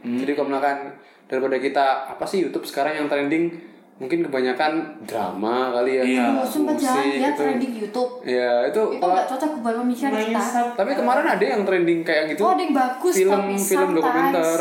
Hmm. 0.00 0.18
Jadi 0.18 0.32
kalau 0.32 0.48
misalkan 0.48 0.78
daripada 1.26 1.56
kita 1.56 1.84
apa 2.08 2.24
sih 2.24 2.44
YouTube 2.44 2.62
sekarang 2.62 2.94
yang 2.94 3.08
trending 3.08 3.48
mungkin 3.96 4.26
kebanyakan 4.26 4.98
drama 5.06 5.70
kali 5.70 6.00
ya. 6.00 6.02
Iya. 6.02 6.24
Oh, 6.34 6.42
jangan 6.42 6.74
musik 6.74 7.04
lihat 7.16 7.32
gitu. 7.32 7.40
trending 7.40 7.72
YouTube. 7.78 8.10
Ya 8.24 8.66
itu 8.66 8.82
Itu 8.82 8.98
kalau 8.98 9.14
nggak 9.14 9.28
cocok 9.30 9.50
buat 9.62 9.74
pemikiran 9.78 10.12
kita. 10.18 10.42
tapi 10.74 10.90
kemarin 10.92 11.26
ada 11.28 11.44
yang 11.44 11.62
trending 11.62 12.00
kayak 12.02 12.24
gitu. 12.34 12.42
Oh, 12.42 12.52
ada 12.52 12.62
yang 12.62 12.74
bagus 12.74 13.12
film 13.14 13.30
tapi 13.32 13.54
film 13.56 13.88
sometimes. 13.90 13.96
dokumenter. 13.96 14.60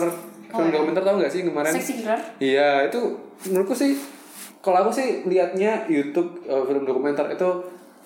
Oh, 0.51 0.59
Film 0.59 0.67
ya. 0.67 0.73
dokumenter 0.75 1.01
tau 1.01 1.15
gak 1.15 1.31
sih 1.31 1.41
kemarin? 1.47 1.71
Iya, 2.37 2.69
itu 2.91 2.99
menurutku 3.47 3.71
sih 3.71 3.95
kalau 4.59 4.83
aku 4.83 4.91
sih 4.91 5.23
liatnya 5.23 5.87
YouTube 5.87 6.43
eh, 6.43 6.63
film 6.67 6.83
dokumenter 6.83 7.23
itu 7.31 7.49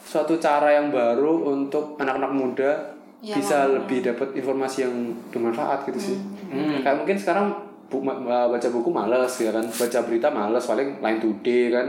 suatu 0.05 0.37
cara 0.37 0.69
yang 0.71 0.87
baru 0.87 1.49
untuk 1.49 1.97
anak-anak 1.97 2.31
muda 2.31 2.71
Ya, 3.17 3.33
bisa 3.33 3.65
mau. 3.65 3.73
lebih 3.75 4.05
dapat 4.05 4.37
informasi 4.37 4.85
yang 4.85 4.93
bermanfaat 5.27 5.81
gitu 5.83 6.13
sih. 6.13 6.17
Hmm. 6.45 6.77
Kayak 6.79 7.01
mungkin 7.01 7.17
sekarang 7.17 7.47
bu- 7.87 7.97
ma- 7.99 8.13
ma- 8.13 8.45
baca 8.45 8.67
buku 8.69 8.85
males 8.87 9.33
ya 9.35 9.49
kan, 9.49 9.65
baca 9.65 9.99
berita 10.03 10.29
males 10.29 10.61
paling 10.61 11.01
lain 11.01 11.17
today 11.17 11.73
kan. 11.73 11.87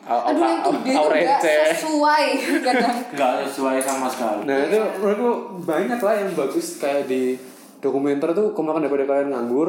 Aduh, 0.00 0.40
yang 0.40 0.64
tuh 0.64 0.72
au- 0.72 0.80
dia 0.80 0.94
tuh 0.94 0.96
au 0.96 1.06
nggak 1.06 1.20
receh. 1.36 1.60
sesuai 1.76 2.24
kadang. 2.64 2.96
Gak 3.12 3.32
sesuai 3.44 3.76
sama 3.78 4.08
sekali. 4.08 4.40
Nah 4.42 4.56
itu 4.64 4.80
menurutku 4.96 5.30
banyak 5.60 6.00
lah 6.00 6.14
yang 6.16 6.30
bagus 6.32 6.66
kayak 6.76 7.04
di 7.04 7.36
dokumenter 7.78 8.32
tuh 8.32 8.52
makan 8.54 8.80
daripada 8.80 9.04
kalian 9.06 9.28
nganggur 9.30 9.68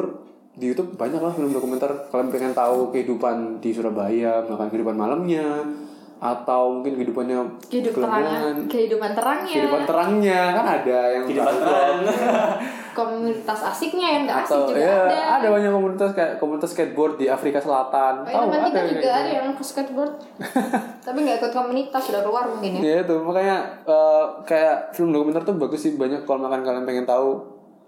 di 0.52 0.64
YouTube 0.66 0.96
banyak 0.96 1.16
lah 1.16 1.28
film 1.30 1.48
dokumenter 1.50 1.88
kalian 2.08 2.28
pengen 2.28 2.52
tahu 2.52 2.88
kehidupan 2.88 3.56
di 3.58 3.68
Surabaya 3.68 4.40
makan 4.42 4.68
kehidupan 4.68 4.92
malamnya 4.94 5.44
atau 6.22 6.78
mungkin 6.78 6.94
kehidupannya 6.94 7.34
Kehidupan 7.66 7.98
terangnya, 7.98 8.30
gelembungan, 8.30 8.70
kehidupan 8.70 9.10
terangnya, 9.10 9.54
kehidupan 9.58 9.82
terangnya 9.90 10.40
kan 10.54 10.66
ada 10.78 10.98
yang 11.10 11.24
Kehidupan 11.26 11.54
terang. 11.58 11.96
komunitas 12.92 13.60
asiknya 13.72 14.06
yang 14.06 14.22
nggak 14.28 14.38
asik 14.44 14.60
juga 14.68 14.78
ya 14.78 14.96
ada. 15.08 15.20
ada 15.40 15.46
banyak 15.48 15.72
komunitas 15.72 16.10
kayak 16.12 16.32
komunitas 16.38 16.70
skateboard 16.76 17.16
di 17.16 17.26
Afrika 17.26 17.58
Selatan. 17.58 18.22
Oh, 18.28 18.46
tahu 18.46 18.52
ya, 18.52 18.68
kita 18.68 18.78
yang 18.78 18.88
juga 18.92 19.00
kayak 19.00 19.16
ada 19.16 19.24
gitu. 19.24 19.36
yang 19.40 19.48
ke 19.56 19.62
skateboard, 19.64 20.14
tapi 21.08 21.18
nggak 21.24 21.36
ikut 21.42 21.52
komunitas 21.56 22.02
sudah 22.04 22.20
keluar 22.22 22.44
mungkin 22.52 22.70
ya. 22.78 22.80
Ya 22.84 22.96
itu. 23.02 23.16
Makanya 23.18 23.56
eh, 23.88 24.24
kayak 24.44 24.76
film 24.92 25.10
dokumenter 25.10 25.42
tuh 25.42 25.56
bagus 25.56 25.80
sih. 25.80 25.96
Banyak 25.96 26.28
kalau 26.28 26.44
makan 26.44 26.60
kalian 26.62 26.84
pengen 26.84 27.06
tahu 27.08 27.40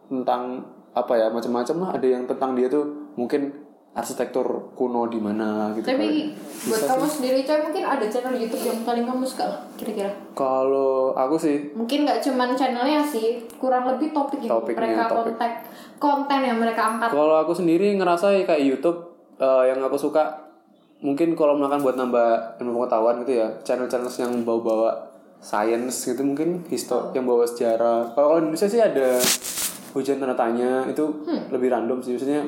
tentang 0.08 0.64
apa 0.96 1.12
ya 1.14 1.26
macam-macam 1.28 1.76
lah. 1.84 1.90
Ada 2.00 2.06
yang 2.08 2.22
tentang 2.24 2.56
dia 2.56 2.66
tuh 2.72 2.84
mungkin 3.14 3.52
arsitektur 3.94 4.42
kuno 4.74 5.06
di 5.06 5.16
mana 5.16 5.70
gitu. 5.72 5.86
Tapi 5.86 6.06
Kalau- 6.26 6.34
buat 6.66 6.76
bisa 6.76 6.90
kamu 6.90 7.04
sih. 7.04 7.12
sendiri 7.14 7.38
coy 7.40 7.58
mungkin 7.62 7.84
ada 7.84 8.04
channel 8.04 8.34
YouTube 8.34 8.64
yang 8.64 8.78
paling 8.82 9.04
kamu 9.04 9.22
suka 9.22 9.46
kira-kira? 9.74 10.10
Kalau 10.34 11.14
aku 11.14 11.36
sih 11.36 11.70
Mungkin 11.72 12.02
nggak 12.02 12.18
cuman 12.20 12.48
channelnya 12.52 13.00
sih, 13.00 13.26
kurang 13.54 13.86
lebih 13.86 14.10
topik 14.10 14.40
yang 14.40 14.50
Topiknya, 14.52 14.82
mereka 14.90 15.04
topik. 15.08 15.32
konten 15.32 15.50
konten 15.96 16.40
yang 16.40 16.58
mereka 16.58 16.82
angkat. 16.88 17.08
kalau 17.08 17.36
aku 17.38 17.52
sendiri 17.52 17.94
ngerasa 17.94 18.34
kayak 18.42 18.60
YouTube 18.60 18.98
eh, 19.36 19.64
yang 19.66 19.78
aku 19.78 19.94
suka 19.96 20.42
mungkin 20.98 21.32
kalau 21.32 21.54
makan 21.54 21.78
buat 21.78 21.94
nambah 21.94 22.28
ilmu 22.58 22.80
pengetahuan 22.80 23.20
gitu 23.20 23.32
ya 23.36 23.48
channel-channel 23.60 24.10
yang 24.10 24.42
bawa-bawa 24.42 24.90
science 25.38 26.02
gitu 26.04 26.24
mungkin 26.24 26.64
histo 26.66 27.12
yang 27.12 27.22
bawa 27.22 27.44
sejarah 27.44 28.10
kalau 28.10 28.38
Indonesia 28.38 28.64
sih 28.64 28.80
ada 28.80 29.20
hujan 29.92 30.16
tanda 30.16 30.32
tanya 30.32 30.82
itu 30.84 31.04
lebih 31.48 31.68
random 31.68 32.00
sih 32.00 32.16
maksudnya 32.16 32.40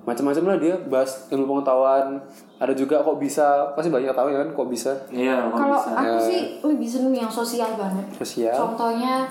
macam-macam 0.00 0.44
lah 0.46 0.58
dia 0.58 0.74
bahas 0.82 1.28
ilmu 1.28 1.44
pengetahuan 1.46 2.16
ada 2.56 2.72
juga 2.72 2.98
kok 2.98 3.16
bisa 3.16 3.44
pasti 3.70 3.88
banyak 3.88 4.10
tahu 4.10 4.28
ya 4.28 4.38
kan 4.38 4.50
kok 4.50 4.68
bisa 4.68 4.92
Iya, 5.08 5.44
Kalau 5.46 5.76
bisa. 5.76 5.90
aku 5.92 6.18
sih 6.22 6.40
lebih 6.62 6.88
seneng 6.88 7.14
yang 7.14 7.30
sosial 7.30 7.70
banget. 7.74 8.06
sosial 8.14 8.54
Contohnya 8.54 9.28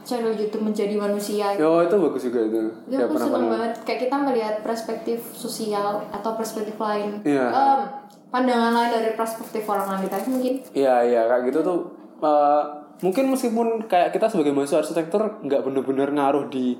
channel 0.00 0.32
YouTube 0.32 0.64
menjadi 0.64 0.94
manusia. 0.94 1.52
yo 1.54 1.80
itu 1.80 1.94
bagus 1.94 2.22
juga 2.22 2.40
itu 2.42 2.60
Ya, 2.86 2.96
Ya, 2.96 2.98
aku 3.02 3.12
pernah 3.14 3.26
seneng 3.26 3.32
pernah 3.38 3.52
banget 3.54 3.72
kayak 3.82 4.00
kita 4.02 4.16
melihat 4.18 4.54
perspektif 4.60 5.18
sosial 5.30 6.00
atau 6.06 6.30
perspektif 6.34 6.76
lain. 6.76 7.20
Iya. 7.22 7.46
Em, 7.46 7.80
pandangan 8.28 8.72
lain 8.74 8.90
dari 8.90 9.12
perspektif 9.14 9.64
orang 9.64 9.88
lain 9.90 10.06
tadi 10.06 10.26
mungkin. 10.26 10.54
Iya 10.72 10.94
iya 11.02 11.20
kayak 11.26 11.42
gitu 11.46 11.58
tuh 11.60 11.78
eh, 12.18 12.62
mungkin 12.98 13.24
meskipun 13.28 13.66
kayak 13.84 14.10
kita 14.10 14.26
sebagai 14.26 14.50
mahasiswa 14.50 14.80
arsitektur 14.80 15.22
nggak 15.40 15.60
bener-bener 15.62 16.08
ngaruh 16.10 16.44
di 16.46 16.76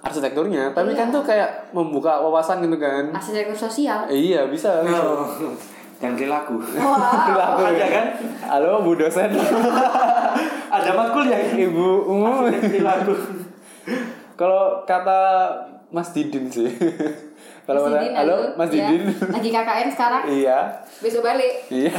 arsitekturnya, 0.00 0.72
tapi 0.72 0.92
kan 0.92 1.08
tuh 1.08 1.22
kayak 1.22 1.70
membuka 1.70 2.18
wawasan 2.18 2.64
gitu 2.64 2.76
kan. 2.76 3.12
Arsitektur 3.12 3.54
sosial. 3.54 4.08
Eh, 4.08 4.32
iya 4.32 4.48
bisa. 4.48 4.82
Oh. 4.82 5.54
Dan 6.00 6.18
perilaku. 6.18 6.58
Wah. 6.74 7.54
Aku 7.54 7.62
Ada 7.64 7.86
kan? 7.86 8.06
Halo 8.50 8.82
Bu 8.82 8.98
dosen. 8.98 9.30
Ada 10.74 10.90
matkul 10.92 11.24
ya? 11.30 11.38
Ibu 11.38 11.86
umum. 12.04 12.50
Perilaku. 12.50 13.14
Kalau 14.34 14.82
kata 14.82 15.20
Mas 15.88 16.10
Didin 16.10 16.50
sih. 16.50 16.66
Kalau 17.66 17.88
Mas 17.88 17.96
Didin, 17.96 18.12
halo 18.12 18.36
Mas 18.58 18.68
Ya, 18.68 18.90
Didin. 18.90 19.08
Lagi 19.08 19.48
KKN 19.48 19.88
sekarang, 19.88 20.22
Iya. 20.28 20.58
besok 21.00 21.24
balik. 21.24 21.64
Iya. 21.72 21.94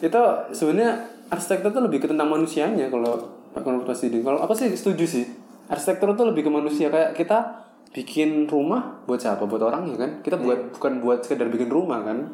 itu 0.00 0.22
sebenarnya 0.54 0.96
arsitektur 1.28 1.76
tuh 1.76 1.82
lebih 1.84 2.00
ke 2.00 2.08
tentang 2.08 2.30
manusianya 2.30 2.88
kalau 2.88 3.20
menurut 3.52 3.84
Mas 3.84 4.00
Didin. 4.00 4.24
Kalau 4.24 4.40
aku 4.40 4.56
sih 4.56 4.72
setuju 4.72 5.04
sih. 5.04 5.26
Arsitektur 5.72 6.12
tuh 6.12 6.28
lebih 6.28 6.44
ke 6.44 6.50
manusia 6.52 6.92
kayak 6.92 7.16
kita 7.16 7.64
bikin 7.96 8.44
rumah 8.44 9.00
buat 9.08 9.16
siapa? 9.16 9.48
Buat 9.48 9.72
orang 9.72 9.88
ya 9.88 9.96
kan? 9.96 10.20
Kita 10.20 10.36
buat 10.36 10.76
bukan 10.76 11.00
buat 11.00 11.24
sekedar 11.24 11.48
bikin 11.48 11.72
rumah 11.72 12.04
kan? 12.04 12.28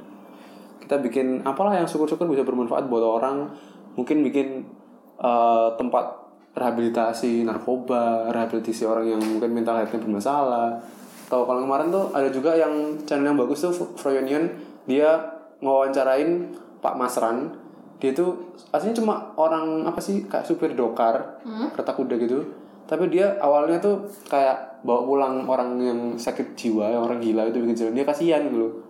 kita 0.89 1.05
bikin 1.05 1.45
apalah 1.45 1.77
yang 1.77 1.85
syukur-syukur 1.85 2.25
bisa 2.33 2.49
bermanfaat 2.49 2.89
buat 2.89 3.05
orang. 3.05 3.53
Mungkin 3.93 4.25
bikin 4.25 4.65
eh, 5.21 5.69
tempat 5.77 6.25
rehabilitasi 6.57 7.45
narkoba 7.45 8.33
rehabilitasi 8.33 8.89
orang 8.89 9.13
yang 9.13 9.21
mungkin 9.21 9.53
mental 9.53 9.77
health-nya 9.77 10.01
bermasalah. 10.01 10.81
Atau 11.29 11.45
kalau 11.45 11.61
kemarin 11.61 11.93
tuh 11.93 12.09
ada 12.17 12.33
juga 12.33 12.57
yang 12.57 12.97
channel 13.05 13.37
yang 13.37 13.39
bagus 13.39 13.69
tuh 13.69 13.77
Froyonion 14.01 14.49
dia 14.89 15.21
ngawancarain 15.61 16.57
Pak 16.81 16.97
Masran. 16.97 17.53
Dia 18.01 18.17
tuh 18.17 18.57
aslinya 18.73 18.97
cuma 18.97 19.37
orang 19.37 19.85
apa 19.85 20.01
sih 20.01 20.25
kayak 20.25 20.49
supir 20.49 20.73
dokar 20.73 21.45
kereta 21.77 21.93
kuda 21.93 22.17
gitu 22.17 22.49
tapi 22.89 23.05
dia 23.07 23.37
awalnya 23.39 23.77
tuh 23.77 24.01
kayak 24.27 24.81
bawa 24.81 25.05
pulang 25.05 25.35
orang 25.45 25.77
yang 25.77 26.01
sakit 26.15 26.57
jiwa 26.57 26.89
yang 26.89 27.05
orang 27.05 27.21
gila 27.21 27.45
itu 27.45 27.61
bikin 27.61 27.77
jalan 27.77 27.93
dia 27.93 28.03
kasihan 28.03 28.43
gitu 28.43 28.81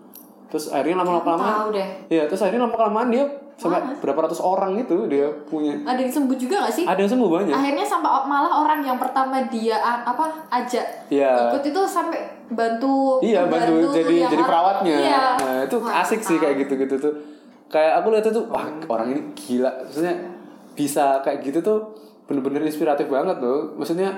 terus 0.49 0.71
akhirnya 0.71 1.03
lama-lama 1.03 1.21
Tahu 1.21 1.37
kelamaan 1.37 1.67
deh. 1.75 1.89
Iya, 2.09 2.25
terus 2.25 2.41
akhirnya 2.41 2.65
lama 2.65 2.73
kelamaan 2.73 3.09
dia 3.11 3.25
sampai 3.59 3.85
berapa 3.99 4.17
ratus 4.25 4.41
orang 4.41 4.79
itu 4.79 4.97
dia 5.05 5.29
punya. 5.45 5.77
Ada 5.85 6.01
yang 6.01 6.13
sembuh 6.15 6.37
juga 6.39 6.65
gak 6.65 6.73
sih? 6.73 6.85
Ada 6.89 7.01
yang 7.05 7.11
sembuh 7.13 7.29
banyak. 7.29 7.53
Akhirnya 7.53 7.85
sampai 7.85 8.11
malah 8.25 8.53
orang 8.65 8.81
yang 8.81 8.97
pertama 8.97 9.45
dia 9.45 9.77
apa 9.77 10.25
ajak 10.49 11.11
Iya. 11.13 11.53
ikut 11.53 11.69
itu 11.69 11.81
sampai 11.85 12.17
bantu 12.49 13.21
Iya, 13.21 13.45
bantu 13.45 13.93
jadi 13.93 14.15
yang 14.25 14.31
jadi 14.33 14.41
orang- 14.41 14.49
perawatnya. 14.49 14.97
Iya. 14.97 15.21
Nah, 15.37 15.59
itu 15.67 15.77
Wah, 15.85 16.01
asik 16.01 16.21
sih 16.23 16.39
kayak 16.39 16.65
gitu-gitu 16.65 16.97
tuh. 16.97 17.13
Kayak 17.69 18.01
aku 18.01 18.07
lihat 18.09 18.25
itu 18.25 18.41
wah, 18.49 18.65
orang 18.89 19.07
ini 19.13 19.21
gila. 19.37 19.69
Maksudnya 19.85 20.15
bisa 20.73 21.21
kayak 21.21 21.45
gitu 21.45 21.61
tuh 21.61 21.79
bener-bener 22.29 22.69
inspiratif 22.69 23.09
banget 23.09 23.41
tuh. 23.41 23.75
Maksudnya 23.81 24.13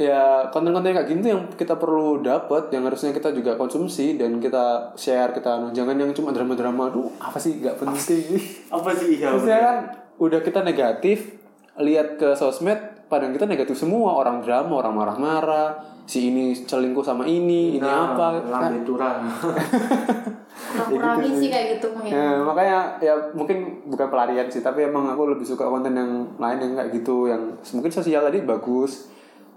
ya 0.00 0.48
konten-konten 0.48 0.96
kayak 0.96 1.04
gitu 1.10 1.26
yang 1.36 1.42
kita 1.52 1.76
perlu 1.76 2.24
dapat 2.24 2.72
yang 2.72 2.88
harusnya 2.88 3.12
kita 3.12 3.28
juga 3.36 3.60
konsumsi 3.60 4.16
dan 4.16 4.40
kita 4.40 4.96
share 4.96 5.36
kita 5.36 5.60
anu. 5.60 5.68
jangan 5.76 6.00
yang 6.00 6.16
cuma 6.16 6.32
drama-drama 6.32 6.88
aduh 6.88 7.10
apa 7.20 7.36
sih? 7.36 7.60
Nggak 7.60 7.76
penting. 7.82 8.24
Apa 8.76 8.90
sih? 8.96 9.20
Iya 9.20 9.36
Maksudnya 9.36 9.60
kan 9.60 9.76
udah 10.16 10.40
kita 10.40 10.64
negatif 10.64 11.36
lihat 11.76 12.16
ke 12.16 12.32
sosmed 12.38 12.78
padahal 13.10 13.34
kita 13.34 13.44
negatif 13.44 13.76
semua. 13.76 14.16
Orang 14.16 14.40
drama 14.40 14.80
orang 14.80 14.94
marah-marah 14.96 15.91
si 16.02 16.28
ini 16.28 16.52
selingkuh 16.52 17.00
sama 17.00 17.22
ini 17.24 17.78
ini 17.78 17.82
Nah, 17.82 18.12
apa 18.14 18.42
lambe 18.42 18.82
turang 18.82 19.22
Kurang-kurangin 20.72 21.32
sih 21.36 21.48
kayak 21.48 21.78
gitu 21.78 21.92
mungkin. 21.92 22.12
Ya, 22.12 22.40
makanya 22.40 22.78
ya 23.00 23.14
mungkin 23.32 23.82
bukan 23.88 24.08
pelarian 24.08 24.48
sih 24.48 24.60
tapi 24.60 24.84
emang 24.84 25.04
aku 25.10 25.28
lebih 25.32 25.44
suka 25.44 25.68
konten 25.68 25.92
yang 25.92 26.24
lain 26.36 26.58
yang 26.60 26.72
kayak 26.76 26.90
gitu 26.96 27.28
yang 27.28 27.52
mungkin 27.72 27.92
sosial 27.92 28.24
tadi 28.24 28.40
bagus 28.42 29.08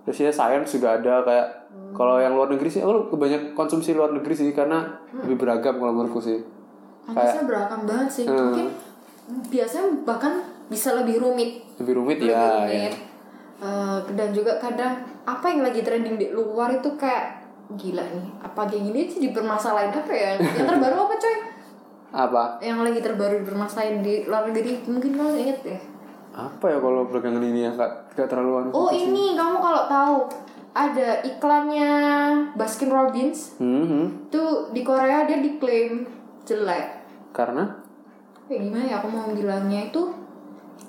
terus 0.05 0.21
ya 0.21 0.29
science 0.29 0.77
juga 0.77 1.01
ada 1.01 1.25
kayak 1.25 1.47
kalau 1.97 2.21
yang 2.21 2.37
luar 2.37 2.51
negeri 2.51 2.69
sih 2.69 2.81
aku 2.83 3.15
kebanyak 3.15 3.57
konsumsi 3.57 3.95
luar 3.95 4.13
negeri 4.13 4.33
sih 4.35 4.49
karena 4.51 4.85
lebih 5.17 5.39
beragam 5.39 5.79
kalau 5.79 5.93
menurutku 5.95 6.21
sih 6.21 6.39
Pantasnya 7.05 7.45
beragam 7.45 7.81
banget 7.85 8.09
sih. 8.09 8.25
Hmm. 8.25 8.49
Mungkin 8.49 8.67
biasanya 9.53 9.87
bahkan 10.09 10.41
bisa 10.65 10.97
lebih 10.97 11.21
rumit. 11.21 11.61
lebih 11.77 11.93
rumit 12.01 12.17
Lebih 12.17 12.33
ya, 12.33 12.41
rumit. 12.65 12.73
ya. 12.73 12.93
Eh, 13.55 13.99
dan 14.11 14.29
juga 14.29 14.55
kadang 14.55 14.93
apa 15.23 15.45
yang 15.47 15.61
lagi 15.61 15.79
trending 15.79 16.15
di 16.15 16.27
luar 16.29 16.73
itu 16.73 16.91
kayak 16.93 17.39
gila 17.71 18.03
nih. 18.03 18.27
Apa 18.41 18.65
kayak 18.65 18.83
gini 18.83 18.99
sih 19.05 19.19
dipermasalahin 19.21 19.89
apa 19.89 20.11
ya? 20.11 20.35
Yang 20.35 20.65
terbaru 20.71 20.95
apa 21.01 21.15
coy? 21.15 21.37
apa 22.07 22.43
Yang 22.59 22.79
lagi 22.81 22.99
terbaru 23.01 23.35
dipermasalahin 23.41 23.99
di 23.99 24.23
luar 24.23 24.47
negeri 24.47 24.79
mungkin 24.85 25.11
kamu 25.13 25.35
inget 25.37 25.59
ya? 25.65 25.79
apa 26.31 26.65
ya 26.65 26.79
kalau 26.79 27.07
belakangan 27.07 27.39
ini 27.41 27.63
ya 27.63 27.71
nggak 27.71 27.91
nggak 28.11 28.27
terlalu 28.27 28.67
Oh 28.69 28.87
sih. 28.89 29.07
ini 29.07 29.35
kamu 29.35 29.55
kalau 29.55 29.83
tahu 29.85 30.15
ada 30.71 31.23
iklannya 31.23 31.91
Baskin 32.53 32.87
Robbins 32.87 33.55
Mhm. 33.55 34.27
tuh 34.27 34.67
di 34.69 34.79
Korea 34.79 35.23
dia 35.23 35.39
diklaim 35.39 36.03
jelek 36.43 37.07
karena 37.31 37.63
kayak 38.45 38.63
gimana 38.63 38.83
ya 38.85 38.95
aku 38.99 39.07
mau 39.07 39.27
bilangnya 39.27 39.87
itu 39.87 40.11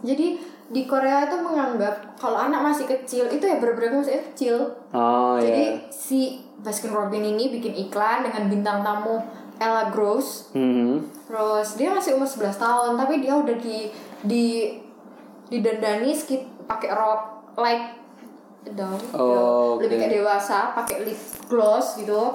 jadi 0.03 0.35
di 0.67 0.83
Korea 0.85 1.25
itu 1.25 1.37
menganggap 1.37 2.19
kalau 2.19 2.43
anak 2.43 2.59
masih 2.61 2.85
kecil 2.85 3.27
itu 3.27 3.43
ya 3.43 3.57
benar-benar 3.57 4.03
masih 4.03 4.19
kecil. 4.31 4.57
Oh 4.91 5.39
jadi 5.39 5.79
ya 5.79 5.87
si 5.89 6.43
Baskin 6.59 6.91
Robbins 6.91 7.23
ini 7.29 7.51
bikin 7.51 7.75
iklan 7.79 8.27
dengan 8.27 8.49
bintang 8.49 8.79
tamu 8.83 9.23
Ella 9.57 9.89
Gross. 9.89 10.51
Mhm. 10.53 11.15
terus 11.27 11.75
dia 11.75 11.91
masih 11.91 12.15
umur 12.15 12.25
11 12.25 12.55
tahun 12.55 12.95
tapi 12.95 13.19
dia 13.19 13.35
udah 13.35 13.57
di 13.57 13.91
di 14.23 14.45
didandani 15.47 16.11
skit 16.11 16.39
pakai 16.67 16.91
rok 16.91 17.21
like 17.57 17.99
dong 18.69 18.99
Oh, 19.11 19.79
lebih 19.79 19.95
oke. 19.95 20.03
kayak 20.03 20.15
dewasa 20.19 20.71
pakai 20.73 21.03
lip 21.03 21.19
gloss 21.47 21.95
gitu 21.97 22.35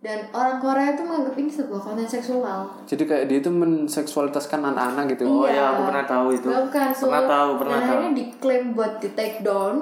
dan 0.00 0.24
orang 0.32 0.56
Korea 0.56 0.96
itu 0.96 1.04
menganggap 1.04 1.36
ini 1.36 1.50
sebuah 1.52 1.80
konten 1.84 2.08
seksual 2.08 2.72
jadi 2.88 3.02
kayak 3.04 3.24
dia 3.28 3.38
itu 3.38 3.52
menseksualitaskan 3.52 4.60
anak-anak 4.64 5.12
gitu 5.12 5.28
Oh 5.28 5.44
iya, 5.44 5.76
aku 5.76 5.92
pernah 5.92 6.04
tahu 6.08 6.26
itu. 6.32 6.48
Bukan, 6.48 6.88
so, 6.90 7.04
Pernah 7.06 7.24
tahu, 7.28 7.50
pernah 7.60 7.70
dan 7.70 7.80
tahu. 7.80 7.88
akhirnya 7.92 8.10
diklaim 8.16 8.64
buat 8.72 8.92
di 8.96 9.08
take 9.12 9.44
down. 9.44 9.74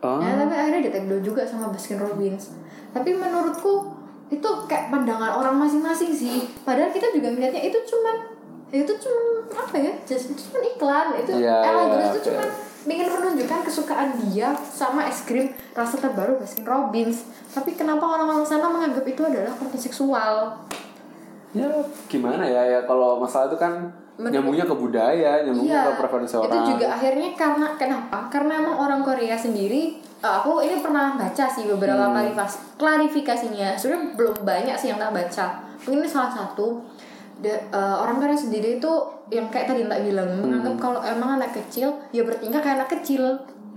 Oh. 0.00 0.16
Ya, 0.16 0.32
tapi 0.36 0.54
akhirnya 0.56 0.80
di 0.80 0.90
take 0.90 1.04
down 1.04 1.20
juga 1.20 1.44
sama 1.44 1.68
Baskin 1.68 2.00
Robbins. 2.00 2.56
Tapi 2.90 3.10
menurutku 3.12 3.92
itu 4.26 4.48
kayak 4.64 4.88
pandangan 4.88 5.36
orang 5.36 5.60
masing-masing 5.60 6.08
sih. 6.10 6.48
Padahal 6.64 6.88
kita 6.88 7.12
juga 7.12 7.28
melihatnya 7.28 7.60
itu 7.62 7.76
cuman 7.76 8.16
ya 8.72 8.80
itu 8.80 8.92
cuman 8.96 9.24
apa 9.52 9.76
ya? 9.76 9.92
Just 10.02 10.32
itu 10.32 10.40
cuman 10.48 10.62
iklan. 10.66 11.06
Itu 11.20 11.30
Iya, 11.36 11.56
Ella 11.62 11.82
iya, 11.84 12.06
itu 12.08 12.20
cuman 12.32 12.48
ingin 12.88 13.08
menunjukkan 13.08 13.60
kesukaan 13.62 14.14
dia 14.24 14.54
sama 14.54 15.04
es 15.04 15.22
krim 15.22 15.46
rasa 15.72 15.98
terbaru 15.98 16.38
Baskin 16.38 16.62
Robbins. 16.62 17.26
Tapi 17.50 17.74
kenapa 17.74 18.06
orang-orang 18.06 18.42
sana 18.42 18.66
menganggap 18.66 19.02
itu 19.04 19.22
adalah 19.22 19.52
konten 19.52 19.76
seksual? 19.76 20.54
ya 21.54 21.72
gimana 22.04 22.44
ya 22.44 22.60
ya 22.60 22.80
kalau 22.84 23.16
masalah 23.16 23.48
itu 23.48 23.56
kan 23.56 23.88
Men- 24.20 24.28
nyambungnya 24.28 24.64
ke 24.64 24.76
budaya 24.76 25.40
nyambungnya 25.40 25.88
ke 25.88 25.92
preferensi 25.96 26.36
orang 26.36 26.48
Iya, 26.48 26.52
Itu 26.52 26.68
juga 26.76 26.86
akhirnya 26.90 27.28
karena 27.32 27.66
kenapa? 27.76 28.18
Karena 28.28 28.52
emang 28.60 28.76
orang 28.76 29.00
Korea 29.00 29.32
sendiri 29.32 29.96
eh, 29.96 30.32
aku 30.36 30.60
ini 30.60 30.84
pernah 30.84 31.16
baca 31.16 31.44
sih 31.46 31.64
Hmm. 31.64 31.76
beberapa 31.76 32.12
klarifikasi 32.12 32.56
klarifikasinya. 32.76 33.68
Sebenarnya 33.72 34.04
belum 34.12 34.34
banyak 34.42 34.76
sih 34.76 34.88
yang 34.88 35.00
tak 35.00 35.12
baca. 35.12 35.46
Mungkin 35.84 36.00
ini 36.00 36.08
salah 36.08 36.28
satu 36.28 36.80
Da- 37.36 37.64
eh, 37.68 37.96
orang 38.00 38.16
Korea 38.16 38.32
sendiri 38.32 38.80
itu 38.80 38.92
yang 39.28 39.50
kayak 39.50 39.68
tadi 39.68 39.84
tak 39.84 40.00
bilang 40.00 40.24
Hmm. 40.26 40.40
menganggap 40.40 40.74
kalau 40.80 41.00
emang 41.00 41.36
anak 41.36 41.52
kecil 41.52 41.92
ya 42.08 42.24
bertingkah 42.24 42.60
kayak 42.60 42.76
anak 42.80 42.90
kecil. 42.96 43.24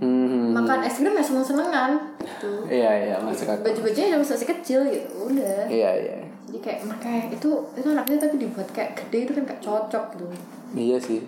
Hmm. 0.00 0.56
makan 0.56 0.80
es 0.80 0.96
krim 0.96 1.12
ya 1.12 1.20
seneng 1.20 1.44
senengan 1.44 1.92
gitu. 2.24 2.64
Iya 2.64 2.88
iya 3.04 3.16
masuk 3.20 3.44
akal. 3.44 3.68
Baju 3.68 3.80
bajunya 3.84 4.16
masih 4.16 4.32
masih 4.32 4.48
kecil 4.48 4.80
gitu 4.88 5.12
udah. 5.28 5.68
Iya 5.68 5.90
iya. 5.92 6.16
Jadi 6.48 6.58
kayak 6.58 6.78
makanya 6.88 7.22
itu 7.28 7.50
itu 7.76 7.84
anaknya 7.86 8.16
tapi 8.16 8.40
dibuat 8.40 8.68
kayak 8.72 8.96
gede 8.96 9.28
itu 9.28 9.32
kan 9.36 9.44
kayak 9.44 9.60
cocok 9.60 10.04
gitu. 10.16 10.24
Iya 10.72 10.96
sih. 10.96 11.20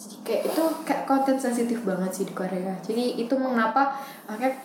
Jadi 0.00 0.16
kayak 0.24 0.42
itu 0.48 0.62
kayak 0.88 1.04
konten 1.04 1.36
sensitif 1.36 1.84
banget 1.84 2.08
sih 2.10 2.24
di 2.24 2.32
Korea. 2.32 2.72
Jadi 2.80 3.20
itu 3.20 3.34
mengapa 3.36 4.00
akhirnya 4.24 4.64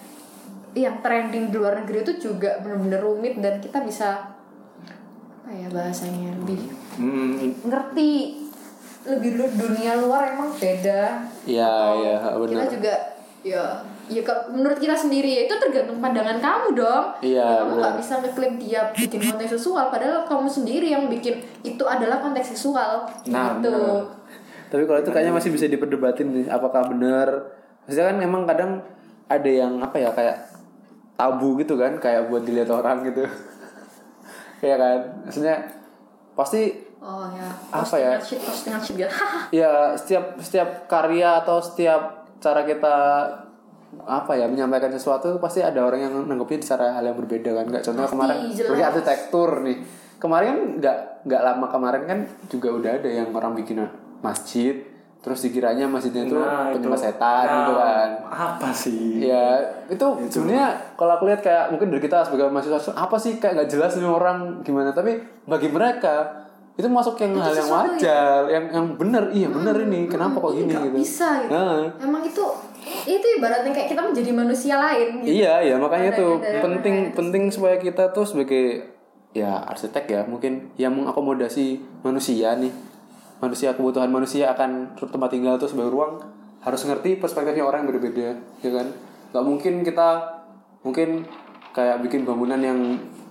yang 0.71 1.03
trending 1.03 1.51
di 1.51 1.57
luar 1.59 1.75
negeri 1.75 2.07
itu 2.07 2.31
juga 2.31 2.55
benar-benar 2.63 3.03
rumit 3.03 3.35
dan 3.37 3.59
kita 3.59 3.83
bisa 3.83 4.31
apa 5.51 5.59
ya 5.59 5.67
bahasanya 5.67 6.31
lebih 6.39 6.59
Hmm, 6.91 7.35
ngerti 7.59 8.39
lebih 9.03 9.31
lu- 9.35 9.51
dunia 9.51 9.99
luar 9.99 10.31
emang 10.31 10.47
beda. 10.53 11.27
Iya 11.43 11.71
iya 11.97 12.15
kita 12.23 12.39
benar. 12.39 12.67
juga 12.67 12.93
ya 13.41 13.63
ya 14.07 14.21
kalau 14.21 14.53
menurut 14.53 14.77
kita 14.77 14.93
sendiri 14.93 15.27
ya 15.27 15.41
itu 15.43 15.55
tergantung 15.57 15.99
pandangan 15.99 16.39
kamu 16.39 16.67
dong. 16.71 17.05
Iya, 17.19 17.43
kamu 17.43 17.67
benar. 17.67 17.79
nggak 17.81 17.95
bisa 17.97 18.13
ngeklaim 18.19 18.55
dia 18.55 18.81
bikin 18.93 19.19
konten 19.19 19.47
seksual 19.49 19.85
padahal 19.87 20.23
kamu 20.23 20.47
sendiri 20.47 20.87
yang 20.87 21.11
bikin 21.11 21.43
itu 21.63 21.83
adalah 21.83 22.23
konteks 22.23 22.55
seksual. 22.55 23.03
Nah, 23.27 23.59
gitu. 23.59 23.67
benar. 23.67 24.07
tapi 24.71 24.83
kalau 24.85 24.99
itu 24.99 25.11
kayaknya 25.11 25.35
masih 25.35 25.51
bisa 25.51 25.67
diperdebatin 25.67 26.27
nih 26.31 26.45
apakah 26.47 26.87
benar? 26.87 27.27
Maksudnya 27.83 28.07
kan 28.07 28.17
emang 28.19 28.43
kadang 28.45 28.71
ada 29.27 29.51
yang 29.51 29.83
apa 29.83 29.97
ya 29.97 30.15
kayak 30.15 30.47
tabu 31.13 31.59
gitu 31.59 31.75
kan 31.75 31.97
kayak 31.97 32.31
buat 32.31 32.43
dilihat 32.43 32.71
orang 32.71 33.03
gitu 33.03 33.27
Iya 34.61 34.75
kan? 34.77 34.99
Maksudnya 35.25 35.55
pasti 36.37 36.61
oh 37.01 37.25
ya. 37.33 37.49
Apa 37.73 37.95
ya? 37.97 38.15
postingan 38.17 38.21
shit 38.21 38.39
postingan 38.45 38.81
shit 38.85 38.95
gitu 38.95 39.09
ya 39.51 39.97
setiap 39.97 40.37
setiap 40.37 40.69
karya 40.85 41.41
atau 41.43 41.57
setiap 41.59 42.29
cara 42.37 42.61
kita 42.63 42.95
apa 44.07 44.31
ya 44.39 44.47
menyampaikan 44.47 44.87
sesuatu 44.95 45.35
pasti 45.43 45.59
ada 45.59 45.83
orang 45.83 45.99
yang 46.07 46.13
nanggepnya 46.23 46.63
secara 46.63 46.95
hal 46.95 47.03
yang 47.03 47.17
berbeda 47.19 47.51
kan? 47.51 47.65
Nggak 47.67 47.83
contohnya 47.83 48.07
Pasti, 48.07 48.15
kemarin 48.15 48.37
seperti 48.55 48.81
arsitektur 48.85 49.49
nih. 49.67 49.77
Kemarin 50.21 50.47
kan 50.47 50.59
nggak 50.79 50.97
nggak 51.27 51.41
lama 51.41 51.65
kemarin 51.67 52.03
kan 52.07 52.19
juga 52.47 52.69
udah 52.71 52.91
ada 53.01 53.09
yang 53.09 53.29
orang 53.35 53.53
bikin 53.57 53.83
masjid 54.21 54.90
terus 55.21 55.37
dikiranya 55.39 55.85
masjidnya 55.85 56.25
itu 56.25 56.33
Nah, 56.33 56.69
penyembah 56.69 56.97
itu. 56.97 57.05
setan 57.05 57.43
Nah, 57.43 57.55
gitu 57.59 57.73
kan. 57.75 58.09
Apa 58.25 58.69
sih? 58.71 59.21
ya 59.21 59.45
itu 59.85 60.05
sebenarnya 60.27 60.67
kalau 60.95 61.13
aku 61.13 61.25
lihat 61.25 61.39
kayak 61.39 61.69
mungkin 61.69 61.87
dari 61.87 62.01
kita 62.01 62.25
sebagai 62.25 62.49
mahasiswa 62.49 62.81
apa 62.91 63.15
sih? 63.15 63.37
Kayak 63.37 63.53
nggak 63.55 63.69
jelas 63.69 63.91
nih 63.95 64.07
orang 64.07 64.37
gimana. 64.61 64.89
Tapi 64.89 65.15
bagi 65.45 65.69
mereka 65.69 66.41
itu 66.73 66.87
masuk 66.87 67.15
yang 67.17 67.31
Itu 67.31 67.39
hal 67.39 67.53
yang 67.53 67.61
sesuatu 67.61 67.91
wajar 67.93 68.41
yang 68.47 68.65
yang 68.71 68.85
bener 68.95 69.23
iya 69.29 69.47
bener 69.47 69.75
ini. 69.83 70.07
Kenapa 70.07 70.35
kok 70.39 70.53
ini 70.53 70.65
gini 70.65 70.81
gitu? 70.83 70.97
bisa 70.97 71.29
gitu 71.39 71.51
Nah, 71.51 71.85
emang 71.99 72.23
itu 72.23 72.43
itu 73.03 73.27
ibaratnya 73.37 73.69
kayak 73.69 73.87
kita 73.87 74.01
menjadi 74.01 74.31
manusia 74.31 74.75
lain 74.75 75.21
gitu. 75.21 75.37
iya 75.37 75.61
iya 75.61 75.77
makanya 75.77 76.09
Ada- 76.09 76.17
tuh 76.17 76.31
ada- 76.39 76.61
penting 76.61 76.95
ada- 77.03 77.13
penting 77.13 77.43
supaya 77.47 77.77
kita 77.77 78.09
tuh 78.09 78.25
sebagai 78.25 78.89
ya 79.31 79.61
arsitek 79.63 80.05
ya 80.07 80.21
mungkin 80.23 80.73
yang 80.75 80.91
mengakomodasi 80.91 81.77
manusia 82.01 82.51
nih 82.53 82.73
manusia 83.41 83.73
kebutuhan 83.73 84.13
manusia 84.13 84.53
akan 84.53 84.93
tempat 84.95 85.29
tinggal 85.33 85.57
itu 85.57 85.67
sebagai 85.67 85.91
ruang. 85.91 86.21
Harus 86.61 86.85
ngerti 86.85 87.17
perspektifnya 87.17 87.65
orang 87.65 87.83
yang 87.83 87.97
berbeda 87.97 88.37
ya 88.61 88.69
kan? 88.69 88.87
Nggak 89.33 89.45
mungkin 89.49 89.73
kita 89.81 90.09
mungkin 90.85 91.25
kayak 91.73 92.05
bikin 92.05 92.21
bangunan 92.21 92.61
yang 92.61 92.77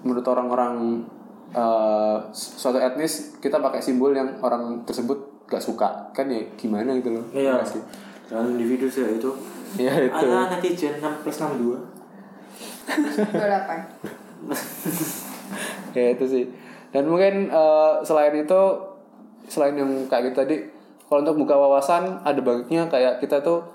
menurut 0.03 0.27
orang-orang 0.27 1.07
eh, 1.55 2.17
suatu 2.35 2.83
etnis 2.83 3.39
kita 3.39 3.63
pakai 3.63 3.79
simbol 3.79 4.11
yang 4.11 4.43
orang 4.43 4.83
tersebut 4.83 5.47
gak 5.47 5.63
suka. 5.63 6.11
Kan 6.11 6.27
ya 6.31 6.43
gimana 6.59 6.99
gitu 6.99 7.15
loh? 7.15 7.25
Iya. 7.31 7.63
Jangan 8.27 8.59
individu 8.59 8.91
sih 8.91 9.07
itu. 9.07 9.31
ya 9.79 9.95
itu. 9.95 10.27
Ada 10.27 10.59
netizen 10.59 10.99
6 10.99 11.23
plus 11.23 11.39
62. 11.39 11.79
28 12.91 13.31
ya 15.99 16.05
itu 16.19 16.25
sih. 16.27 16.45
Dan 16.91 17.07
mungkin 17.07 17.47
eh, 17.47 17.93
selain 18.03 18.35
itu 18.35 18.90
selain 19.51 19.75
yang 19.75 19.91
kayak 20.07 20.31
gitu 20.31 20.37
tadi 20.39 20.57
kalau 21.05 21.27
untuk 21.27 21.43
buka 21.43 21.59
wawasan 21.59 22.23
ada 22.23 22.39
baiknya 22.39 22.87
kayak 22.87 23.19
kita 23.19 23.43
tuh 23.43 23.67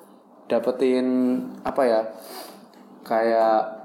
dapetin 0.47 1.05
apa 1.67 1.81
ya 1.83 2.01
kayak 3.03 3.75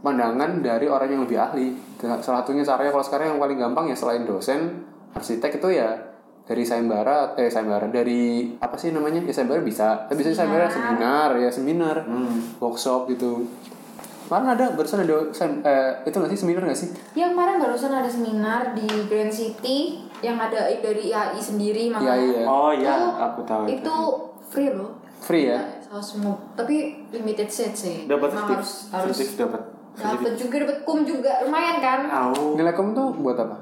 pandangan 0.00 0.64
dari 0.64 0.88
orang 0.88 1.12
yang 1.12 1.22
lebih 1.28 1.36
ahli. 1.36 1.76
Salah 2.00 2.40
satunya 2.40 2.64
caranya 2.64 2.94
kalau 2.94 3.04
sekarang 3.04 3.26
yang 3.36 3.40
paling 3.40 3.58
gampang 3.60 3.90
ya 3.90 3.96
selain 3.96 4.24
dosen 4.24 4.86
arsitek 5.12 5.60
itu 5.60 5.76
ya 5.76 5.92
dari 6.48 6.64
sayembara 6.64 7.36
eh 7.36 7.52
sayembara 7.52 7.86
dari 7.92 8.54
apa 8.58 8.74
sih 8.80 8.94
namanya 8.94 9.20
ya 9.20 9.34
sayembara 9.34 9.60
bisa. 9.60 10.08
Tapi 10.08 10.16
bisa 10.16 10.32
sayembara 10.32 10.70
seminar. 10.72 11.36
ya 11.36 11.50
seminar 11.52 11.96
workshop 12.62 13.10
gitu. 13.12 13.44
Kemarin 14.30 14.54
ada 14.54 14.66
barusan 14.78 15.02
ada 15.02 15.26
sem- 15.34 15.58
eh, 15.66 16.06
itu 16.06 16.14
nggak 16.14 16.30
sih 16.30 16.38
seminar 16.38 16.62
nggak 16.62 16.78
sih? 16.78 16.88
Ya 17.18 17.34
kemarin 17.34 17.58
barusan 17.58 17.90
ada 17.90 18.06
seminar 18.06 18.78
di 18.78 18.86
Grand 19.10 19.34
City 19.34 20.06
yang 20.20 20.36
ada 20.36 20.60
dari 20.70 21.08
IAI 21.08 21.36
sendiri 21.36 21.82
Iya 21.86 21.92
makanya. 21.92 22.16
iya. 22.18 22.44
Oh 22.44 22.70
iya, 22.70 22.90
Itu- 22.90 23.16
aku 23.18 23.40
tahu 23.42 23.62
itu. 23.64 23.74
Itu 23.78 23.96
free 24.44 24.70
loh. 24.70 24.92
Free 25.18 25.44
ya? 25.46 25.60
Salah 25.82 26.00
semua. 26.00 26.34
Tapi 26.54 26.76
limited 27.10 27.46
set 27.46 27.72
sih. 27.72 28.04
Dapat 28.04 28.30
harus 28.30 28.48
tips, 28.50 28.70
harus 28.90 29.16
tips 29.16 29.36
dapat. 29.36 29.62
dapat 29.92 30.32
juga 30.34 30.56
dapat 30.60 30.78
kum 30.82 31.02
juga 31.02 31.42
lumayan 31.42 31.76
kan. 31.78 32.00
Tahu. 32.06 32.56
Nilai 32.56 32.72
kamu 32.72 32.90
tuh 32.90 33.08
buat 33.18 33.36
apa? 33.36 33.56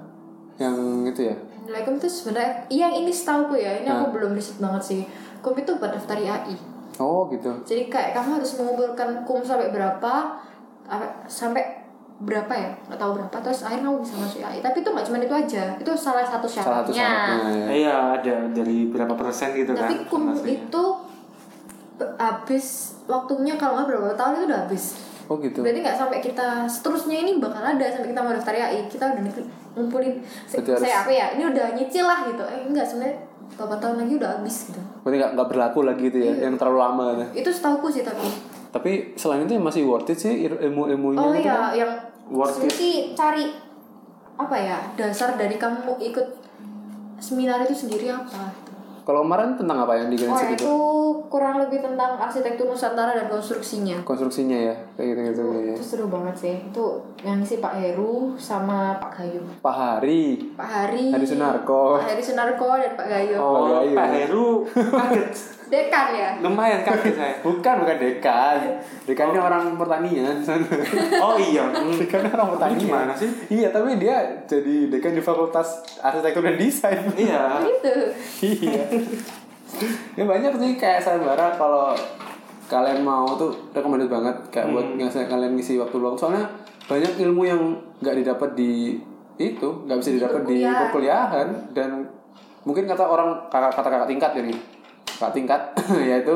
Yang 0.56 0.76
itu 1.08 1.20
ya? 1.24 1.36
Nilai 1.64 1.82
kum 1.82 1.96
tuh 1.96 2.06
sebenarnya 2.06 2.52
yang 2.68 2.92
ini 2.92 3.10
setahu 3.10 3.52
ya 3.52 3.74
ini 3.76 3.86
Nah. 3.86 4.00
aku 4.00 4.12
belum 4.12 4.32
riset 4.32 4.58
banget 4.58 4.82
sih. 4.84 5.02
Kum 5.38 5.54
itu 5.54 5.72
buat 5.74 5.90
daftar 5.90 6.14
IAI. 6.14 6.54
Oh 6.98 7.26
gitu. 7.28 7.50
Jadi 7.64 7.86
kayak 7.86 8.10
kamu 8.12 8.38
harus 8.38 8.54
mengumpulkan 8.54 9.22
kum 9.22 9.40
sampai 9.40 9.70
berapa 9.70 10.12
apa- 10.84 11.14
sampai 11.26 11.87
berapa 12.18 12.50
ya 12.50 12.70
nggak 12.84 12.98
tahu 12.98 13.12
berapa 13.14 13.36
terus 13.40 13.62
akhirnya 13.62 13.86
kamu 13.86 13.98
bisa 14.00 14.14
masuk 14.16 14.38
IAI 14.40 14.58
tapi 14.58 14.76
itu 14.76 14.90
nggak 14.90 15.06
cuma 15.06 15.16
itu 15.20 15.36
aja 15.36 15.62
itu 15.76 15.92
salah 15.94 16.24
satu 16.24 16.46
Salah 16.46 16.82
satu 16.82 16.90
syaratnya 16.90 16.98
syaratnya 16.98 17.50
ya. 17.54 17.66
Iya, 17.70 17.96
ada 18.12 18.34
dari 18.52 18.78
berapa 18.88 19.14
persen 19.14 19.54
gitu 19.54 19.70
kan. 19.70 19.86
tapi 19.86 19.94
kum 20.04 20.22
itu 20.40 20.82
habis 22.16 22.66
waktunya 23.04 23.54
kalau 23.54 23.74
nggak 23.76 23.88
berapa 23.88 24.14
tahun 24.14 24.32
itu 24.36 24.44
udah 24.46 24.60
habis 24.64 24.84
Oh 25.28 25.36
gitu. 25.36 25.60
berarti 25.60 25.78
nggak 25.78 25.92
sampai 25.94 26.18
kita 26.18 26.64
seterusnya 26.64 27.20
ini 27.20 27.36
bakal 27.36 27.60
ada 27.60 27.84
sampai 27.84 28.08
kita 28.08 28.18
mau 28.18 28.32
daftar 28.32 28.54
IAI 28.56 28.88
kita 28.88 29.04
udah 29.06 29.22
ngumpulin 29.74 30.14
Berarti 30.48 30.70
harus- 30.70 30.80
saya 30.80 30.96
apa 30.98 31.12
ya 31.12 31.26
ini 31.36 31.44
udah 31.44 31.66
nyicil 31.70 32.02
lah 32.02 32.24
gitu 32.24 32.42
eh 32.42 32.64
enggak 32.64 32.82
sebenarnya 32.82 33.16
beberapa 33.50 33.76
tahun 33.76 33.96
lagi 34.00 34.12
udah 34.16 34.30
habis 34.32 34.56
gitu 34.66 34.80
Berarti 34.98 35.16
nggak 35.18 35.30
nggak 35.34 35.48
berlaku 35.48 35.78
lagi 35.84 36.02
gitu 36.02 36.18
ya? 36.18 36.32
Yang 36.40 36.54
terlalu 36.56 36.78
lama. 36.80 37.04
Gitu. 37.12 37.24
itu 37.36 37.50
setahuku 37.52 37.86
sih 37.90 38.02
tapi 38.02 38.26
Tapi 38.68 38.90
selain 39.14 39.42
itu 39.42 39.52
ya 39.52 39.62
masih 39.62 39.82
worth 39.82 40.08
it 40.08 40.18
sih 40.18 40.44
il- 40.44 40.60
ilmu-ilmunya 40.62 41.18
oh 41.18 41.30
gitu 41.30 41.42
iya 41.42 41.54
kan? 41.54 41.70
yang 41.74 41.92
Worth 42.28 42.60
it. 42.60 42.70
sih 42.70 42.94
cari 43.12 43.48
apa 44.34 44.54
ya 44.54 44.78
dasar 44.94 45.34
dari 45.34 45.56
kamu 45.56 45.96
ikut 45.98 46.26
seminar 47.18 47.60
itu 47.60 47.74
sendiri 47.74 48.08
apa. 48.08 48.68
Kalau 49.02 49.24
kemarin 49.24 49.56
tentang 49.56 49.80
apa 49.80 49.96
yang 49.96 50.12
di 50.12 50.20
Grand 50.20 50.30
Oh 50.30 50.38
City 50.38 50.52
itu 50.60 50.74
kurang 51.26 51.56
lebih 51.56 51.80
tentang 51.80 52.20
arsitektur 52.20 52.68
Nusantara 52.68 53.16
dan 53.16 53.24
konstruksinya. 53.26 54.04
Konstruksinya 54.04 54.52
ya, 54.62 54.74
kayak 54.94 55.08
gitu 55.08 55.20
gitu 55.24 55.42
ya. 55.64 55.72
Itu 55.72 55.80
seru 55.82 56.06
banget 56.06 56.36
sih. 56.36 56.54
Itu 56.62 56.84
yang 57.24 57.40
ngisi 57.40 57.56
Pak 57.56 57.72
Heru 57.74 58.36
sama 58.36 59.00
Pak 59.00 59.16
Gayo. 59.16 59.40
Pak 59.58 59.72
Hari. 59.72 60.52
Pak 60.52 60.68
Hari. 60.68 61.08
Hari 61.08 61.24
Sunarko. 61.24 61.96
Pak 61.96 62.12
Hari 62.12 62.20
Sunarko 62.22 62.68
dan 62.76 62.92
Pak 62.94 63.06
Gayo. 63.08 63.36
Oh, 63.38 63.48
Oh, 63.48 63.64
Gayo. 63.80 63.96
Pak 63.96 64.08
Heru 64.12 64.48
kaget. 64.68 65.32
Dekan 65.68 66.06
ya. 66.16 66.28
Lumayan 66.40 66.80
kaget 66.80 67.14
saya. 67.14 67.34
Bukan, 67.44 67.74
bukan 67.84 67.96
dekan. 68.00 68.56
Dekannya 69.04 69.36
orang 69.36 69.64
pertanian. 69.76 70.36
Oh 71.20 71.36
iya. 71.36 71.68
dekannya 71.72 72.32
orang 72.32 72.48
pertanian. 72.56 72.80
Gimana 72.80 73.12
sih? 73.12 73.28
Iya, 73.48 73.68
tapi 73.68 74.00
dia 74.00 74.16
jadi 74.48 74.88
dekan 74.88 75.12
di 75.12 75.20
Fakultas 75.20 75.84
Arsitektur 76.00 76.40
dan 76.40 76.56
Desain. 76.56 77.04
Iya. 77.12 77.44
Gitu. 77.68 77.94
iya. 78.64 78.84
ya 80.16 80.24
banyak 80.24 80.52
sih 80.56 80.72
kayak 80.74 81.04
sayembara 81.04 81.52
kalau 81.54 81.92
kalian 82.68 83.00
mau 83.00 83.36
tuh 83.36 83.52
recommended 83.72 84.08
banget 84.08 84.36
kayak 84.48 84.72
buat 84.72 84.96
ngasih 84.96 85.28
kalian 85.28 85.56
ngisi 85.56 85.76
waktu 85.76 85.96
luang 85.96 86.16
soalnya 86.16 86.44
banyak 86.84 87.20
ilmu 87.20 87.42
yang 87.44 87.60
nggak 88.00 88.16
didapat 88.16 88.56
di 88.56 88.96
itu 89.36 89.68
nggak 89.84 89.98
bisa 90.00 90.10
Di 90.10 90.16
didapat 90.20 90.40
di 90.44 90.64
perkuliahan. 90.64 90.80
perkuliahan 90.88 91.48
dan 91.72 91.90
mungkin 92.64 92.84
kata 92.84 93.04
orang 93.04 93.48
kakak 93.48 93.72
kata 93.72 93.88
kakak 93.88 94.08
tingkat 94.08 94.30
jadi 94.36 94.52
kakak 95.18 95.34
tingkat 95.34 95.60
yaitu 96.14 96.34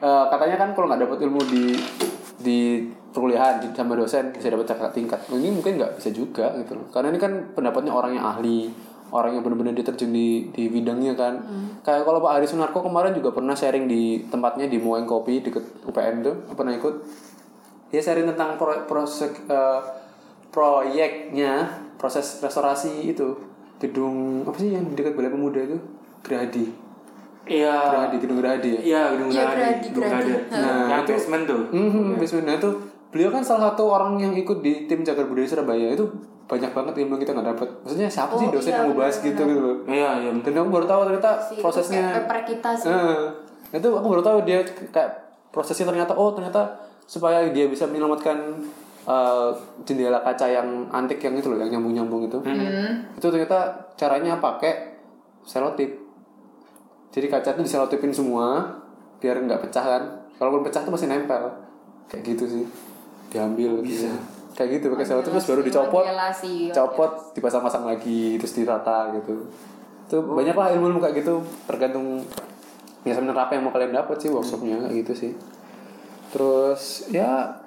eh, 0.00 0.24
katanya 0.32 0.56
kan 0.56 0.68
kalau 0.72 0.88
nggak 0.88 1.04
dapat 1.04 1.18
ilmu 1.28 1.40
di 1.52 1.76
di 2.42 2.58
perkuliahan 3.12 3.60
di- 3.60 3.76
sama 3.76 3.94
dosen 3.94 4.32
bisa 4.32 4.48
dapat 4.48 4.72
kakak 4.72 4.96
tingkat. 4.96 5.20
Ini 5.28 5.52
mungkin 5.52 5.76
nggak 5.76 6.00
bisa 6.00 6.08
juga 6.10 6.56
gitu 6.58 6.80
loh. 6.80 6.88
Karena 6.88 7.12
ini 7.12 7.20
kan 7.20 7.52
pendapatnya 7.52 7.92
orang 7.92 8.16
yang 8.16 8.24
ahli 8.24 8.72
orang 9.12 9.36
yang 9.36 9.44
benar-benar 9.44 9.76
dia 9.76 9.84
terjun 9.84 10.08
di 10.08 10.48
di 10.50 10.72
bidangnya 10.72 11.12
kan. 11.12 11.36
Kayak 11.84 12.08
kalau 12.08 12.24
Pak 12.24 12.40
Hari 12.40 12.46
Sunarko 12.48 12.80
kemarin 12.80 13.12
juga 13.12 13.36
pernah 13.36 13.52
sharing 13.52 13.84
di 13.84 14.24
tempatnya 14.32 14.64
di 14.72 14.80
Moeng 14.80 15.04
Kopi 15.04 15.44
deket 15.44 15.84
UPN 15.84 16.24
tuh. 16.24 16.34
Pernah 16.56 16.72
ikut? 16.72 16.94
Dia 17.92 18.00
sharing 18.00 18.24
tentang 18.32 18.56
pro, 18.56 18.72
proses 18.88 19.28
eh, 19.28 19.80
proyeknya 20.48 21.68
proses 22.00 22.40
restorasi 22.40 23.12
itu. 23.12 23.36
Gedung 23.76 24.48
apa 24.48 24.56
sih 24.56 24.72
yang 24.72 24.88
di 24.88 24.96
dekat 24.96 25.12
Balai 25.12 25.28
Pemuda 25.28 25.60
itu? 25.60 25.76
Gerahadi 26.24 26.70
Iya. 27.44 27.74
Gerahadi 27.74 28.16
gedung 28.18 28.38
Gerahadi 28.38 28.68
ya 28.70 28.80
Iya, 28.80 29.02
gedung 29.10 29.28
Iya, 29.28 29.40
Gerahadi. 29.40 29.58
Gerahadi, 29.58 29.82
Gedung 29.84 30.02
Gerahadi. 30.02 30.30
Gerahadi. 30.30 30.54
Nah, 30.54 30.84
yang 30.88 31.02
itu- 31.02 31.12
basement 31.12 31.44
tuh. 31.44 31.62
Hmm, 31.68 32.14
basement. 32.16 32.44
Nah, 32.44 32.54
itu 32.56 32.68
beliau 33.08 33.30
kan 33.30 33.42
salah 33.42 33.62
satu 33.68 33.84
orang 33.86 34.12
yang 34.16 34.32
ikut 34.32 34.58
di 34.58 34.72
tim 34.86 35.00
Jagar 35.00 35.26
Budaya 35.26 35.44
Surabaya 35.44 35.88
itu 35.90 36.04
banyak 36.42 36.70
banget 36.70 36.94
ilmu 36.98 37.12
yang 37.12 37.22
kita 37.22 37.32
nggak 37.32 37.48
dapat. 37.50 37.68
Maksudnya 37.82 38.08
siapa 38.08 38.32
sih 38.34 38.44
Oh, 38.44 38.52
dosen 38.52 38.68
iya, 38.68 38.78
yang 38.78 38.88
mau 38.88 38.98
bahas 38.98 39.16
benar, 39.16 39.26
gitu 39.26 39.42
gitu 39.44 39.60
loh. 39.60 39.76
Iya, 39.86 40.10
iya. 40.18 40.30
Dan 40.34 40.52
aku 40.54 40.70
baru 40.70 40.86
tahu 40.86 41.00
ternyata 41.04 41.30
Si, 41.40 41.52
itu 41.52 41.60
prosesnya. 41.60 42.02
kayak 42.02 42.16
paper 42.22 42.38
kita 42.46 42.70
sih. 42.74 42.88
Eh, 42.88 43.20
itu 43.72 43.88
aku 43.88 44.06
baru 44.08 44.22
tahu 44.22 44.36
dia 44.42 44.58
kayak 44.86 45.10
prosesnya 45.48 45.86
ternyata 45.86 46.12
oh 46.12 46.30
ternyata 46.30 46.60
supaya 47.04 47.42
dia 47.48 47.66
bisa 47.66 47.84
menyelamatkan 47.84 48.36
eh, 49.02 49.48
jendela 49.82 50.20
kaca 50.20 50.46
yang 50.46 50.68
antik 50.88 51.18
yang 51.18 51.34
itu 51.34 51.48
loh 51.48 51.58
yang 51.58 51.72
nyambung 51.72 51.90
nyambung 51.92 52.22
itu. 52.22 52.38
Hmm. 52.38 53.02
Itu 53.12 53.28
ternyata 53.28 53.58
caranya 53.92 54.36
pakai 54.36 54.94
selotip. 55.42 56.01
Jadi 57.12 57.26
kaca 57.28 57.52
itu 57.52 57.62
diselotipin 57.68 58.10
semua 58.10 58.80
biar 59.20 59.36
nggak 59.44 59.68
pecah 59.68 59.84
kan. 59.84 60.02
Kalaupun 60.40 60.64
pecah 60.64 60.82
tuh 60.82 60.90
masih 60.90 61.12
nempel. 61.12 61.52
Kayak 62.08 62.34
gitu 62.34 62.44
sih. 62.48 62.64
Diambil 63.28 63.84
bisa. 63.84 64.08
Kayak 64.52 64.80
gitu 64.80 64.92
pakai 64.92 65.06
selotip 65.06 65.32
terus 65.32 65.48
baru 65.48 65.60
dicopot. 65.64 66.04
Ventilasi. 66.04 66.72
Copot 66.72 67.12
dipasang-pasang 67.36 67.84
lagi 67.84 68.36
terus 68.40 68.52
ditata 68.56 69.12
gitu. 69.20 69.48
Itu 70.08 70.16
banyak 70.24 70.56
lah 70.56 70.72
ilmu-ilmu 70.76 71.00
kayak 71.00 71.24
gitu 71.24 71.40
tergantung 71.64 72.20
ya 73.02 73.16
sebenarnya 73.16 73.48
apa 73.48 73.52
yang 73.56 73.64
mau 73.64 73.72
kalian 73.72 73.96
dapat 73.96 74.16
sih 74.20 74.28
workshopnya 74.28 74.88
kayak 74.88 75.04
gitu 75.04 75.12
sih. 75.12 75.32
Terus 76.32 77.12
ya 77.12 77.60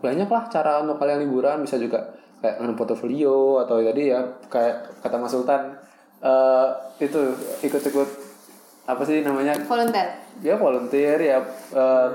banyak 0.00 0.28
lah 0.28 0.44
cara 0.52 0.84
untuk 0.84 1.00
kalian 1.00 1.24
liburan 1.24 1.64
bisa 1.64 1.80
juga 1.80 2.16
kayak 2.44 2.60
nganut 2.60 2.76
portofolio 2.76 3.64
atau 3.64 3.80
tadi 3.80 4.12
ya 4.12 4.20
kayak 4.52 5.00
kata 5.00 5.16
Mas 5.16 5.32
Sultan 5.32 5.72
eh 6.20 6.68
itu 7.00 7.32
ikut-ikut 7.64 8.08
apa 8.86 9.02
sih 9.02 9.20
namanya 9.20 9.52
Volunteer. 9.60 10.08
ya 10.38 10.54
volunteer 10.54 11.18
ya 11.18 11.38
eh, 11.72 12.08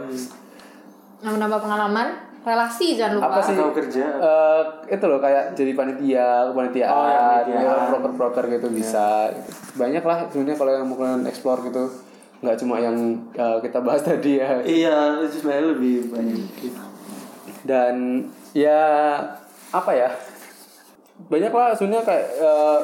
Nambah-nambah 1.21 1.59
pengalaman, 1.59 2.07
relasi 2.41 2.97
jangan 2.97 3.19
lupa. 3.19 3.27
apa 3.27 3.39
sih 3.41 3.53
Atau 3.53 3.69
kerja. 3.71 4.05
eh, 4.17 4.61
itu 4.89 5.05
loh 5.05 5.19
kayak 5.19 5.53
jadi 5.53 5.71
panitia 5.71 6.27
kepanitiaan 6.49 6.89
Oh, 6.89 7.05
ya, 7.05 7.21
panitiaan. 7.37 7.61
ya, 7.61 7.73
broker-broker 7.91 8.43
gitu 8.49 8.67
bisa 8.69 9.29
gitu. 9.29 9.51
banyak 9.77 10.01
lah 10.01 10.17
sebenarnya 10.25 10.57
kalau 10.57 10.71
yang 10.71 10.85
mau 10.85 10.95
kalian 10.95 11.23
explore 11.23 11.61
gitu 11.63 11.85
nggak 12.41 12.57
cuma 12.57 12.75
yang 12.77 12.97
eh, 13.31 13.57
kita 13.59 13.79
bahas 13.79 14.01
tadi 14.07 14.31
ya 14.35 14.49
Iya, 14.59 14.97
itu 15.21 15.37
sebenarnya 15.37 15.65
lebih 15.69 15.95
banyak. 16.09 16.41
dan 17.61 18.25
ya 18.51 18.81
apa 19.69 19.91
ya 19.91 20.09
banyak 21.23 21.51
lah 21.51 21.69
sebenarnya 21.71 22.01
kayak 22.03 22.25
eh, 22.33 22.79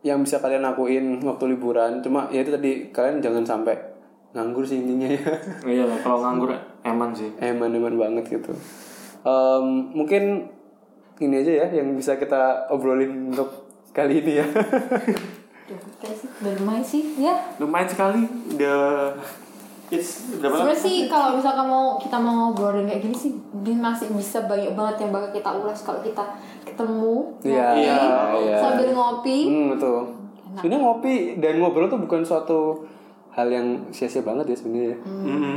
yang 0.00 0.22
bisa 0.22 0.38
kalian 0.38 0.62
lakuin 0.62 1.18
waktu 1.20 1.44
liburan 1.50 1.98
cuma 1.98 2.26
ya 2.28 2.40
itu 2.40 2.50
tadi 2.50 2.70
kalian 2.88 3.18
jangan 3.18 3.42
sampai 3.42 3.74
nganggur 4.30 4.62
sih 4.62 4.78
intinya 4.78 5.08
ya 5.08 5.22
Iya, 5.74 5.84
kalau 6.00 6.20
nganggur 6.20 6.54
eman 6.80 7.10
sih. 7.10 7.32
eman-eman 7.36 7.94
banget 7.94 8.24
gitu 8.32 8.52
Em, 9.20 9.64
mungkin 9.92 10.46
ini 11.18 11.34
aja 11.36 11.52
ya 11.56 11.68
yang 11.74 11.92
bisa 11.92 12.14
kita 12.14 12.68
obrolin 12.68 13.32
untuk 13.32 13.50
kali 13.90 14.22
ini 14.22 14.38
ya 14.38 14.46
Udah, 15.68 16.14
sih, 16.14 16.28
udah 16.38 16.52
lumayan 16.54 16.80
sih, 16.80 17.02
ya. 17.18 17.34
lumayan 17.58 17.84
sekali 17.84 18.22
udah 18.54 19.12
it's 19.90 20.28
berapa 20.38 20.54
lama? 20.54 20.70
Sebenarnya 20.70 20.80
sih 20.80 20.96
kalau 21.08 21.28
misalkan 21.36 21.66
mau 21.66 21.84
kita 21.96 22.16
mau 22.20 22.34
ngobrolin 22.50 22.86
kayak 22.88 23.02
gini 23.04 23.16
sih 23.16 23.32
masih 23.78 24.12
bisa 24.12 24.44
banyak 24.44 24.72
banget 24.76 25.06
yang 25.06 25.10
bakal 25.12 25.30
kita 25.32 25.50
ulas 25.54 25.78
kalau 25.84 26.00
kita 26.04 26.24
ketemu 26.64 27.14
Iya, 27.42 27.66
ngopi, 27.72 27.80
iya, 27.82 27.98
iya. 28.38 28.56
sambil 28.60 28.88
ngopi. 28.92 29.38
Hmm, 29.48 29.66
betul. 29.76 29.98
Sebenarnya 30.58 30.80
ngopi 30.82 31.14
dan 31.38 31.54
ngobrol 31.62 31.86
tuh 31.86 32.00
bukan 32.02 32.20
suatu 32.26 32.60
hal 33.32 33.46
yang 33.46 33.66
sia-sia 33.94 34.26
banget 34.26 34.50
ya 34.50 34.56
sebenarnya. 34.58 34.96
Mm-mm. 35.06 35.56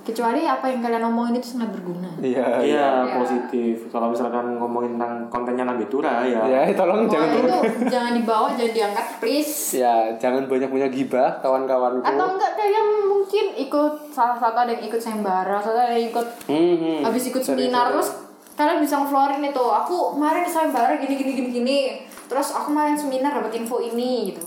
Kecuali 0.00 0.42
apa 0.42 0.64
yang 0.64 0.80
kalian 0.80 1.04
omongin 1.04 1.36
itu 1.36 1.54
sangat 1.54 1.70
berguna. 1.70 2.08
Iya. 2.16 2.40
Iya, 2.58 2.88
Iya. 3.04 3.14
positif. 3.14 3.84
Kalau 3.86 4.08
misalkan 4.08 4.56
ngomongin 4.56 4.96
tentang 4.96 5.28
kontennya 5.28 5.64
Nabi 5.66 5.84
Tura 5.86 6.24
ya. 6.24 6.40
Ya, 6.42 6.60
tolong 6.72 7.04
jangan 7.04 7.28
Pokoknya 7.30 7.60
itu 7.60 7.84
jangan 7.86 8.12
dibawa, 8.14 8.46
jangan 8.50 8.72
diangkat, 8.72 9.06
please. 9.18 9.54
ya 9.76 9.94
jangan 10.16 10.44
banyak-banyak 10.46 10.90
gibah 10.90 11.38
kawan-kawanku. 11.38 12.00
Atau 12.02 12.26
enggak 12.30 12.52
kalian 12.54 12.86
mungkin 13.06 13.44
ikut 13.58 13.92
salah 14.08 14.36
satu 14.36 14.56
ada 14.58 14.72
yang 14.72 14.84
ikut 14.84 14.98
sembara, 14.98 15.56
satu 15.58 15.76
ada 15.76 15.92
yang 15.92 16.08
ikut 16.08 16.26
Hmm, 16.46 16.74
hmm. 16.74 16.98
habis 17.02 17.24
ikut 17.26 17.40
Sorry, 17.40 17.60
seminar 17.60 17.84
sorry. 17.86 17.94
terus 17.94 18.08
kalian 18.52 18.78
bisa 18.78 18.94
ngeflorin 18.98 19.40
itu 19.42 19.64
aku 19.64 19.96
kemarin 20.12 20.44
seminar 20.44 20.92
gini 20.94 21.14
gini 21.14 21.32
gini 21.34 21.48
gini 21.50 21.78
terus 22.26 22.50
aku 22.50 22.68
kemarin 22.68 22.92
seminar 22.92 23.32
dapat 23.32 23.52
info 23.54 23.78
ini 23.78 24.28
gitu 24.28 24.42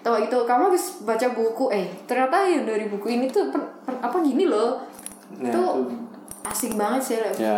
atau 0.00 0.18
itu 0.18 0.36
kamu 0.38 0.68
habis 0.68 1.00
baca 1.00 1.32
buku 1.32 1.72
eh 1.72 1.88
ternyata 2.04 2.44
yang 2.44 2.62
dari 2.62 2.84
buku 2.86 3.08
ini 3.10 3.24
tuh 3.26 3.48
per- 3.48 3.80
per- 3.80 3.96
apa 3.98 4.20
gini 4.20 4.44
loh 4.44 4.84
Ya, 5.34 5.50
itu 5.50 5.60
itu. 5.60 5.82
asik 6.44 6.72
banget 6.74 7.00
sih 7.02 7.16
lah 7.18 7.32
Ya, 7.34 7.56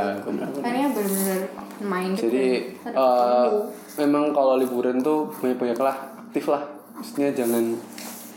kayaknya 0.56 0.88
benar-benar 0.90 1.40
main 1.82 2.10
gitu 2.12 2.26
Jadi 2.26 2.44
eh, 2.80 3.44
ilmu. 3.44 3.68
memang 3.98 4.24
kalau 4.30 4.56
liburan 4.56 4.96
tuh 4.98 5.28
banyak-banyak 5.34 5.78
lah 5.78 5.96
aktif 6.20 6.46
lah. 6.46 6.62
Maksudnya 6.92 7.28
jangan 7.30 7.76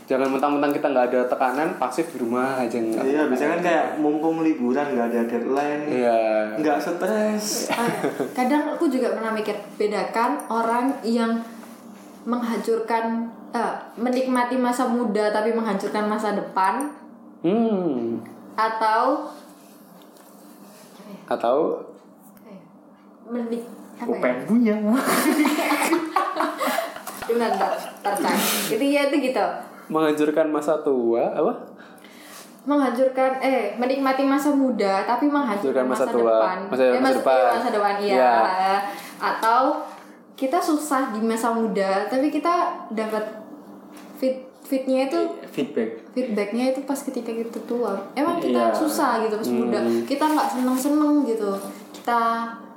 jangan 0.04 0.28
mentang-mentang 0.28 0.72
kita 0.72 0.90
nggak 0.90 1.06
ada 1.08 1.20
tekanan 1.24 1.68
pasif 1.76 2.10
di 2.10 2.18
rumah 2.18 2.58
aja 2.58 2.76
nggak. 2.76 3.00
Iya, 3.00 3.22
biasanya 3.30 3.50
kan 3.52 3.62
kayak 3.62 3.86
mumpung 3.96 4.42
liburan 4.42 4.86
nggak 4.90 5.06
ada 5.08 5.20
deadline, 5.24 5.82
Iya. 5.86 6.18
nggak 6.58 6.76
stres. 6.76 7.70
Ah, 7.70 7.88
kadang 8.34 8.68
aku 8.70 8.84
juga 8.86 9.14
pernah 9.14 9.30
mikir 9.30 9.54
bedakan 9.76 10.42
orang 10.50 10.90
yang 11.00 11.38
menghancurkan 12.24 13.24
eh, 13.50 13.74
menikmati 13.96 14.54
masa 14.54 14.84
muda 14.84 15.30
tapi 15.30 15.50
menghancurkan 15.50 16.04
masa 16.04 16.32
depan 16.32 16.90
Hmm. 17.40 18.20
Atau 18.60 19.30
Atau 21.26 21.56
menik 23.26 23.62
apa 23.94 24.02
Aku 24.02 24.12
ya? 24.12 24.20
pengen 24.20 24.40
punya. 24.44 24.74
Gimana 27.22 27.46
ntar 27.54 27.72
ntar 28.00 28.14
Cak. 28.16 28.34
itu 28.70 28.84
ya 28.84 29.06
itu 29.06 29.16
gitu 29.22 29.44
menghancurkan 29.86 30.46
masa 30.48 30.74
tua 30.80 31.30
apa? 31.30 31.52
menghancurkan 32.60 33.40
eh 33.40 33.74
menikmati 33.74 34.22
masa 34.22 34.50
muda 34.50 35.02
tapi 35.02 35.26
menghancurkan 35.26 35.84
Masa 35.84 36.04
masa, 36.04 36.12
tua. 36.12 36.34
depan 36.34 36.58
Masa- 36.66 36.82
Eh, 36.82 36.90
masa 36.92 37.02
mas- 37.02 37.16
depan. 37.16 37.50
masa 37.54 37.70
depan 37.70 37.94
iya 37.98 38.14
Iya. 38.14 38.34
atau 39.18 39.62
kita 40.34 40.58
susah 40.58 41.10
di 41.10 41.20
masa 41.20 41.48
muda 41.50 42.04
tapi 42.06 42.28
kita 42.28 42.52
dapat 42.90 43.24
fit 44.16 44.49
fitnya 44.70 45.04
itu 45.04 45.18
Feedback. 45.48 45.90
feedbacknya 46.08 46.70
itu 46.70 46.80
pas 46.82 46.94
ketika 46.96 47.26
kita 47.28 47.58
tua 47.64 47.98
emang 48.14 48.38
kita 48.38 48.62
Iya. 48.64 48.76
susah 48.76 49.18
gitu 49.20 49.34
pas 49.34 49.50
muda 49.50 49.78
Hmm. 49.78 50.06
kita 50.06 50.24
nggak 50.24 50.48
seneng 50.48 50.78
seneng 50.78 51.14
gitu 51.24 51.50
kita 51.92 52.20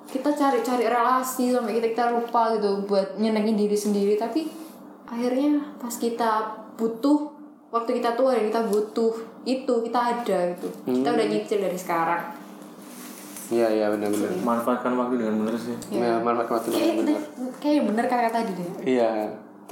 kita 0.06 0.30
cari 0.32 0.60
cari 0.60 0.86
relasi 0.86 1.50
sampai 1.50 1.74
kita 1.76 1.88
kita 1.88 2.06
lupa 2.12 2.52
gitu 2.52 2.82
buat 2.84 3.14
nyenengin 3.16 3.54
diri 3.56 3.74
sendiri 3.76 4.14
tapi 4.16 4.50
akhirnya 5.06 5.62
pas 5.76 5.94
kita 5.94 6.32
butuh 6.74 7.30
waktu 7.70 8.02
kita 8.02 8.14
tua 8.14 8.34
dan 8.34 8.50
kita 8.50 8.62
butuh 8.64 9.14
itu 9.44 9.74
kita 9.84 10.00
ada 10.00 10.38
gitu 10.52 10.68
kita 10.84 11.06
Hmm. 11.06 11.16
udah 11.16 11.28
nyicil 11.28 11.60
dari 11.60 11.78
sekarang 11.78 12.42
Iya 13.46 13.68
iya 13.70 13.86
benar-benar. 13.88 14.34
Manfaatkan 14.40 14.96
waktu 14.96 15.20
dengan 15.20 15.36
benar 15.38 15.54
sih. 15.54 15.76
Ya, 15.92 16.18
manfaat 16.18 16.50
waktu 16.50 16.68
kayak 16.72 16.96
benar. 16.96 17.20
kayak 17.60 17.82
bener 17.86 18.06
kata 18.08 18.30
tadi 18.32 18.52
deh 18.56 18.70
Iya. 18.90 19.10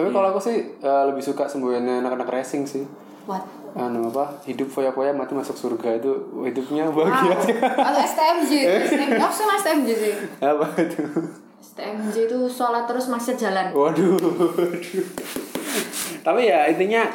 Tapi 0.01 0.09
kalau 0.09 0.27
aku 0.33 0.41
sih 0.41 0.57
eh, 0.81 1.03
lebih 1.05 1.21
suka 1.21 1.45
semboyannya 1.45 2.01
anak-anak 2.01 2.29
racing 2.33 2.65
sih. 2.65 2.83
what 3.29 3.45
Anu 3.71 4.11
apa? 4.11 4.41
Hidup 4.43 4.67
foya-foya 4.67 5.13
mati 5.13 5.31
masuk 5.31 5.55
surga 5.55 6.01
itu 6.01 6.11
hidupnya 6.43 6.91
bahagia. 6.91 7.31
wow. 7.37 7.87
atau 7.87 8.01
STMJ 8.03 8.51
oh 9.15 9.31
sama 9.31 9.55
STMJ 9.55 9.89
sih 9.95 10.13
apa 10.43 10.65
itu? 10.75 11.03
STMJ 11.61 12.15
itu 12.27 12.39
sholat 12.51 12.83
terus 12.83 13.07
maksiat 13.07 13.37
jalan 13.39 13.71
Waduh. 13.71 14.19
waduh. 14.59 15.05
Tapi 16.25 16.41
ya 16.51 16.67
intinya 16.67 17.07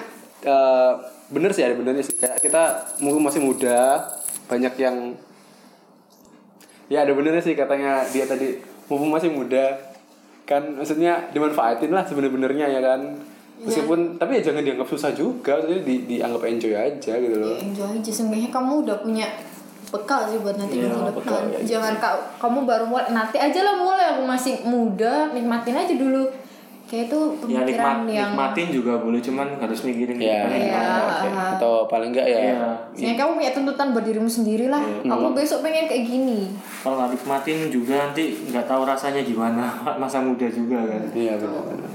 eh, 0.46 0.92
bener 1.28 1.50
sih 1.52 1.66
ada 1.66 1.74
benernya 1.76 2.06
sih. 2.06 2.16
Kayak 2.16 2.40
kita 2.40 2.62
mungkin 3.04 3.20
masih 3.26 3.42
muda, 3.42 4.00
banyak 4.46 4.74
yang 4.78 5.12
ya 6.86 7.02
ada 7.02 7.12
benernya 7.12 7.42
sih 7.42 7.58
katanya 7.58 8.06
dia 8.14 8.24
tadi 8.24 8.62
mumpung 8.86 9.10
masih 9.10 9.30
muda 9.34 9.74
kan 10.46 10.62
maksudnya 10.78 11.28
dimanfaatin 11.34 11.90
lah 11.90 12.06
sebener-benernya 12.06 12.70
ya 12.70 12.80
kan? 12.80 13.00
Meskipun 13.56 14.20
tapi 14.20 14.38
ya 14.38 14.52
jangan 14.52 14.62
dianggap 14.62 14.86
susah 14.86 15.10
juga 15.10 15.58
jadi 15.64 15.80
di, 15.82 16.06
dianggap 16.06 16.44
enjoy 16.44 16.76
aja 16.76 17.12
gitu 17.18 17.36
loh. 17.36 17.56
Ya, 17.56 17.66
enjoy 17.66 17.88
aja. 17.98 18.10
Seenggaknya 18.12 18.50
kamu 18.52 18.84
udah 18.84 18.96
punya 19.00 19.26
bekal 19.86 20.28
sih 20.28 20.38
buat 20.42 20.60
nanti 20.60 20.82
Iya, 20.82 20.92
masa 20.92 21.10
bekal, 21.14 21.40
depan. 21.40 21.54
ya, 21.56 21.58
Jangan 21.64 21.92
kau 21.96 22.18
kamu 22.46 22.58
baru 22.68 22.84
mulai 22.86 23.08
nanti 23.10 23.36
aja 23.40 23.60
lah 23.64 23.74
mulai. 23.74 24.06
Aku 24.14 24.22
masih 24.28 24.60
muda 24.68 25.32
nikmatin 25.32 25.72
aja 25.74 25.94
dulu. 25.96 26.28
Kayak 26.86 27.10
itu 27.10 27.18
Ya 27.18 27.38
pemikiran 27.66 27.66
nikmat, 27.66 28.14
yang 28.14 28.30
nikmatin 28.30 28.68
juga 28.70 28.92
boleh, 28.96 29.18
cuman 29.18 29.58
harus 29.58 29.80
mikirin 29.82 30.18
ya 30.18 30.46
Iya. 30.46 30.62
gimana. 30.70 31.02
oke. 31.02 31.28
atau 31.58 31.74
paling 31.86 32.14
enggak 32.14 32.26
ya 32.26 32.38
Iya. 32.38 32.70
Sehingga 32.94 33.14
kamu 33.20 33.30
punya 33.36 33.50
tuntutan 33.50 33.86
buat 33.90 34.04
dirimu 34.06 34.30
sendiri 34.30 34.66
lah. 34.68 34.78
Iya. 34.78 35.10
Aku 35.10 35.34
besok 35.34 35.58
pengen 35.60 35.84
kayak 35.84 36.06
gini. 36.06 36.46
Kalau 36.80 36.94
nggak 36.96 37.10
nikmatin 37.12 37.58
juga 37.68 37.94
nanti 38.06 38.24
nggak 38.46 38.66
tahu 38.66 38.82
rasanya 38.84 39.20
gimana 39.20 39.66
masa 40.02 40.22
muda 40.22 40.46
juga 40.46 40.78
kan. 40.78 41.02
Iya 41.10 41.34
benar-benar. 41.34 41.90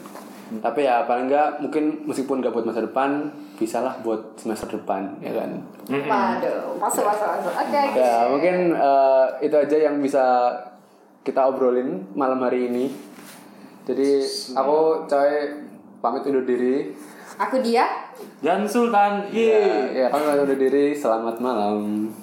Tapi 0.51 0.79
ya 0.83 1.07
paling 1.07 1.31
enggak 1.31 1.47
mungkin 1.57 1.83
meskipun 2.03 2.43
nggak 2.43 2.51
buat 2.51 2.67
masa 2.67 2.83
depan, 2.83 3.31
bisa 3.55 3.79
lah 3.79 3.95
buat 4.01 4.35
semester 4.35 4.67
depan 4.73 5.07
ya 5.19 5.31
kan. 5.31 5.55
Waduh, 5.87 6.75
masuk 6.75 7.07
masuk 7.07 7.27
masuk. 7.31 7.53
Oke. 7.55 7.79
oke. 7.87 7.95
Ya 7.95 8.27
mungkin 8.27 8.55
eh, 8.75 9.25
itu 9.39 9.55
aja 9.55 9.77
yang 9.81 10.03
bisa 10.03 10.51
kita 11.21 11.47
obrolin 11.47 12.03
malam 12.11 12.41
hari 12.41 12.67
ini. 12.67 12.91
Jadi 13.81 14.21
aku 14.53 14.77
coy 15.09 15.31
pamit 15.99 16.21
undur 16.27 16.45
diri. 16.45 16.93
Aku 17.39 17.57
dia. 17.63 17.89
Dan 18.37 18.69
Sultan, 18.69 19.25
Ya, 19.33 19.41
iya. 19.89 20.05
ya 20.05 20.07
pamit 20.13 20.45
undur 20.45 20.59
diri. 20.59 20.93
Selamat 20.93 21.41
malam. 21.41 22.11